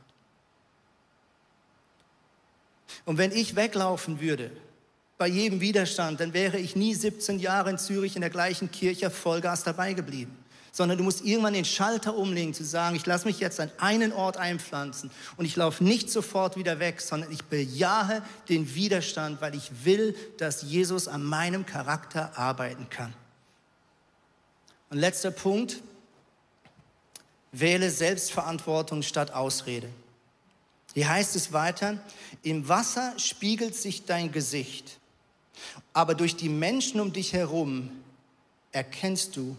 Und 3.05 3.19
wenn 3.19 3.31
ich 3.31 3.55
weglaufen 3.55 4.19
würde, 4.19 4.51
bei 5.21 5.27
jedem 5.27 5.61
Widerstand, 5.61 6.19
dann 6.19 6.33
wäre 6.33 6.57
ich 6.57 6.75
nie 6.75 6.95
17 6.95 7.37
Jahre 7.37 7.69
in 7.69 7.77
Zürich 7.77 8.15
in 8.15 8.21
der 8.21 8.31
gleichen 8.31 8.71
Kirche 8.71 9.11
Vollgas 9.11 9.63
dabei 9.63 9.93
geblieben. 9.93 10.35
sondern 10.71 10.97
du 10.97 11.03
musst 11.03 11.23
irgendwann 11.23 11.53
den 11.53 11.65
Schalter 11.65 12.15
umlegen, 12.15 12.55
zu 12.55 12.63
sagen, 12.63 12.95
ich 12.95 13.05
lasse 13.05 13.27
mich 13.27 13.39
jetzt 13.39 13.59
an 13.59 13.69
einen 13.77 14.13
Ort 14.13 14.37
einpflanzen 14.37 15.11
und 15.37 15.45
ich 15.45 15.55
laufe 15.55 15.83
nicht 15.83 16.09
sofort 16.09 16.57
wieder 16.57 16.79
weg, 16.79 17.01
sondern 17.01 17.31
ich 17.31 17.43
bejahe 17.43 18.23
den 18.49 18.73
Widerstand, 18.73 19.41
weil 19.41 19.53
ich 19.53 19.85
will, 19.85 20.15
dass 20.39 20.63
Jesus 20.63 21.07
an 21.07 21.23
meinem 21.23 21.67
Charakter 21.67 22.35
arbeiten 22.35 22.89
kann. 22.89 23.13
Und 24.89 24.97
letzter 24.97 25.29
Punkt, 25.29 25.81
wähle 27.51 27.91
Selbstverantwortung 27.91 29.03
statt 29.03 29.33
Ausrede. 29.33 29.89
Hier 30.95 31.09
heißt 31.09 31.35
es 31.35 31.53
weiter, 31.53 31.99
im 32.41 32.67
Wasser 32.67 33.13
spiegelt 33.17 33.75
sich 33.75 34.05
dein 34.05 34.31
Gesicht, 34.31 35.00
aber 35.93 36.15
durch 36.15 36.35
die 36.35 36.49
Menschen 36.49 36.99
um 36.99 37.13
dich 37.13 37.33
herum 37.33 37.89
erkennst 38.71 39.35
du 39.35 39.55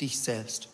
dich 0.00 0.18
selbst. 0.18 0.68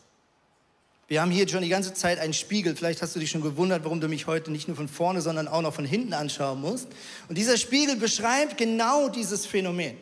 Wir 1.09 1.21
haben 1.21 1.33
hier 1.33 1.49
schon 1.49 1.63
die 1.63 1.69
ganze 1.69 1.93
Zeit 1.93 2.21
einen 2.21 2.33
Spiegel. 2.33 2.77
Vielleicht 2.77 3.03
hast 3.03 3.17
du 3.17 3.21
dich 3.21 3.31
schon 3.31 3.43
gewundert, 3.43 3.83
warum 3.83 4.01
du 4.01 4.07
mich 4.07 4.29
heute 4.29 4.53
nicht 4.53 4.69
nur 4.69 4.77
von 4.77 4.87
vorne, 4.89 5.21
sondern 5.21 5.49
auch 5.49 5.61
noch 5.61 5.75
von 5.75 5.85
hinten 5.85 6.15
anschauen 6.15 6.61
musst. 6.61 6.87
Und 7.29 7.37
dieser 7.37 7.57
Spiegel 7.57 7.97
beschreibt 7.97 8.57
genau 8.57 9.09
dieses 9.09 9.45
Phänomen. 9.45 9.97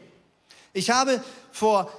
Ich 0.74 0.90
habe 0.90 1.24
vor 1.50 1.90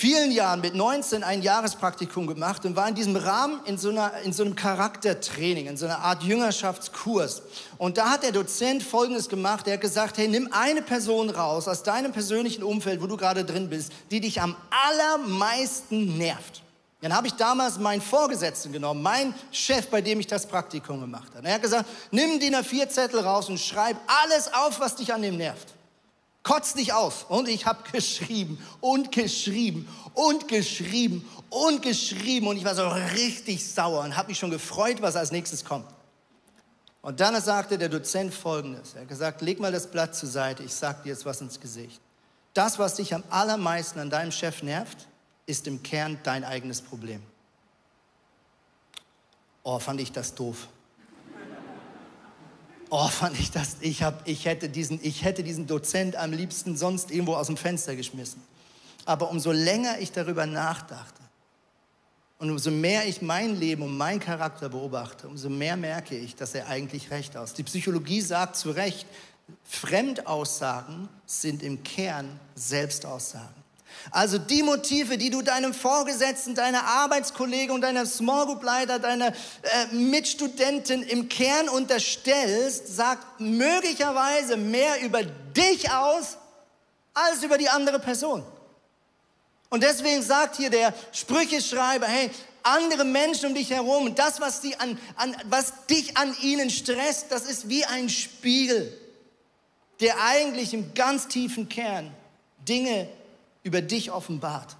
vielen 0.00 0.32
Jahren 0.32 0.62
mit 0.62 0.74
19 0.74 1.22
ein 1.22 1.42
Jahrespraktikum 1.42 2.26
gemacht 2.26 2.64
und 2.64 2.74
war 2.74 2.88
in 2.88 2.94
diesem 2.94 3.16
Rahmen 3.16 3.60
in 3.66 3.76
so, 3.76 3.90
einer, 3.90 4.14
in 4.24 4.32
so 4.32 4.42
einem 4.42 4.54
Charaktertraining, 4.54 5.66
in 5.66 5.76
so 5.76 5.84
einer 5.84 5.98
Art 5.98 6.22
Jüngerschaftskurs. 6.22 7.42
Und 7.76 7.98
da 7.98 8.08
hat 8.08 8.22
der 8.22 8.32
Dozent 8.32 8.82
Folgendes 8.82 9.28
gemacht. 9.28 9.66
Er 9.66 9.74
hat 9.74 9.82
gesagt, 9.82 10.16
hey, 10.16 10.26
nimm 10.26 10.48
eine 10.52 10.80
Person 10.80 11.28
raus 11.28 11.68
aus 11.68 11.82
deinem 11.82 12.12
persönlichen 12.12 12.62
Umfeld, 12.62 13.02
wo 13.02 13.06
du 13.06 13.18
gerade 13.18 13.44
drin 13.44 13.68
bist, 13.68 13.92
die 14.10 14.20
dich 14.20 14.40
am 14.40 14.56
allermeisten 14.70 16.16
nervt. 16.16 16.62
Dann 17.02 17.14
habe 17.14 17.26
ich 17.26 17.34
damals 17.34 17.78
meinen 17.78 18.00
Vorgesetzten 18.00 18.72
genommen, 18.72 19.02
meinen 19.02 19.34
Chef, 19.52 19.86
bei 19.88 20.00
dem 20.00 20.18
ich 20.18 20.26
das 20.26 20.46
Praktikum 20.46 21.02
gemacht 21.02 21.34
habe. 21.34 21.46
Er 21.46 21.54
hat 21.54 21.62
gesagt, 21.62 21.86
nimm 22.10 22.40
DIN 22.40 22.54
A4-Zettel 22.54 23.20
raus 23.20 23.50
und 23.50 23.60
schreib 23.60 23.98
alles 24.06 24.50
auf, 24.54 24.80
was 24.80 24.96
dich 24.96 25.12
an 25.12 25.20
dem 25.20 25.36
nervt. 25.36 25.74
Kotz 26.42 26.74
dich 26.74 26.92
aus. 26.92 27.24
Und 27.28 27.48
ich 27.48 27.66
habe 27.66 27.88
geschrieben 27.90 28.64
und 28.80 29.12
geschrieben 29.12 29.88
und 30.14 30.48
geschrieben 30.48 31.28
und 31.50 31.82
geschrieben. 31.82 32.46
Und 32.46 32.56
ich 32.56 32.64
war 32.64 32.74
so 32.74 32.88
richtig 32.88 33.66
sauer 33.66 34.02
und 34.02 34.16
habe 34.16 34.28
mich 34.28 34.38
schon 34.38 34.50
gefreut, 34.50 35.02
was 35.02 35.16
als 35.16 35.32
nächstes 35.32 35.64
kommt. 35.64 35.86
Und 37.02 37.20
dann 37.20 37.40
sagte 37.40 37.78
der 37.78 37.88
Dozent 37.88 38.34
Folgendes. 38.34 38.94
Er 38.94 39.02
hat 39.02 39.08
gesagt, 39.08 39.40
leg 39.42 39.58
mal 39.58 39.72
das 39.72 39.86
Blatt 39.86 40.14
zur 40.14 40.28
Seite, 40.28 40.62
ich 40.62 40.74
sag 40.74 41.02
dir 41.02 41.10
jetzt 41.10 41.24
was 41.24 41.40
ins 41.40 41.60
Gesicht. 41.60 42.00
Das, 42.52 42.78
was 42.78 42.96
dich 42.96 43.14
am 43.14 43.22
allermeisten 43.30 44.00
an 44.00 44.10
deinem 44.10 44.32
Chef 44.32 44.62
nervt, 44.62 45.06
ist 45.46 45.66
im 45.66 45.82
Kern 45.82 46.18
dein 46.22 46.44
eigenes 46.44 46.82
Problem. 46.82 47.22
Oh, 49.62 49.78
fand 49.78 50.00
ich 50.00 50.12
das 50.12 50.34
doof. 50.34 50.68
Oh, 52.92 53.06
fand 53.08 53.38
ich 53.38 53.52
das, 53.52 53.76
ich, 53.80 54.02
hab, 54.02 54.26
ich, 54.26 54.46
hätte 54.46 54.68
diesen, 54.68 54.98
ich 55.02 55.24
hätte 55.24 55.44
diesen 55.44 55.68
Dozent 55.68 56.16
am 56.16 56.32
liebsten 56.32 56.76
sonst 56.76 57.12
irgendwo 57.12 57.34
aus 57.34 57.46
dem 57.46 57.56
Fenster 57.56 57.94
geschmissen. 57.94 58.42
Aber 59.04 59.30
umso 59.30 59.52
länger 59.52 60.00
ich 60.00 60.10
darüber 60.10 60.44
nachdachte 60.44 61.22
und 62.38 62.50
umso 62.50 62.72
mehr 62.72 63.06
ich 63.06 63.22
mein 63.22 63.58
Leben 63.58 63.82
und 63.82 63.96
meinen 63.96 64.18
Charakter 64.18 64.68
beobachte, 64.68 65.28
umso 65.28 65.48
mehr 65.48 65.76
merke 65.76 66.16
ich, 66.16 66.34
dass 66.34 66.54
er 66.54 66.66
eigentlich 66.66 67.12
recht 67.12 67.36
aus. 67.36 67.54
Die 67.54 67.62
Psychologie 67.62 68.20
sagt 68.20 68.56
zu 68.56 68.70
Recht, 68.72 69.06
Fremdaussagen 69.64 71.08
sind 71.26 71.62
im 71.62 71.82
Kern 71.84 72.40
Selbstaussagen. 72.56 73.59
Also 74.10 74.38
die 74.38 74.62
Motive, 74.62 75.18
die 75.18 75.30
du 75.30 75.42
deinem 75.42 75.74
Vorgesetzten, 75.74 76.54
deiner 76.54 76.84
Arbeitskollege 76.84 77.72
und 77.72 77.82
deiner 77.82 78.06
Small 78.06 78.46
Group 78.46 78.62
Leiter, 78.62 78.98
deiner 78.98 79.28
äh, 79.28 79.86
Mitstudentin 79.92 81.02
im 81.02 81.28
Kern 81.28 81.68
unterstellst, 81.68 82.94
sagt 82.96 83.40
möglicherweise 83.40 84.56
mehr 84.56 85.00
über 85.02 85.22
dich 85.22 85.90
aus 85.90 86.38
als 87.14 87.42
über 87.42 87.58
die 87.58 87.68
andere 87.68 87.98
Person. 87.98 88.44
Und 89.68 89.82
deswegen 89.82 90.22
sagt 90.22 90.56
hier 90.56 90.70
der 90.70 90.92
Sprücheschreiber, 91.12 92.06
hey, 92.06 92.30
andere 92.62 93.04
Menschen 93.04 93.50
um 93.50 93.54
dich 93.54 93.70
herum, 93.70 94.14
das, 94.14 94.40
was, 94.40 94.60
die 94.60 94.76
an, 94.78 94.98
an, 95.16 95.36
was 95.44 95.86
dich 95.86 96.16
an 96.16 96.36
ihnen 96.42 96.70
stresst, 96.70 97.26
das 97.30 97.44
ist 97.44 97.68
wie 97.68 97.84
ein 97.84 98.08
Spiegel, 98.08 98.92
der 100.00 100.20
eigentlich 100.22 100.74
im 100.74 100.92
ganz 100.94 101.28
tiefen 101.28 101.68
Kern 101.68 102.12
Dinge 102.68 103.08
über 103.62 103.82
dich 103.82 104.10
offenbart. 104.10 104.76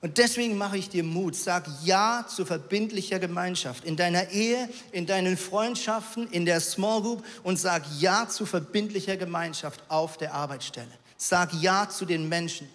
Und 0.00 0.18
deswegen 0.18 0.56
mache 0.56 0.78
ich 0.78 0.88
dir 0.88 1.04
Mut. 1.04 1.36
Sag 1.36 1.66
Ja 1.82 2.26
zu 2.28 2.44
verbindlicher 2.44 3.18
Gemeinschaft 3.18 3.84
in 3.84 3.96
deiner 3.96 4.30
Ehe, 4.30 4.68
in 4.92 5.06
deinen 5.06 5.36
Freundschaften, 5.36 6.26
in 6.28 6.46
der 6.46 6.60
Small 6.60 7.02
Group 7.02 7.24
und 7.42 7.58
sag 7.58 7.84
Ja 7.98 8.28
zu 8.28 8.46
verbindlicher 8.46 9.16
Gemeinschaft 9.16 9.82
auf 9.88 10.16
der 10.16 10.34
Arbeitsstelle. 10.34 10.90
Sag 11.16 11.52
Ja 11.54 11.88
zu 11.88 12.06
den 12.06 12.28
Menschen. 12.28 12.68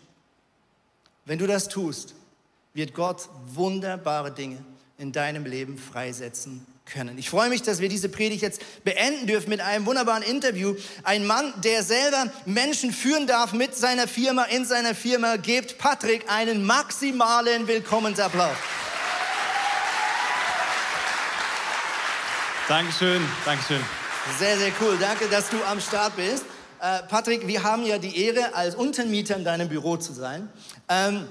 Wenn 1.26 1.40
du 1.40 1.48
das 1.48 1.68
tust, 1.68 2.16
wird 2.74 2.94
Gott 2.94 3.28
wunderbare 3.48 4.32
Dinge 4.32 4.64
in 4.98 5.12
deinem 5.12 5.46
Leben 5.46 5.78
freisetzen 5.78 6.66
können. 6.90 7.18
Ich 7.18 7.30
freue 7.30 7.50
mich, 7.50 7.62
dass 7.62 7.80
wir 7.80 7.90
diese 7.90 8.10
Predigt 8.10 8.42
jetzt 8.42 8.62
beenden 8.84 9.28
dürfen 9.28 9.50
mit 9.50 9.62
einem 9.62 9.86
wunderbaren 9.86 10.24
Interview. 10.24 10.76
Ein 11.04 11.26
Mann, 11.26 11.54
der 11.64 11.84
selber 11.84 12.32
Menschen 12.46 12.92
führen 12.92 13.28
darf 13.28 13.54
mit 13.54 13.76
seiner 13.76 14.08
Firma, 14.08 14.44
in 14.44 14.66
seiner 14.66 14.96
Firma, 14.96 15.38
gebt 15.38 15.78
Patrick 15.78 16.30
einen 16.30 16.66
maximalen 16.66 17.68
Willkommensapplaus. 17.68 18.58
Dankeschön, 22.68 23.22
Dankeschön. 23.46 23.82
Sehr, 24.38 24.58
sehr 24.58 24.72
cool. 24.80 24.98
Danke, 25.00 25.28
dass 25.28 25.50
du 25.50 25.58
am 25.64 25.82
Start 25.82 26.16
bist. 26.16 26.44
Äh, 26.82 27.04
Patrick, 27.10 27.48
wir 27.48 27.64
haben 27.64 27.84
ja 27.84 27.98
die 27.98 28.26
Ehre, 28.26 28.54
als 28.54 28.76
Untermieter 28.76 29.36
in 29.36 29.44
deinem 29.44 29.68
Büro 29.68 29.98
zu 29.98 30.14
sein. 30.14 30.48
Ähm, 30.88 31.28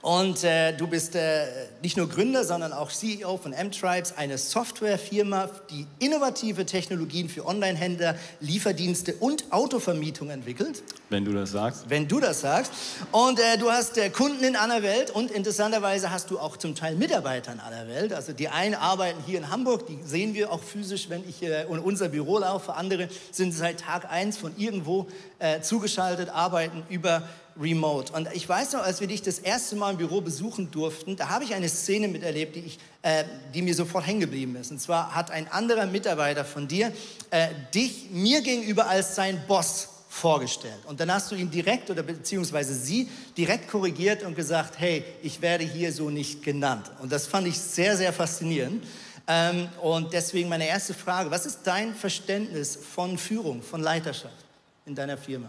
und 0.00 0.44
äh, 0.44 0.76
du 0.76 0.86
bist 0.86 1.16
äh, 1.16 1.46
nicht 1.82 1.96
nur 1.96 2.08
Gründer, 2.08 2.44
sondern 2.44 2.72
auch 2.72 2.90
CEO 2.90 3.36
von 3.36 3.52
M-Tribes, 3.52 4.14
eine 4.16 4.38
Softwarefirma, 4.38 5.50
die 5.70 5.88
innovative 5.98 6.64
Technologien 6.66 7.28
für 7.28 7.44
Online-Händler, 7.44 8.14
Lieferdienste 8.38 9.14
und 9.14 9.50
Autovermietung 9.50 10.30
entwickelt. 10.30 10.84
Wenn 11.10 11.24
du 11.24 11.32
das 11.32 11.50
sagst. 11.50 11.86
Wenn 11.88 12.06
du 12.06 12.20
das 12.20 12.42
sagst. 12.42 12.72
Und 13.10 13.40
äh, 13.40 13.58
du 13.58 13.72
hast 13.72 13.98
äh, 13.98 14.08
Kunden 14.10 14.44
in 14.44 14.54
aller 14.54 14.84
Welt 14.84 15.10
und 15.10 15.32
interessanterweise 15.32 16.12
hast 16.12 16.30
du 16.30 16.38
auch 16.38 16.56
zum 16.56 16.76
Teil 16.76 16.94
Mitarbeiter 16.94 17.52
in 17.52 17.58
aller 17.60 17.88
Welt. 17.88 18.12
Also 18.12 18.32
die 18.32 18.48
einen 18.48 18.76
arbeiten 18.76 19.18
hier 19.26 19.38
in 19.38 19.50
Hamburg, 19.50 19.88
die 19.88 19.98
sehen 20.04 20.32
wir 20.32 20.52
auch 20.52 20.62
physisch, 20.62 21.08
wenn 21.08 21.28
ich 21.28 21.42
äh, 21.42 21.62
in 21.62 21.78
unser 21.80 22.08
Büro 22.08 22.38
laufe. 22.38 22.74
Andere 22.74 23.08
sind 23.32 23.52
seit 23.52 23.80
Tag 23.80 24.08
eins 24.08 24.38
von 24.38 24.52
irgendwo 24.56 25.08
äh, 25.40 25.60
zugeschaltet, 25.60 26.28
arbeiten 26.28 26.84
über 26.88 27.24
remote. 27.60 28.12
Und 28.12 28.28
ich 28.32 28.48
weiß 28.48 28.72
noch, 28.72 28.82
als 28.82 29.00
wir 29.00 29.08
dich 29.08 29.22
das 29.22 29.38
erste 29.38 29.76
Mal 29.76 29.92
im 29.92 29.96
Büro 29.98 30.20
besuchen 30.20 30.70
durften, 30.70 31.16
da 31.16 31.28
habe 31.28 31.44
ich 31.44 31.54
eine 31.54 31.68
Szene 31.68 32.08
miterlebt, 32.08 32.56
die, 32.56 32.60
ich, 32.60 32.78
äh, 33.02 33.24
die 33.54 33.62
mir 33.62 33.74
sofort 33.74 34.06
hängen 34.06 34.20
geblieben 34.20 34.56
ist. 34.56 34.70
Und 34.70 34.80
zwar 34.80 35.14
hat 35.14 35.30
ein 35.30 35.50
anderer 35.50 35.86
Mitarbeiter 35.86 36.44
von 36.44 36.68
dir 36.68 36.92
äh, 37.30 37.48
dich 37.74 38.10
mir 38.10 38.40
gegenüber 38.42 38.88
als 38.88 39.14
sein 39.14 39.42
Boss 39.46 39.88
vorgestellt. 40.08 40.80
Und 40.86 41.00
dann 41.00 41.12
hast 41.12 41.30
du 41.30 41.34
ihn 41.34 41.50
direkt 41.50 41.90
oder 41.90 42.02
beziehungsweise 42.02 42.74
sie 42.74 43.08
direkt 43.36 43.68
korrigiert 43.68 44.22
und 44.22 44.34
gesagt, 44.34 44.78
hey, 44.78 45.04
ich 45.22 45.40
werde 45.42 45.64
hier 45.64 45.92
so 45.92 46.10
nicht 46.10 46.42
genannt. 46.42 46.90
Und 47.00 47.12
das 47.12 47.26
fand 47.26 47.46
ich 47.46 47.58
sehr, 47.58 47.96
sehr 47.96 48.12
faszinierend. 48.12 48.84
Ähm, 49.26 49.68
und 49.82 50.12
deswegen 50.12 50.48
meine 50.48 50.66
erste 50.66 50.94
Frage, 50.94 51.30
was 51.30 51.44
ist 51.44 51.60
dein 51.64 51.94
Verständnis 51.94 52.76
von 52.76 53.18
Führung, 53.18 53.62
von 53.62 53.82
Leiterschaft 53.82 54.34
in 54.86 54.94
deiner 54.94 55.18
Firma? 55.18 55.48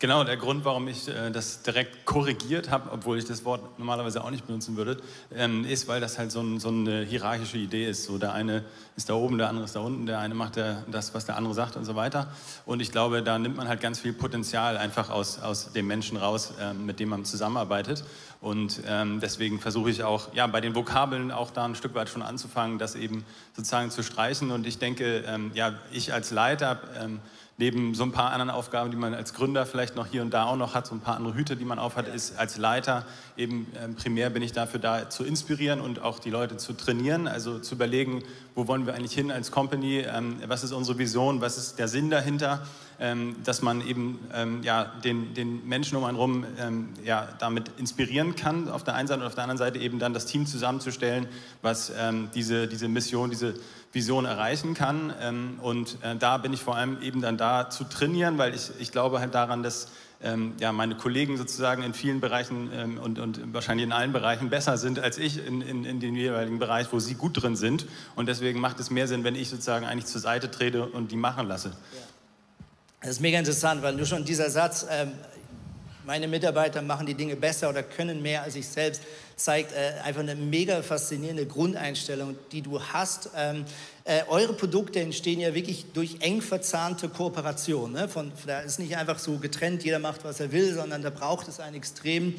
Genau, 0.00 0.22
der 0.22 0.36
Grund, 0.36 0.64
warum 0.64 0.86
ich 0.86 1.08
äh, 1.08 1.32
das 1.32 1.62
direkt 1.62 2.06
korrigiert 2.06 2.70
habe, 2.70 2.92
obwohl 2.92 3.18
ich 3.18 3.24
das 3.24 3.44
Wort 3.44 3.80
normalerweise 3.80 4.22
auch 4.22 4.30
nicht 4.30 4.46
benutzen 4.46 4.76
würde, 4.76 4.98
ähm, 5.34 5.64
ist, 5.64 5.88
weil 5.88 6.00
das 6.00 6.18
halt 6.18 6.30
so, 6.30 6.40
ein, 6.40 6.60
so, 6.60 6.68
eine 6.68 7.02
hierarchische 7.02 7.58
Idee 7.58 7.88
ist. 7.88 8.04
So 8.04 8.16
der 8.16 8.32
eine 8.32 8.64
ist 8.96 9.08
da 9.08 9.14
oben, 9.14 9.38
der 9.38 9.48
andere 9.48 9.64
ist 9.64 9.74
da 9.74 9.80
unten, 9.80 10.06
der 10.06 10.20
eine 10.20 10.34
macht 10.34 10.54
der, 10.54 10.84
das, 10.86 11.14
was 11.14 11.26
der 11.26 11.36
andere 11.36 11.52
sagt 11.52 11.74
und 11.74 11.84
so 11.84 11.96
weiter. 11.96 12.30
Und 12.64 12.78
ich 12.78 12.92
glaube, 12.92 13.24
da 13.24 13.40
nimmt 13.40 13.56
man 13.56 13.66
halt 13.66 13.80
ganz 13.80 13.98
viel 13.98 14.12
Potenzial 14.12 14.76
einfach 14.76 15.10
aus, 15.10 15.40
aus 15.40 15.72
dem 15.72 15.88
Menschen 15.88 16.16
raus, 16.16 16.52
äh, 16.60 16.74
mit 16.74 17.00
dem 17.00 17.08
man 17.08 17.24
zusammenarbeitet. 17.24 18.04
Und 18.40 18.82
ähm, 18.86 19.18
deswegen 19.20 19.58
versuche 19.58 19.90
ich 19.90 20.04
auch, 20.04 20.32
ja, 20.32 20.46
bei 20.46 20.60
den 20.60 20.74
Vokabeln 20.76 21.32
auch 21.32 21.50
da 21.50 21.64
ein 21.64 21.74
Stück 21.74 21.94
weit 21.94 22.08
schon 22.08 22.22
anzufangen, 22.22 22.78
das 22.78 22.94
eben 22.94 23.24
sozusagen 23.56 23.90
zu 23.90 24.04
streichen. 24.04 24.52
Und 24.52 24.66
ich 24.66 24.78
denke, 24.78 25.24
ähm, 25.26 25.50
ja, 25.54 25.74
ich 25.90 26.12
als 26.12 26.30
Leiter 26.30 26.80
ähm, 27.00 27.18
neben 27.56 27.94
so 27.96 28.04
ein 28.04 28.12
paar 28.12 28.30
anderen 28.30 28.50
Aufgaben, 28.50 28.92
die 28.92 28.96
man 28.96 29.12
als 29.12 29.34
Gründer 29.34 29.66
vielleicht 29.66 29.96
noch 29.96 30.06
hier 30.06 30.22
und 30.22 30.32
da 30.32 30.44
auch 30.44 30.56
noch 30.56 30.74
hat, 30.74 30.86
so 30.86 30.94
ein 30.94 31.00
paar 31.00 31.16
andere 31.16 31.34
Hüte, 31.34 31.56
die 31.56 31.64
man 31.64 31.80
aufhat, 31.80 32.06
ist 32.06 32.38
als 32.38 32.56
Leiter 32.56 33.04
eben 33.36 33.66
äh, 33.74 33.88
primär 33.88 34.30
bin 34.30 34.42
ich 34.42 34.52
dafür 34.52 34.78
da 34.78 35.10
zu 35.10 35.24
inspirieren 35.24 35.80
und 35.80 36.00
auch 36.00 36.20
die 36.20 36.30
Leute 36.30 36.56
zu 36.56 36.72
trainieren, 36.72 37.26
also 37.26 37.58
zu 37.58 37.74
überlegen, 37.74 38.22
wo 38.54 38.68
wollen 38.68 38.86
wir 38.86 38.94
eigentlich 38.94 39.14
hin 39.14 39.32
als 39.32 39.50
Company, 39.50 39.98
ähm, 39.98 40.36
was 40.46 40.62
ist 40.62 40.72
unsere 40.72 40.98
Vision, 40.98 41.40
was 41.40 41.58
ist 41.58 41.80
der 41.80 41.88
Sinn 41.88 42.10
dahinter 42.10 42.64
dass 43.44 43.62
man 43.62 43.86
eben 43.86 44.18
ähm, 44.34 44.62
ja, 44.64 44.84
den, 45.04 45.32
den 45.32 45.68
Menschen 45.68 45.96
um 45.96 46.04
einen 46.04 46.16
rum 46.16 46.44
ähm, 46.58 46.88
ja, 47.04 47.28
damit 47.38 47.70
inspirieren 47.78 48.34
kann 48.34 48.68
auf 48.68 48.82
der 48.82 48.94
einen 48.96 49.06
Seite 49.06 49.20
und 49.20 49.26
auf 49.28 49.36
der 49.36 49.44
anderen 49.44 49.58
Seite 49.58 49.78
eben 49.78 50.00
dann 50.00 50.14
das 50.14 50.26
Team 50.26 50.46
zusammenzustellen, 50.46 51.28
was 51.62 51.92
ähm, 51.96 52.28
diese, 52.34 52.66
diese 52.66 52.88
Mission, 52.88 53.30
diese 53.30 53.54
Vision 53.92 54.24
erreichen 54.24 54.74
kann. 54.74 55.12
Ähm, 55.20 55.58
und 55.62 55.98
äh, 56.02 56.16
da 56.16 56.38
bin 56.38 56.52
ich 56.52 56.60
vor 56.60 56.76
allem 56.76 57.00
eben 57.00 57.20
dann 57.20 57.36
da 57.36 57.70
zu 57.70 57.84
trainieren, 57.84 58.36
weil 58.36 58.54
ich, 58.54 58.70
ich 58.80 58.90
glaube 58.90 59.20
halt 59.20 59.34
daran, 59.34 59.62
dass 59.62 59.88
ähm, 60.20 60.54
ja, 60.58 60.72
meine 60.72 60.96
Kollegen 60.96 61.36
sozusagen 61.36 61.82
in 61.82 61.94
vielen 61.94 62.20
Bereichen 62.20 62.70
ähm, 62.74 62.98
und, 62.98 63.18
und 63.18 63.54
wahrscheinlich 63.54 63.86
in 63.86 63.92
allen 63.92 64.12
Bereichen 64.12 64.50
besser 64.50 64.76
sind 64.76 64.98
als 64.98 65.16
ich 65.18 65.46
in, 65.46 65.60
in, 65.60 65.84
in 65.84 66.00
dem 66.00 66.16
jeweiligen 66.16 66.58
Bereich, 66.58 66.88
wo 66.90 66.98
sie 66.98 67.14
gut 67.14 67.40
drin 67.40 67.54
sind. 67.54 67.86
Und 68.16 68.26
deswegen 68.26 68.60
macht 68.60 68.80
es 68.80 68.90
mehr 68.90 69.06
Sinn, 69.06 69.22
wenn 69.22 69.36
ich 69.36 69.48
sozusagen 69.48 69.86
eigentlich 69.86 70.06
zur 70.06 70.20
Seite 70.20 70.50
trete 70.50 70.86
und 70.86 71.12
die 71.12 71.16
machen 71.16 71.46
lasse. 71.46 71.72
Das 73.00 73.10
ist 73.10 73.20
mega 73.20 73.38
interessant, 73.38 73.80
weil 73.82 73.94
nur 73.94 74.06
schon 74.06 74.24
dieser 74.24 74.50
Satz, 74.50 74.84
ähm, 74.90 75.12
meine 76.04 76.26
Mitarbeiter 76.26 76.82
machen 76.82 77.06
die 77.06 77.14
Dinge 77.14 77.36
besser 77.36 77.68
oder 77.68 77.84
können 77.84 78.22
mehr 78.22 78.42
als 78.42 78.56
ich 78.56 78.66
selbst, 78.66 79.02
zeigt 79.36 79.72
äh, 79.72 80.00
einfach 80.02 80.22
eine 80.22 80.34
mega 80.34 80.82
faszinierende 80.82 81.46
Grundeinstellung, 81.46 82.34
die 82.50 82.60
du 82.60 82.82
hast. 82.82 83.30
Ähm, 83.36 83.64
äh, 84.02 84.22
eure 84.26 84.52
Produkte 84.54 84.98
entstehen 84.98 85.38
ja 85.38 85.54
wirklich 85.54 85.92
durch 85.92 86.16
eng 86.20 86.42
verzahnte 86.42 87.08
Kooperation. 87.08 87.92
Ne? 87.92 88.08
Von, 88.08 88.32
da 88.46 88.60
ist 88.60 88.80
nicht 88.80 88.96
einfach 88.96 89.20
so 89.20 89.38
getrennt, 89.38 89.84
jeder 89.84 90.00
macht, 90.00 90.24
was 90.24 90.40
er 90.40 90.50
will, 90.50 90.74
sondern 90.74 91.02
da 91.02 91.10
braucht 91.10 91.46
es 91.46 91.60
ein 91.60 91.74
extrem, 91.74 92.34
äh, 92.34 92.36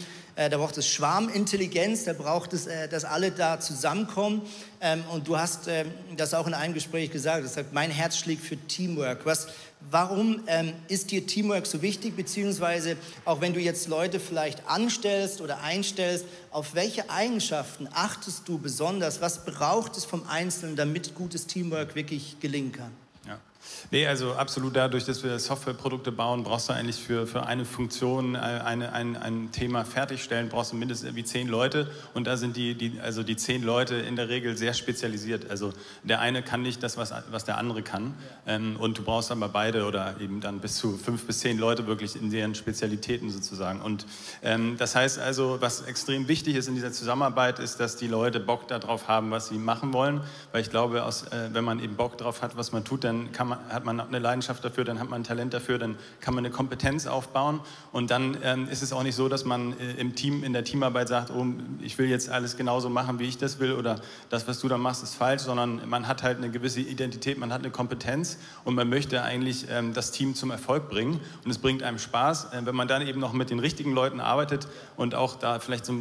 da 0.47 0.57
braucht 0.57 0.77
es 0.77 0.87
Schwarmintelligenz, 0.87 2.05
da 2.05 2.13
braucht 2.13 2.53
es, 2.53 2.67
äh, 2.67 2.87
dass 2.87 3.03
alle 3.03 3.31
da 3.31 3.59
zusammenkommen. 3.59 4.43
Ähm, 4.79 5.03
und 5.11 5.27
du 5.27 5.37
hast 5.37 5.67
ähm, 5.67 5.91
das 6.15 6.35
auch 6.35 6.45
in 6.45 6.53
einem 6.53 6.75
Gespräch 6.75 7.11
gesagt, 7.11 7.43
das 7.43 7.55
sagt, 7.55 7.73
mein 7.73 7.89
Herz 7.89 8.15
schlägt 8.15 8.43
für 8.43 8.55
Teamwork. 8.55 9.25
Was, 9.25 9.47
Warum 9.91 10.43
ähm, 10.47 10.73
ist 10.89 11.09
dir 11.09 11.25
Teamwork 11.25 11.65
so 11.65 11.81
wichtig, 11.81 12.15
beziehungsweise 12.15 12.97
auch 13.23 13.39
wenn 13.39 13.53
du 13.53 13.61
jetzt 13.61 13.87
Leute 13.87 14.19
vielleicht 14.19 14.67
anstellst 14.67 15.39
oder 15.39 15.61
einstellst, 15.61 16.25
auf 16.51 16.75
welche 16.75 17.09
Eigenschaften 17.09 17.87
achtest 17.93 18.47
du 18.47 18.57
besonders? 18.57 19.21
Was 19.21 19.45
braucht 19.45 19.95
es 19.95 20.03
vom 20.03 20.27
Einzelnen, 20.27 20.75
damit 20.75 21.15
gutes 21.15 21.47
Teamwork 21.47 21.95
wirklich 21.95 22.41
gelingen 22.41 22.73
kann? 22.73 22.91
Nee, 23.91 24.05
also 24.05 24.33
absolut 24.33 24.75
dadurch, 24.75 25.05
dass 25.05 25.23
wir 25.23 25.39
Softwareprodukte 25.39 26.11
bauen, 26.11 26.43
brauchst 26.43 26.69
du 26.69 26.73
eigentlich 26.73 26.97
für, 26.97 27.25
für 27.25 27.47
eine 27.47 27.65
Funktion, 27.65 28.35
äh, 28.35 28.37
eine, 28.37 28.93
ein, 28.93 29.17
ein 29.17 29.51
Thema 29.51 29.83
fertigstellen, 29.83 30.47
brauchst 30.47 30.73
du 30.73 30.75
mindestens 30.75 31.15
wie 31.15 31.23
zehn 31.23 31.47
Leute 31.47 31.89
und 32.13 32.27
da 32.27 32.37
sind 32.37 32.55
die, 32.55 32.75
die, 32.75 32.99
also 33.01 33.23
die 33.23 33.35
zehn 33.35 33.63
Leute 33.63 33.95
in 33.95 34.15
der 34.15 34.29
Regel 34.29 34.55
sehr 34.57 34.75
spezialisiert. 34.75 35.49
Also 35.49 35.73
der 36.03 36.19
eine 36.19 36.43
kann 36.43 36.61
nicht 36.61 36.83
das, 36.83 36.97
was, 36.97 37.11
was 37.31 37.45
der 37.45 37.57
andere 37.57 37.81
kann 37.81 38.13
ähm, 38.45 38.75
und 38.77 38.99
du 38.99 39.01
brauchst 39.01 39.31
aber 39.31 39.49
beide 39.49 39.87
oder 39.87 40.17
eben 40.21 40.39
dann 40.39 40.59
bis 40.59 40.75
zu 40.75 40.95
fünf 40.95 41.25
bis 41.25 41.39
zehn 41.39 41.57
Leute 41.57 41.87
wirklich 41.87 42.15
in 42.15 42.29
deren 42.29 42.53
Spezialitäten 42.53 43.31
sozusagen. 43.31 43.81
Und 43.81 44.05
ähm, 44.43 44.75
das 44.77 44.95
heißt 44.95 45.17
also, 45.17 45.57
was 45.61 45.81
extrem 45.81 46.27
wichtig 46.27 46.55
ist 46.55 46.67
in 46.67 46.75
dieser 46.75 46.91
Zusammenarbeit, 46.91 47.57
ist, 47.57 47.79
dass 47.79 47.97
die 47.97 48.07
Leute 48.07 48.39
Bock 48.39 48.67
darauf 48.67 49.07
haben, 49.07 49.31
was 49.31 49.47
sie 49.47 49.57
machen 49.57 49.93
wollen, 49.93 50.21
weil 50.51 50.61
ich 50.61 50.69
glaube, 50.69 51.03
aus, 51.05 51.23
äh, 51.23 51.49
wenn 51.53 51.63
man 51.63 51.79
eben 51.79 51.95
Bock 51.95 52.19
darauf 52.19 52.43
hat, 52.43 52.55
was 52.55 52.71
man 52.71 52.85
tut, 52.85 53.03
dann 53.03 53.31
kann 53.31 53.47
man 53.47 53.57
hat 53.80 53.86
man 53.86 53.99
eine 53.99 54.19
Leidenschaft 54.19 54.63
dafür, 54.63 54.84
dann 54.84 54.99
hat 54.99 55.09
man 55.09 55.21
ein 55.21 55.23
Talent 55.23 55.53
dafür, 55.53 55.80
dann 55.80 55.97
kann 56.19 56.34
man 56.34 56.45
eine 56.45 56.53
Kompetenz 56.53 57.07
aufbauen. 57.07 57.61
Und 57.91 58.11
dann 58.11 58.38
ähm, 58.43 58.67
ist 58.67 58.84
es 58.84 58.91
auch 58.91 59.03
nicht 59.03 59.15
so, 59.15 59.30
dass 59.30 59.45
man 59.45 59.73
äh, 59.80 59.93
im 59.93 60.15
Team, 60.15 60.43
in 60.43 60.51
der 60.51 60.65
Teamarbeit 60.65 61.07
sagt, 61.07 61.32
oh, 61.32 61.45
ich 61.82 61.97
will 61.97 62.09
jetzt 62.09 62.30
alles 62.30 62.57
genauso 62.57 62.89
machen, 62.89 63.19
wie 63.19 63.25
ich 63.25 63.38
das 63.38 63.59
will 63.59 63.71
oder 63.71 64.01
das, 64.30 64.47
was 64.47 64.59
du 64.59 64.67
da 64.67 64.77
machst, 64.77 65.01
ist 65.01 65.15
falsch, 65.15 65.43
sondern 65.43 65.88
man 65.88 66.07
hat 66.07 66.23
halt 66.23 66.38
eine 66.38 66.49
gewisse 66.49 66.82
Identität, 66.82 67.38
man 67.38 67.53
hat 67.53 67.61
eine 67.61 67.71
Kompetenz 67.71 68.38
und 68.65 68.75
man 68.75 68.89
möchte 68.89 69.23
eigentlich 69.23 69.67
ähm, 69.69 69.93
das 69.93 70.11
Team 70.11 70.36
zum 70.36 70.51
Erfolg 70.51 70.89
bringen. 70.89 71.21
Und 71.45 71.51
es 71.51 71.57
bringt 71.57 71.82
einem 71.82 71.99
Spaß, 71.99 72.53
äh, 72.53 72.65
wenn 72.65 72.75
man 72.75 72.89
dann 72.89 73.07
eben 73.07 73.21
noch 73.21 73.32
mit 73.32 73.49
den 73.49 73.59
richtigen 73.59 73.93
Leuten 73.93 74.19
arbeitet 74.19 74.67
und 74.97 75.15
auch 75.15 75.36
da 75.36 75.59
vielleicht 75.59 75.86
so 75.86 75.93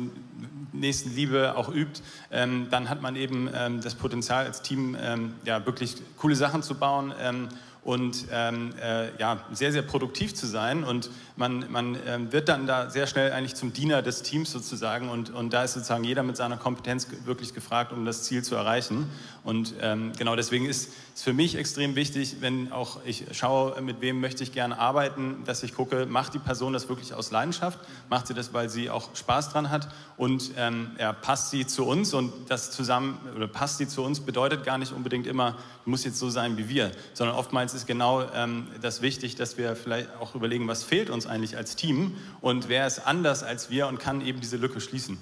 Nächstenliebe 0.72 1.56
auch 1.56 1.68
übt, 1.68 2.02
ähm, 2.30 2.68
dann 2.70 2.88
hat 2.88 3.02
man 3.02 3.16
eben 3.16 3.48
ähm, 3.54 3.80
das 3.80 3.94
Potenzial 3.94 4.46
als 4.46 4.62
Team 4.62 4.96
ähm, 5.00 5.34
ja 5.44 5.64
wirklich 5.64 5.96
coole 6.16 6.34
Sachen 6.34 6.62
zu 6.62 6.74
bauen 6.74 7.12
ähm, 7.20 7.48
und 7.88 8.26
ähm, 8.30 8.74
äh, 8.82 9.18
ja, 9.18 9.40
sehr, 9.50 9.72
sehr 9.72 9.80
produktiv 9.80 10.34
zu 10.34 10.46
sein. 10.46 10.84
Und 10.84 11.08
man, 11.38 11.70
man 11.70 11.96
ähm, 12.06 12.32
wird 12.32 12.48
dann 12.48 12.66
da 12.66 12.90
sehr 12.90 13.06
schnell 13.06 13.32
eigentlich 13.32 13.54
zum 13.54 13.72
Diener 13.72 14.02
des 14.02 14.22
Teams 14.22 14.50
sozusagen. 14.50 15.08
Und, 15.08 15.30
und 15.30 15.52
da 15.52 15.62
ist 15.62 15.74
sozusagen 15.74 16.04
jeder 16.04 16.22
mit 16.24 16.36
seiner 16.36 16.56
Kompetenz 16.56 17.06
wirklich 17.24 17.54
gefragt, 17.54 17.92
um 17.92 18.04
das 18.04 18.24
Ziel 18.24 18.42
zu 18.42 18.56
erreichen. 18.56 19.08
Und 19.44 19.74
ähm, 19.80 20.12
genau 20.18 20.34
deswegen 20.34 20.66
ist 20.66 20.90
es 21.14 21.22
für 21.22 21.32
mich 21.32 21.54
extrem 21.54 21.94
wichtig, 21.94 22.36
wenn 22.40 22.72
auch 22.72 23.00
ich 23.04 23.24
schaue, 23.32 23.80
mit 23.80 24.00
wem 24.00 24.20
möchte 24.20 24.42
ich 24.42 24.52
gerne 24.52 24.78
arbeiten, 24.78 25.42
dass 25.44 25.62
ich 25.62 25.74
gucke, 25.74 26.06
macht 26.06 26.34
die 26.34 26.38
Person 26.38 26.72
das 26.72 26.88
wirklich 26.88 27.14
aus 27.14 27.30
Leidenschaft? 27.30 27.78
Macht 28.10 28.26
sie 28.26 28.34
das, 28.34 28.52
weil 28.52 28.68
sie 28.68 28.90
auch 28.90 29.14
Spaß 29.14 29.50
dran 29.50 29.70
hat? 29.70 29.88
Und 30.16 30.50
ähm, 30.56 30.90
ja, 30.98 31.12
passt 31.12 31.50
sie 31.50 31.66
zu 31.66 31.86
uns? 31.86 32.14
Und 32.14 32.32
das 32.48 32.72
zusammen, 32.72 33.18
oder 33.36 33.46
passt 33.46 33.78
sie 33.78 33.86
zu 33.86 34.02
uns, 34.02 34.20
bedeutet 34.20 34.64
gar 34.64 34.76
nicht 34.76 34.92
unbedingt 34.92 35.26
immer, 35.26 35.56
muss 35.84 36.04
jetzt 36.04 36.18
so 36.18 36.28
sein 36.30 36.58
wie 36.58 36.68
wir, 36.68 36.90
sondern 37.14 37.36
oftmals 37.36 37.74
ist 37.74 37.86
genau 37.86 38.22
ähm, 38.34 38.66
das 38.82 39.02
wichtig, 39.02 39.36
dass 39.36 39.56
wir 39.56 39.74
vielleicht 39.76 40.08
auch 40.20 40.34
überlegen, 40.34 40.68
was 40.68 40.82
fehlt 40.82 41.08
uns 41.10 41.27
eigentlich 41.28 41.56
als 41.56 41.76
Team 41.76 42.16
und 42.40 42.68
wer 42.68 42.86
ist 42.86 43.00
anders 43.00 43.42
als 43.42 43.70
wir 43.70 43.86
und 43.86 43.98
kann 43.98 44.20
eben 44.20 44.40
diese 44.40 44.56
Lücke 44.56 44.80
schließen. 44.80 45.18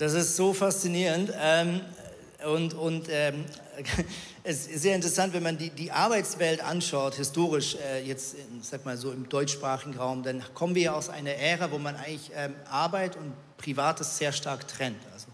Das 0.00 0.14
ist 0.14 0.34
so 0.34 0.54
faszinierend. 0.54 1.30
Ähm, 1.38 1.82
und, 2.46 2.72
und 2.72 3.08
ähm, 3.10 3.44
es 4.44 4.66
ist 4.66 4.80
sehr 4.80 4.94
interessant, 4.94 5.34
wenn 5.34 5.42
man 5.42 5.58
die, 5.58 5.68
die 5.68 5.92
Arbeitswelt 5.92 6.64
anschaut, 6.64 7.16
historisch, 7.16 7.76
äh, 7.76 8.02
jetzt, 8.06 8.36
sag 8.62 8.86
mal 8.86 8.96
so 8.96 9.12
im 9.12 9.28
deutschsprachigen 9.28 9.98
Raum, 9.98 10.22
dann 10.22 10.42
kommen 10.54 10.74
wir 10.74 10.82
ja 10.84 10.92
aus 10.94 11.10
einer 11.10 11.32
Ära, 11.34 11.70
wo 11.70 11.76
man 11.78 11.96
eigentlich 11.96 12.30
ähm, 12.34 12.54
Arbeit 12.70 13.16
und 13.16 13.34
Privates 13.58 14.16
sehr 14.16 14.32
stark 14.32 14.66
trennt. 14.66 15.00
Also 15.12 15.26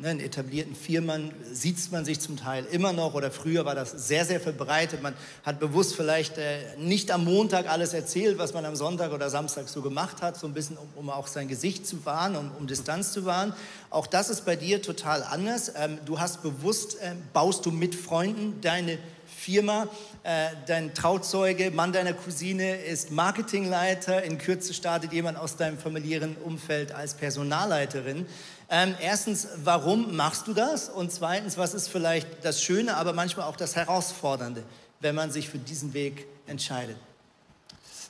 Ne, 0.00 0.12
in 0.12 0.20
etablierten 0.20 0.74
Firmen 0.74 1.30
sieht 1.52 1.76
man 1.92 2.06
sich 2.06 2.20
zum 2.20 2.38
Teil 2.38 2.64
immer 2.72 2.94
noch 2.94 3.12
oder 3.12 3.30
früher 3.30 3.66
war 3.66 3.74
das 3.74 3.90
sehr, 3.90 4.24
sehr 4.24 4.40
verbreitet. 4.40 5.02
Man 5.02 5.12
hat 5.42 5.60
bewusst 5.60 5.94
vielleicht 5.94 6.38
äh, 6.38 6.74
nicht 6.78 7.10
am 7.10 7.26
Montag 7.26 7.68
alles 7.68 7.92
erzählt, 7.92 8.38
was 8.38 8.54
man 8.54 8.64
am 8.64 8.76
Sonntag 8.76 9.12
oder 9.12 9.28
Samstag 9.28 9.68
so 9.68 9.82
gemacht 9.82 10.22
hat, 10.22 10.38
so 10.38 10.46
ein 10.46 10.54
bisschen, 10.54 10.78
um, 10.78 10.88
um 10.96 11.10
auch 11.10 11.26
sein 11.26 11.48
Gesicht 11.48 11.86
zu 11.86 12.06
wahren, 12.06 12.34
um, 12.34 12.50
um, 12.58 12.66
Distanz 12.66 13.12
zu 13.12 13.26
wahren. 13.26 13.52
Auch 13.90 14.06
das 14.06 14.30
ist 14.30 14.46
bei 14.46 14.56
dir 14.56 14.80
total 14.80 15.22
anders. 15.22 15.70
Ähm, 15.76 15.98
du 16.06 16.18
hast 16.18 16.40
bewusst, 16.40 16.94
äh, 17.02 17.12
baust 17.34 17.66
du 17.66 17.70
mit 17.70 17.94
Freunden 17.94 18.58
deine 18.62 18.96
Firma. 19.40 19.86
Äh, 20.22 20.48
dein 20.66 20.94
Trauzeuge, 20.94 21.70
Mann 21.70 21.92
deiner 21.92 22.12
Cousine, 22.12 22.76
ist 22.76 23.10
Marketingleiter. 23.10 24.22
In 24.22 24.38
Kürze 24.38 24.74
startet 24.74 25.12
jemand 25.12 25.38
aus 25.38 25.56
deinem 25.56 25.78
familiären 25.78 26.36
Umfeld 26.36 26.92
als 26.92 27.14
Personalleiterin. 27.14 28.26
Ähm, 28.72 28.94
erstens, 29.00 29.48
warum 29.64 30.14
machst 30.14 30.46
du 30.46 30.54
das? 30.54 30.88
Und 30.88 31.10
zweitens, 31.10 31.58
was 31.58 31.74
ist 31.74 31.88
vielleicht 31.88 32.44
das 32.44 32.62
Schöne, 32.62 32.96
aber 32.96 33.12
manchmal 33.12 33.46
auch 33.46 33.56
das 33.56 33.74
Herausfordernde, 33.74 34.62
wenn 35.00 35.16
man 35.16 35.32
sich 35.32 35.48
für 35.48 35.58
diesen 35.58 35.92
Weg 35.92 36.26
entscheidet? 36.46 36.96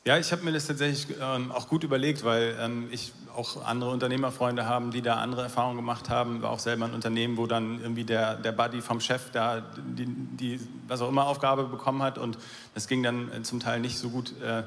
Ja, 0.04 0.18
ich 0.18 0.32
habe 0.32 0.42
mir 0.42 0.52
das 0.52 0.66
tatsächlich 0.66 1.16
ähm, 1.20 1.52
auch 1.52 1.68
gut 1.68 1.84
überlegt, 1.84 2.24
weil 2.24 2.56
ähm, 2.58 2.88
ich 2.90 3.12
auch 3.36 3.64
andere 3.64 3.90
Unternehmerfreunde 3.90 4.66
habe, 4.66 4.90
die 4.90 5.02
da 5.02 5.16
andere 5.16 5.42
Erfahrungen 5.42 5.76
gemacht 5.76 6.08
haben. 6.08 6.42
War 6.42 6.50
auch 6.50 6.58
selber 6.58 6.86
ein 6.86 6.94
Unternehmen, 6.94 7.36
wo 7.36 7.46
dann 7.46 7.80
irgendwie 7.80 8.04
der, 8.04 8.36
der 8.36 8.52
Buddy 8.52 8.80
vom 8.80 9.00
Chef 9.00 9.30
da 9.30 9.60
die, 9.60 10.06
die 10.06 10.60
was 10.88 11.02
auch 11.02 11.08
immer 11.08 11.26
Aufgabe 11.26 11.64
bekommen 11.64 12.02
hat 12.02 12.16
und 12.18 12.38
das 12.74 12.88
ging 12.88 13.02
dann 13.02 13.30
äh, 13.30 13.42
zum 13.42 13.60
Teil 13.60 13.80
nicht 13.80 13.98
so 13.98 14.08
gut. 14.08 14.34
Äh, 14.42 14.62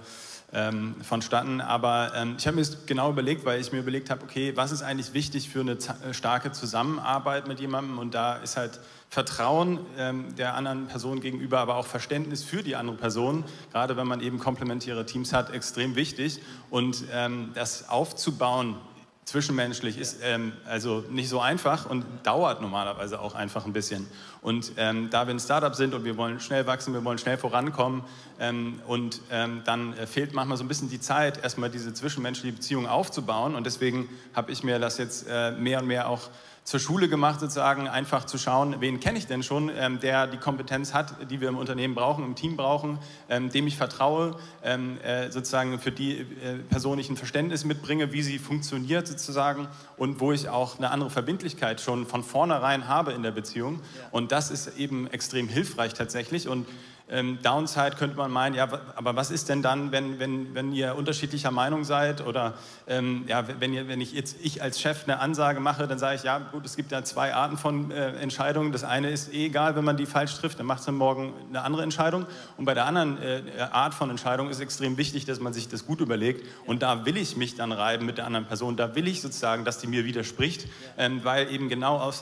ähm, 0.53 0.95
vonstatten. 1.01 1.61
Aber 1.61 2.11
ähm, 2.15 2.35
ich 2.37 2.45
habe 2.45 2.55
mir 2.55 2.61
das 2.61 2.85
genau 2.85 3.09
überlegt, 3.09 3.45
weil 3.45 3.59
ich 3.59 3.71
mir 3.71 3.79
überlegt 3.79 4.09
habe, 4.09 4.23
okay, 4.23 4.53
was 4.55 4.71
ist 4.71 4.81
eigentlich 4.81 5.13
wichtig 5.13 5.49
für 5.49 5.61
eine 5.61 5.73
äh, 5.73 6.13
starke 6.13 6.51
Zusammenarbeit 6.51 7.47
mit 7.47 7.59
jemandem? 7.59 7.97
Und 7.97 8.13
da 8.13 8.35
ist 8.35 8.57
halt 8.57 8.79
Vertrauen 9.09 9.79
ähm, 9.97 10.35
der 10.35 10.55
anderen 10.55 10.87
Person 10.87 11.19
gegenüber, 11.21 11.59
aber 11.59 11.75
auch 11.75 11.85
Verständnis 11.85 12.43
für 12.43 12.63
die 12.63 12.75
andere 12.75 12.97
Person, 12.97 13.43
gerade 13.71 13.97
wenn 13.97 14.07
man 14.07 14.21
eben 14.21 14.39
komplementäre 14.39 15.05
Teams 15.05 15.33
hat, 15.33 15.51
extrem 15.51 15.95
wichtig. 15.95 16.39
Und 16.69 17.03
ähm, 17.11 17.51
das 17.53 17.89
aufzubauen 17.89 18.75
zwischenmenschlich 19.25 19.97
ist 19.97 20.19
ähm, 20.23 20.53
also 20.65 21.03
nicht 21.09 21.29
so 21.29 21.39
einfach 21.39 21.89
und 21.89 22.05
dauert 22.23 22.61
normalerweise 22.61 23.19
auch 23.19 23.35
einfach 23.35 23.65
ein 23.65 23.73
bisschen. 23.73 24.07
Und 24.41 24.73
ähm, 24.77 25.09
da 25.09 25.25
wir 25.27 25.33
ein 25.33 25.39
Startup 25.39 25.73
sind 25.73 25.93
und 25.93 26.03
wir 26.03 26.17
wollen 26.17 26.39
schnell 26.39 26.67
wachsen, 26.67 26.93
wir 26.93 27.03
wollen 27.03 27.17
schnell 27.17 27.37
vorankommen 27.37 28.03
ähm, 28.39 28.81
und 28.87 29.21
ähm, 29.31 29.61
dann 29.65 29.93
äh, 29.93 30.07
fehlt 30.07 30.33
manchmal 30.33 30.57
so 30.57 30.63
ein 30.63 30.67
bisschen 30.67 30.89
die 30.89 30.99
Zeit, 30.99 31.41
erstmal 31.43 31.69
diese 31.69 31.93
zwischenmenschliche 31.93 32.53
Beziehung 32.53 32.87
aufzubauen. 32.87 33.55
Und 33.55 33.65
deswegen 33.65 34.09
habe 34.33 34.51
ich 34.51 34.63
mir 34.63 34.79
das 34.79 34.97
jetzt 34.97 35.25
äh, 35.29 35.51
mehr 35.51 35.79
und 35.79 35.87
mehr 35.87 36.09
auch 36.09 36.29
zur 36.63 36.79
Schule 36.79 37.09
gemacht, 37.09 37.39
sozusagen 37.39 37.87
einfach 37.87 38.25
zu 38.25 38.37
schauen, 38.37 38.77
wen 38.79 38.99
kenne 38.99 39.17
ich 39.17 39.27
denn 39.27 39.43
schon, 39.43 39.69
ähm, 39.75 39.99
der 39.99 40.27
die 40.27 40.37
Kompetenz 40.37 40.93
hat, 40.93 41.29
die 41.29 41.41
wir 41.41 41.49
im 41.49 41.57
Unternehmen 41.57 41.93
brauchen, 41.93 42.23
im 42.23 42.35
Team 42.35 42.55
brauchen, 42.55 42.99
ähm, 43.29 43.49
dem 43.49 43.67
ich 43.67 43.75
vertraue, 43.75 44.37
ähm, 44.63 44.97
äh, 45.01 45.29
sozusagen 45.29 45.79
für 45.79 45.91
die 45.91 46.19
äh, 46.19 46.59
Person 46.69 46.99
ich 46.99 47.09
ein 47.09 47.17
Verständnis 47.17 47.65
mitbringe, 47.65 48.13
wie 48.13 48.21
sie 48.21 48.39
funktioniert 48.39 49.07
sozusagen 49.07 49.67
und 49.97 50.21
wo 50.21 50.31
ich 50.31 50.47
auch 50.47 50.77
eine 50.77 50.91
andere 50.91 51.09
Verbindlichkeit 51.09 51.81
schon 51.81 52.05
von 52.05 52.23
vornherein 52.23 52.87
habe 52.87 53.11
in 53.11 53.23
der 53.23 53.31
Beziehung. 53.31 53.81
Und 54.11 54.31
das 54.31 54.49
ist 54.49 54.77
eben 54.77 55.07
extrem 55.07 55.49
hilfreich 55.49 55.93
tatsächlich. 55.93 56.47
Und 56.47 56.65
Ähm, 57.09 57.39
Downside 57.43 57.97
könnte 57.97 58.15
man 58.15 58.31
meinen, 58.31 58.55
ja, 58.55 58.67
aber 58.95 59.15
was 59.15 59.29
ist 59.29 59.49
denn 59.49 59.61
dann, 59.61 59.91
wenn, 59.91 60.19
wenn, 60.19 60.55
wenn 60.55 60.71
ihr 60.71 60.95
unterschiedlicher 60.95 61.51
Meinung 61.51 61.83
seid 61.83 62.25
oder 62.25 62.53
ähm, 62.87 63.25
ja, 63.27 63.45
wenn, 63.59 63.73
ihr, 63.73 63.89
wenn 63.89 63.99
ich 63.99 64.13
jetzt 64.13 64.37
ich 64.41 64.61
als 64.61 64.79
Chef 64.79 65.03
eine 65.03 65.19
Ansage 65.19 65.59
mache, 65.59 65.85
dann 65.85 65.99
sage 65.99 66.15
ich, 66.15 66.23
ja 66.23 66.39
gut, 66.39 66.65
es 66.65 66.77
gibt 66.77 66.93
ja 66.93 67.03
zwei 67.03 67.33
Arten 67.33 67.57
von 67.57 67.91
äh, 67.91 68.13
Entscheidungen. 68.13 68.71
Das 68.71 68.85
eine 68.85 69.09
ist 69.09 69.33
eh 69.33 69.47
egal, 69.47 69.75
wenn 69.75 69.83
man 69.83 69.97
die 69.97 70.05
falsch 70.05 70.35
trifft, 70.35 70.59
dann 70.59 70.65
macht 70.65 70.79
es 70.79 70.87
morgen 70.87 71.33
eine 71.49 71.63
andere 71.63 71.83
Entscheidung. 71.83 72.25
Und 72.57 72.63
bei 72.63 72.73
der 72.73 72.85
anderen 72.85 73.21
äh, 73.21 73.41
Art 73.71 73.93
von 73.93 74.09
Entscheidung 74.09 74.49
ist 74.49 74.61
extrem 74.61 74.97
wichtig, 74.97 75.25
dass 75.25 75.41
man 75.41 75.51
sich 75.51 75.67
das 75.67 75.85
gut 75.85 75.99
überlegt. 75.99 76.47
Und 76.65 76.83
da 76.83 77.05
will 77.05 77.17
ich 77.17 77.35
mich 77.35 77.55
dann 77.55 77.73
reiben 77.73 78.05
mit 78.05 78.17
der 78.17 78.25
anderen 78.25 78.45
Person, 78.45 78.77
da 78.77 78.95
will 78.95 79.09
ich 79.09 79.21
sozusagen, 79.21 79.65
dass 79.65 79.79
die 79.79 79.87
mir 79.87 80.05
widerspricht, 80.05 80.67
ähm, 80.97 81.19
weil 81.23 81.51
eben 81.51 81.67
genau 81.67 81.97
aus 81.97 82.21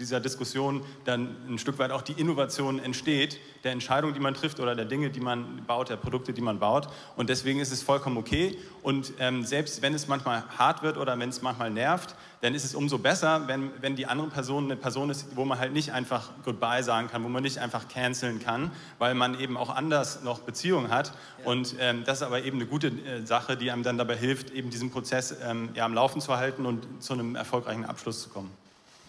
dieser 0.00 0.20
Diskussion 0.20 0.82
dann 1.04 1.36
ein 1.48 1.58
Stück 1.58 1.78
weit 1.78 1.90
auch 1.90 2.02
die 2.02 2.14
Innovation 2.14 2.78
entsteht, 2.78 3.38
der 3.64 3.72
Entscheidung, 3.72 4.14
die 4.14 4.20
man 4.20 4.31
trifft 4.34 4.60
oder 4.60 4.74
der 4.74 4.84
Dinge, 4.84 5.10
die 5.10 5.20
man 5.20 5.64
baut, 5.66 5.88
der 5.88 5.96
Produkte, 5.96 6.32
die 6.32 6.40
man 6.40 6.58
baut. 6.58 6.88
Und 7.16 7.28
deswegen 7.28 7.60
ist 7.60 7.72
es 7.72 7.82
vollkommen 7.82 8.16
okay. 8.16 8.58
Und 8.82 9.12
ähm, 9.18 9.44
selbst 9.44 9.82
wenn 9.82 9.94
es 9.94 10.08
manchmal 10.08 10.42
hart 10.58 10.82
wird 10.82 10.96
oder 10.96 11.18
wenn 11.18 11.28
es 11.28 11.42
manchmal 11.42 11.70
nervt, 11.70 12.14
dann 12.40 12.54
ist 12.54 12.64
es 12.64 12.74
umso 12.74 12.98
besser, 12.98 13.46
wenn, 13.46 13.70
wenn 13.80 13.94
die 13.94 14.06
andere 14.06 14.28
Person 14.28 14.64
eine 14.64 14.76
Person 14.76 15.10
ist, 15.10 15.36
wo 15.36 15.44
man 15.44 15.58
halt 15.58 15.72
nicht 15.72 15.92
einfach 15.92 16.30
Goodbye 16.44 16.82
sagen 16.82 17.08
kann, 17.08 17.22
wo 17.22 17.28
man 17.28 17.42
nicht 17.42 17.58
einfach 17.58 17.88
canceln 17.88 18.40
kann, 18.40 18.72
weil 18.98 19.14
man 19.14 19.38
eben 19.38 19.56
auch 19.56 19.70
anders 19.70 20.22
noch 20.22 20.40
Beziehungen 20.40 20.90
hat. 20.90 21.12
Ja. 21.38 21.50
Und 21.50 21.76
ähm, 21.78 22.02
das 22.04 22.18
ist 22.18 22.22
aber 22.24 22.42
eben 22.42 22.58
eine 22.58 22.66
gute 22.66 22.88
äh, 22.88 23.24
Sache, 23.24 23.56
die 23.56 23.70
einem 23.70 23.82
dann 23.82 23.98
dabei 23.98 24.16
hilft, 24.16 24.50
eben 24.50 24.70
diesen 24.70 24.90
Prozess 24.90 25.36
ähm, 25.44 25.70
ja, 25.74 25.84
am 25.84 25.94
Laufen 25.94 26.20
zu 26.20 26.36
halten 26.36 26.66
und 26.66 27.02
zu 27.02 27.12
einem 27.12 27.36
erfolgreichen 27.36 27.84
Abschluss 27.84 28.22
zu 28.22 28.28
kommen. 28.30 28.61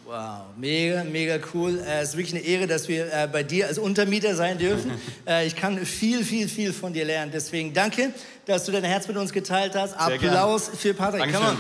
Wow, 0.06 0.42
mega, 0.58 1.04
mega 1.06 1.40
cool. 1.54 1.80
Äh, 1.80 2.02
es 2.02 2.10
ist 2.10 2.18
wirklich 2.18 2.36
eine 2.36 2.44
Ehre, 2.44 2.68
dass 2.68 2.88
wir 2.88 3.06
äh, 3.06 3.28
bei 3.32 3.42
dir 3.42 3.68
als 3.68 3.78
Untermieter 3.78 4.36
sein 4.36 4.58
dürfen. 4.58 4.92
äh, 5.28 5.48
ich 5.48 5.56
kann 5.56 5.86
viel, 5.86 6.26
viel, 6.26 6.50
viel 6.50 6.74
von 6.74 6.92
dir 6.92 7.06
lernen. 7.06 7.32
Deswegen 7.34 7.74
danke, 7.74 8.14
dass 8.46 8.66
du 8.66 8.72
dein 8.74 8.84
Herz 8.84 9.08
mit 9.08 9.16
uns 9.16 9.32
geteilt 9.32 9.76
hast. 9.76 9.94
Applaus 9.94 10.70
für 10.78 10.94
Patrick. 10.94 11.22
Dankeschön. 11.22 11.58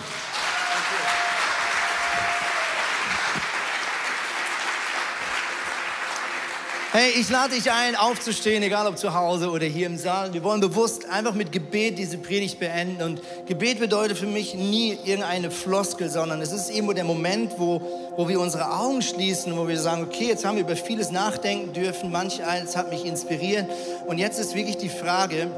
Hey, 6.95 7.09
ich 7.19 7.27
lade 7.31 7.55
dich 7.55 7.71
ein, 7.71 7.95
aufzustehen, 7.95 8.61
egal 8.61 8.85
ob 8.85 8.99
zu 8.99 9.15
Hause 9.15 9.49
oder 9.49 9.65
hier 9.65 9.87
im 9.87 9.97
Saal. 9.97 10.31
Wir 10.31 10.43
wollen 10.43 10.61
bewusst 10.61 11.09
einfach 11.09 11.33
mit 11.33 11.51
Gebet 11.51 11.97
diese 11.97 12.19
Predigt 12.19 12.59
beenden. 12.59 13.01
Und 13.01 13.21
Gebet 13.47 13.79
bedeutet 13.79 14.15
für 14.15 14.27
mich 14.27 14.53
nie 14.53 14.95
irgendeine 15.03 15.49
Floskel, 15.49 16.07
sondern 16.07 16.39
es 16.39 16.51
ist 16.51 16.69
irgendwo 16.69 16.93
der 16.93 17.03
Moment, 17.03 17.53
wo, 17.57 17.81
wo 18.15 18.29
wir 18.29 18.39
unsere 18.39 18.71
Augen 18.71 19.01
schließen, 19.01 19.57
wo 19.57 19.67
wir 19.67 19.79
sagen, 19.79 20.03
okay, 20.03 20.27
jetzt 20.27 20.45
haben 20.45 20.57
wir 20.57 20.65
über 20.65 20.75
vieles 20.75 21.09
nachdenken 21.09 21.73
dürfen. 21.73 22.11
Manch 22.11 22.43
eins 22.43 22.77
hat 22.77 22.91
mich 22.91 23.05
inspiriert. 23.05 23.65
Und 24.05 24.19
jetzt 24.19 24.37
ist 24.37 24.53
wirklich 24.53 24.77
die 24.77 24.89
Frage, 24.89 25.49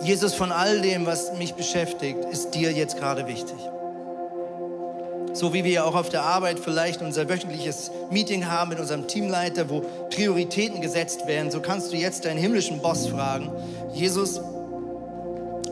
Jesus, 0.00 0.32
von 0.32 0.50
all 0.50 0.80
dem, 0.80 1.04
was 1.04 1.34
mich 1.34 1.52
beschäftigt, 1.52 2.24
ist 2.32 2.52
dir 2.52 2.72
jetzt 2.72 2.96
gerade 2.96 3.26
wichtig? 3.26 3.58
So 5.36 5.52
wie 5.52 5.64
wir 5.64 5.84
auch 5.84 5.94
auf 5.94 6.08
der 6.08 6.22
Arbeit 6.22 6.58
vielleicht 6.58 7.02
unser 7.02 7.28
wöchentliches 7.28 7.90
Meeting 8.10 8.46
haben 8.46 8.70
mit 8.70 8.80
unserem 8.80 9.06
Teamleiter, 9.06 9.68
wo 9.68 9.84
Prioritäten 10.16 10.80
gesetzt 10.80 11.26
werden, 11.26 11.50
so 11.50 11.60
kannst 11.60 11.92
du 11.92 11.96
jetzt 11.96 12.24
deinen 12.24 12.38
himmlischen 12.38 12.80
Boss 12.80 13.06
fragen, 13.06 13.50
Jesus, 13.92 14.40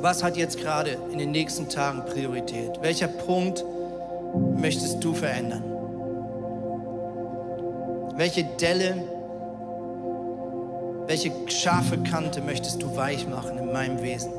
was 0.00 0.22
hat 0.22 0.36
jetzt 0.36 0.58
gerade 0.58 0.98
in 1.10 1.16
den 1.16 1.30
nächsten 1.30 1.70
Tagen 1.70 2.04
Priorität? 2.04 2.72
Welcher 2.82 3.08
Punkt 3.08 3.64
möchtest 4.58 5.02
du 5.02 5.14
verändern? 5.14 5.64
Welche 8.16 8.44
Delle, 8.60 9.02
welche 11.06 11.32
scharfe 11.48 11.96
Kante 12.02 12.42
möchtest 12.42 12.82
du 12.82 12.94
weich 12.94 13.26
machen 13.26 13.56
in 13.56 13.72
meinem 13.72 14.02
Wesen? 14.02 14.30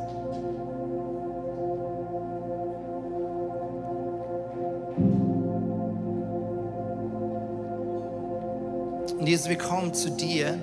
Und 9.25 9.29
Jesus, 9.29 9.49
wir 9.49 9.57
kommen 9.57 9.91
zu 9.91 10.11
dir 10.11 10.53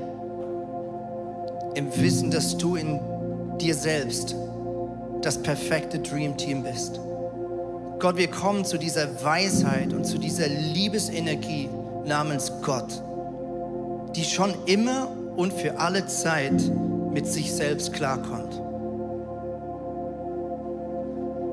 im 1.75 2.01
Wissen, 2.01 2.31
dass 2.31 2.57
du 2.57 2.77
in 2.77 3.01
dir 3.61 3.75
selbst 3.75 4.37
das 5.21 5.37
perfekte 5.43 5.99
Dream 5.99 6.37
Team 6.37 6.63
bist. 6.63 7.01
Gott, 7.99 8.17
wir 8.17 8.29
kommen 8.29 8.65
zu 8.65 8.79
dieser 8.79 9.25
Weisheit 9.25 9.93
und 9.93 10.05
zu 10.05 10.17
dieser 10.17 10.47
Liebesenergie 10.47 11.71
namens 12.05 12.53
Gott, 12.63 13.03
die 14.15 14.23
schon 14.23 14.55
immer 14.67 15.09
und 15.35 15.53
für 15.53 15.81
alle 15.81 16.07
Zeit 16.07 16.63
mit 17.11 17.27
sich 17.27 17.53
selbst 17.53 17.93
klarkommt. 17.93 18.61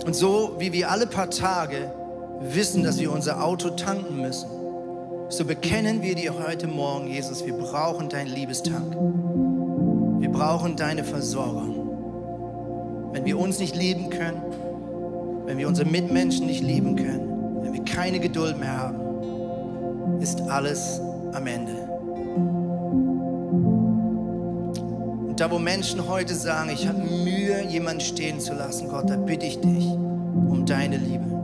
Und 0.06 0.16
so 0.16 0.58
wie 0.60 0.74
wir 0.74 0.92
alle 0.92 1.08
paar 1.08 1.32
Tage 1.32 1.92
wissen, 2.40 2.84
dass 2.84 3.00
wir 3.00 3.12
unser 3.12 3.44
Auto 3.44 3.72
tanken 3.72 4.22
müssen, 4.22 4.59
so 5.30 5.46
bekennen 5.46 6.02
wir 6.02 6.16
dir 6.16 6.34
heute 6.34 6.68
Morgen, 6.68 7.08
Jesus, 7.08 7.46
wir 7.46 7.54
brauchen 7.54 8.10
deinen 8.10 8.34
Liebestank. 8.34 8.96
Wir 10.20 10.30
brauchen 10.30 10.76
deine 10.76 11.04
Versorgung. 11.04 13.12
Wenn 13.14 13.26
wir 13.26 13.38
uns 13.38 13.60
nicht 13.60 13.76
lieben 13.76 14.10
können, 14.10 14.42
wenn 15.46 15.60
wir 15.60 15.68
unsere 15.68 15.88
Mitmenschen 15.88 16.48
nicht 16.48 16.64
lieben 16.64 16.96
können, 16.96 17.62
wenn 17.62 17.74
wir 17.74 17.84
keine 17.84 18.20
Geduld 18.20 18.60
mehr 18.60 18.76
haben, 18.76 20.20
ist 20.20 20.42
alles 20.42 21.00
am 21.34 21.46
Ende. 21.46 21.74
Und 25.28 25.40
da, 25.40 25.52
wo 25.52 25.60
Menschen 25.60 26.08
heute 26.08 26.34
sagen, 26.34 26.72
ich 26.72 26.88
habe 26.88 27.00
Mühe, 27.00 27.64
jemanden 27.68 28.02
stehen 28.02 28.40
zu 28.40 28.54
lassen, 28.54 28.90
Gott, 28.90 29.10
da 29.10 29.16
bitte 29.16 29.46
ich 29.46 29.62
dich 29.62 29.86
um 29.86 30.66
deine 30.66 30.98
Liebe. 30.98 31.39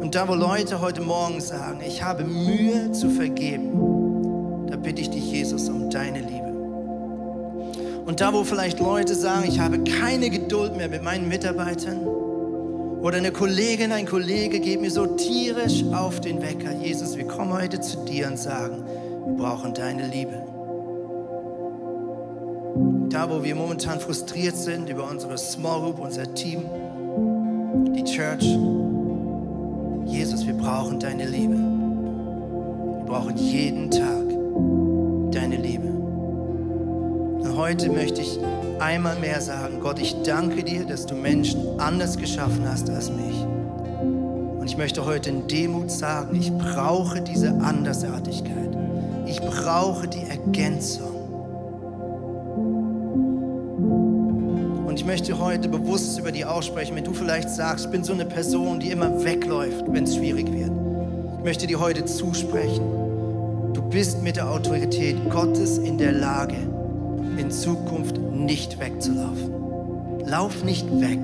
Und 0.00 0.14
da, 0.14 0.28
wo 0.28 0.34
Leute 0.34 0.80
heute 0.80 1.00
Morgen 1.00 1.40
sagen, 1.40 1.80
ich 1.86 2.02
habe 2.02 2.24
Mühe 2.24 2.92
zu 2.92 3.10
vergeben, 3.10 4.66
da 4.70 4.76
bitte 4.76 5.02
ich 5.02 5.10
dich, 5.10 5.30
Jesus, 5.30 5.68
um 5.68 5.90
deine 5.90 6.20
Liebe. 6.20 6.48
Und 8.06 8.20
da, 8.20 8.32
wo 8.32 8.44
vielleicht 8.44 8.80
Leute 8.80 9.14
sagen, 9.14 9.44
ich 9.48 9.60
habe 9.60 9.82
keine 9.84 10.30
Geduld 10.30 10.76
mehr 10.76 10.88
mit 10.88 11.02
meinen 11.02 11.28
Mitarbeitern, 11.28 12.06
oder 13.00 13.18
eine 13.18 13.30
Kollegin, 13.30 13.92
ein 13.92 14.06
Kollege 14.06 14.58
geht 14.58 14.80
mir 14.80 14.90
so 14.90 15.06
tierisch 15.06 15.84
auf 15.92 16.20
den 16.20 16.42
Wecker. 16.42 16.72
Jesus, 16.72 17.16
wir 17.16 17.28
kommen 17.28 17.52
heute 17.52 17.80
zu 17.80 18.04
dir 18.04 18.26
und 18.26 18.38
sagen, 18.38 18.84
wir 19.24 19.34
brauchen 19.36 19.72
deine 19.72 20.08
Liebe. 20.08 20.42
Da, 23.08 23.30
wo 23.30 23.42
wir 23.42 23.54
momentan 23.54 24.00
frustriert 24.00 24.56
sind 24.56 24.90
über 24.90 25.08
unsere 25.08 25.38
Small 25.38 25.80
Group, 25.80 26.00
unser 26.00 26.34
Team, 26.34 26.64
die 27.94 28.02
Church, 28.02 28.58
Jesus, 30.08 30.46
wir 30.46 30.54
brauchen 30.54 30.98
deine 30.98 31.26
Liebe. 31.26 31.54
Wir 31.54 33.04
brauchen 33.06 33.36
jeden 33.36 33.90
Tag 33.90 34.24
deine 35.32 35.56
Liebe. 35.56 35.86
Und 35.86 37.56
heute 37.56 37.90
möchte 37.90 38.22
ich 38.22 38.40
einmal 38.80 39.18
mehr 39.18 39.40
sagen, 39.42 39.80
Gott, 39.80 39.98
ich 39.98 40.16
danke 40.22 40.64
dir, 40.64 40.86
dass 40.86 41.04
du 41.04 41.14
Menschen 41.14 41.78
anders 41.78 42.16
geschaffen 42.16 42.66
hast 42.66 42.88
als 42.88 43.10
mich. 43.10 43.36
Und 44.58 44.64
ich 44.64 44.78
möchte 44.78 45.04
heute 45.04 45.28
in 45.28 45.46
Demut 45.46 45.90
sagen, 45.90 46.34
ich 46.34 46.50
brauche 46.52 47.20
diese 47.20 47.50
Andersartigkeit. 47.60 48.76
Ich 49.26 49.40
brauche 49.42 50.08
die 50.08 50.22
Ergänzung. 50.22 51.07
Möchte 55.08 55.38
heute 55.38 55.70
bewusst 55.70 56.18
über 56.18 56.30
die 56.30 56.44
aussprechen. 56.44 56.94
Wenn 56.94 57.04
du 57.04 57.14
vielleicht 57.14 57.48
sagst, 57.48 57.86
ich 57.86 57.90
bin 57.90 58.04
so 58.04 58.12
eine 58.12 58.26
Person, 58.26 58.78
die 58.78 58.90
immer 58.90 59.24
wegläuft, 59.24 59.86
wenn 59.88 60.04
es 60.04 60.16
schwierig 60.16 60.52
wird. 60.52 60.70
Ich 61.38 61.44
möchte 61.44 61.66
dir 61.66 61.80
heute 61.80 62.04
zusprechen. 62.04 62.84
Du 63.72 63.80
bist 63.80 64.22
mit 64.22 64.36
der 64.36 64.50
Autorität 64.50 65.16
Gottes 65.30 65.78
in 65.78 65.96
der 65.96 66.12
Lage, 66.12 66.56
in 67.38 67.50
Zukunft 67.50 68.18
nicht 68.18 68.78
wegzulaufen. 68.80 70.26
Lauf 70.26 70.62
nicht 70.62 70.86
weg, 71.00 71.20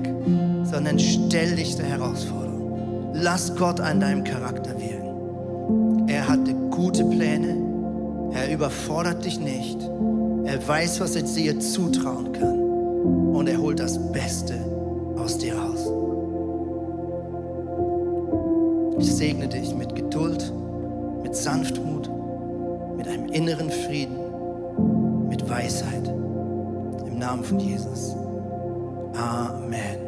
sondern 0.63 0.97
stell 0.97 1.55
dich 1.55 1.75
der 1.75 1.85
Herausforderung. 1.85 3.11
Lass 3.13 3.55
Gott 3.55 3.79
an 3.79 3.99
deinem 3.99 4.23
Charakter 4.23 4.71
wirken. 4.79 6.09
Er 6.09 6.27
hatte 6.27 6.55
gute 6.71 7.05
Pläne. 7.05 7.55
Er 8.33 8.51
überfordert 8.51 9.23
dich 9.23 9.39
nicht. 9.39 9.79
Er 10.45 10.67
weiß, 10.67 11.01
was 11.01 11.15
er 11.15 11.21
dir 11.21 11.59
zutrauen 11.59 12.33
kann 12.33 12.64
und 13.05 13.47
er 13.47 13.57
holt 13.57 13.79
das 13.79 14.11
Beste 14.11 14.55
aus 15.17 15.37
dir 15.37 15.55
raus. 15.55 15.91
Ich 18.99 19.13
segne 19.15 19.47
dich 19.47 19.75
mit 19.75 19.95
Geduld, 19.95 20.51
mit 21.23 21.35
Sanftmut, 21.35 22.09
mit 22.97 23.07
einem 23.07 23.27
inneren 23.27 23.69
Frieden, 23.69 25.27
mit 25.29 25.47
Weisheit. 25.49 26.07
Im 27.05 27.19
Namen 27.19 27.43
von 27.43 27.59
Jesus. 27.59 28.15
Amen. 29.13 29.99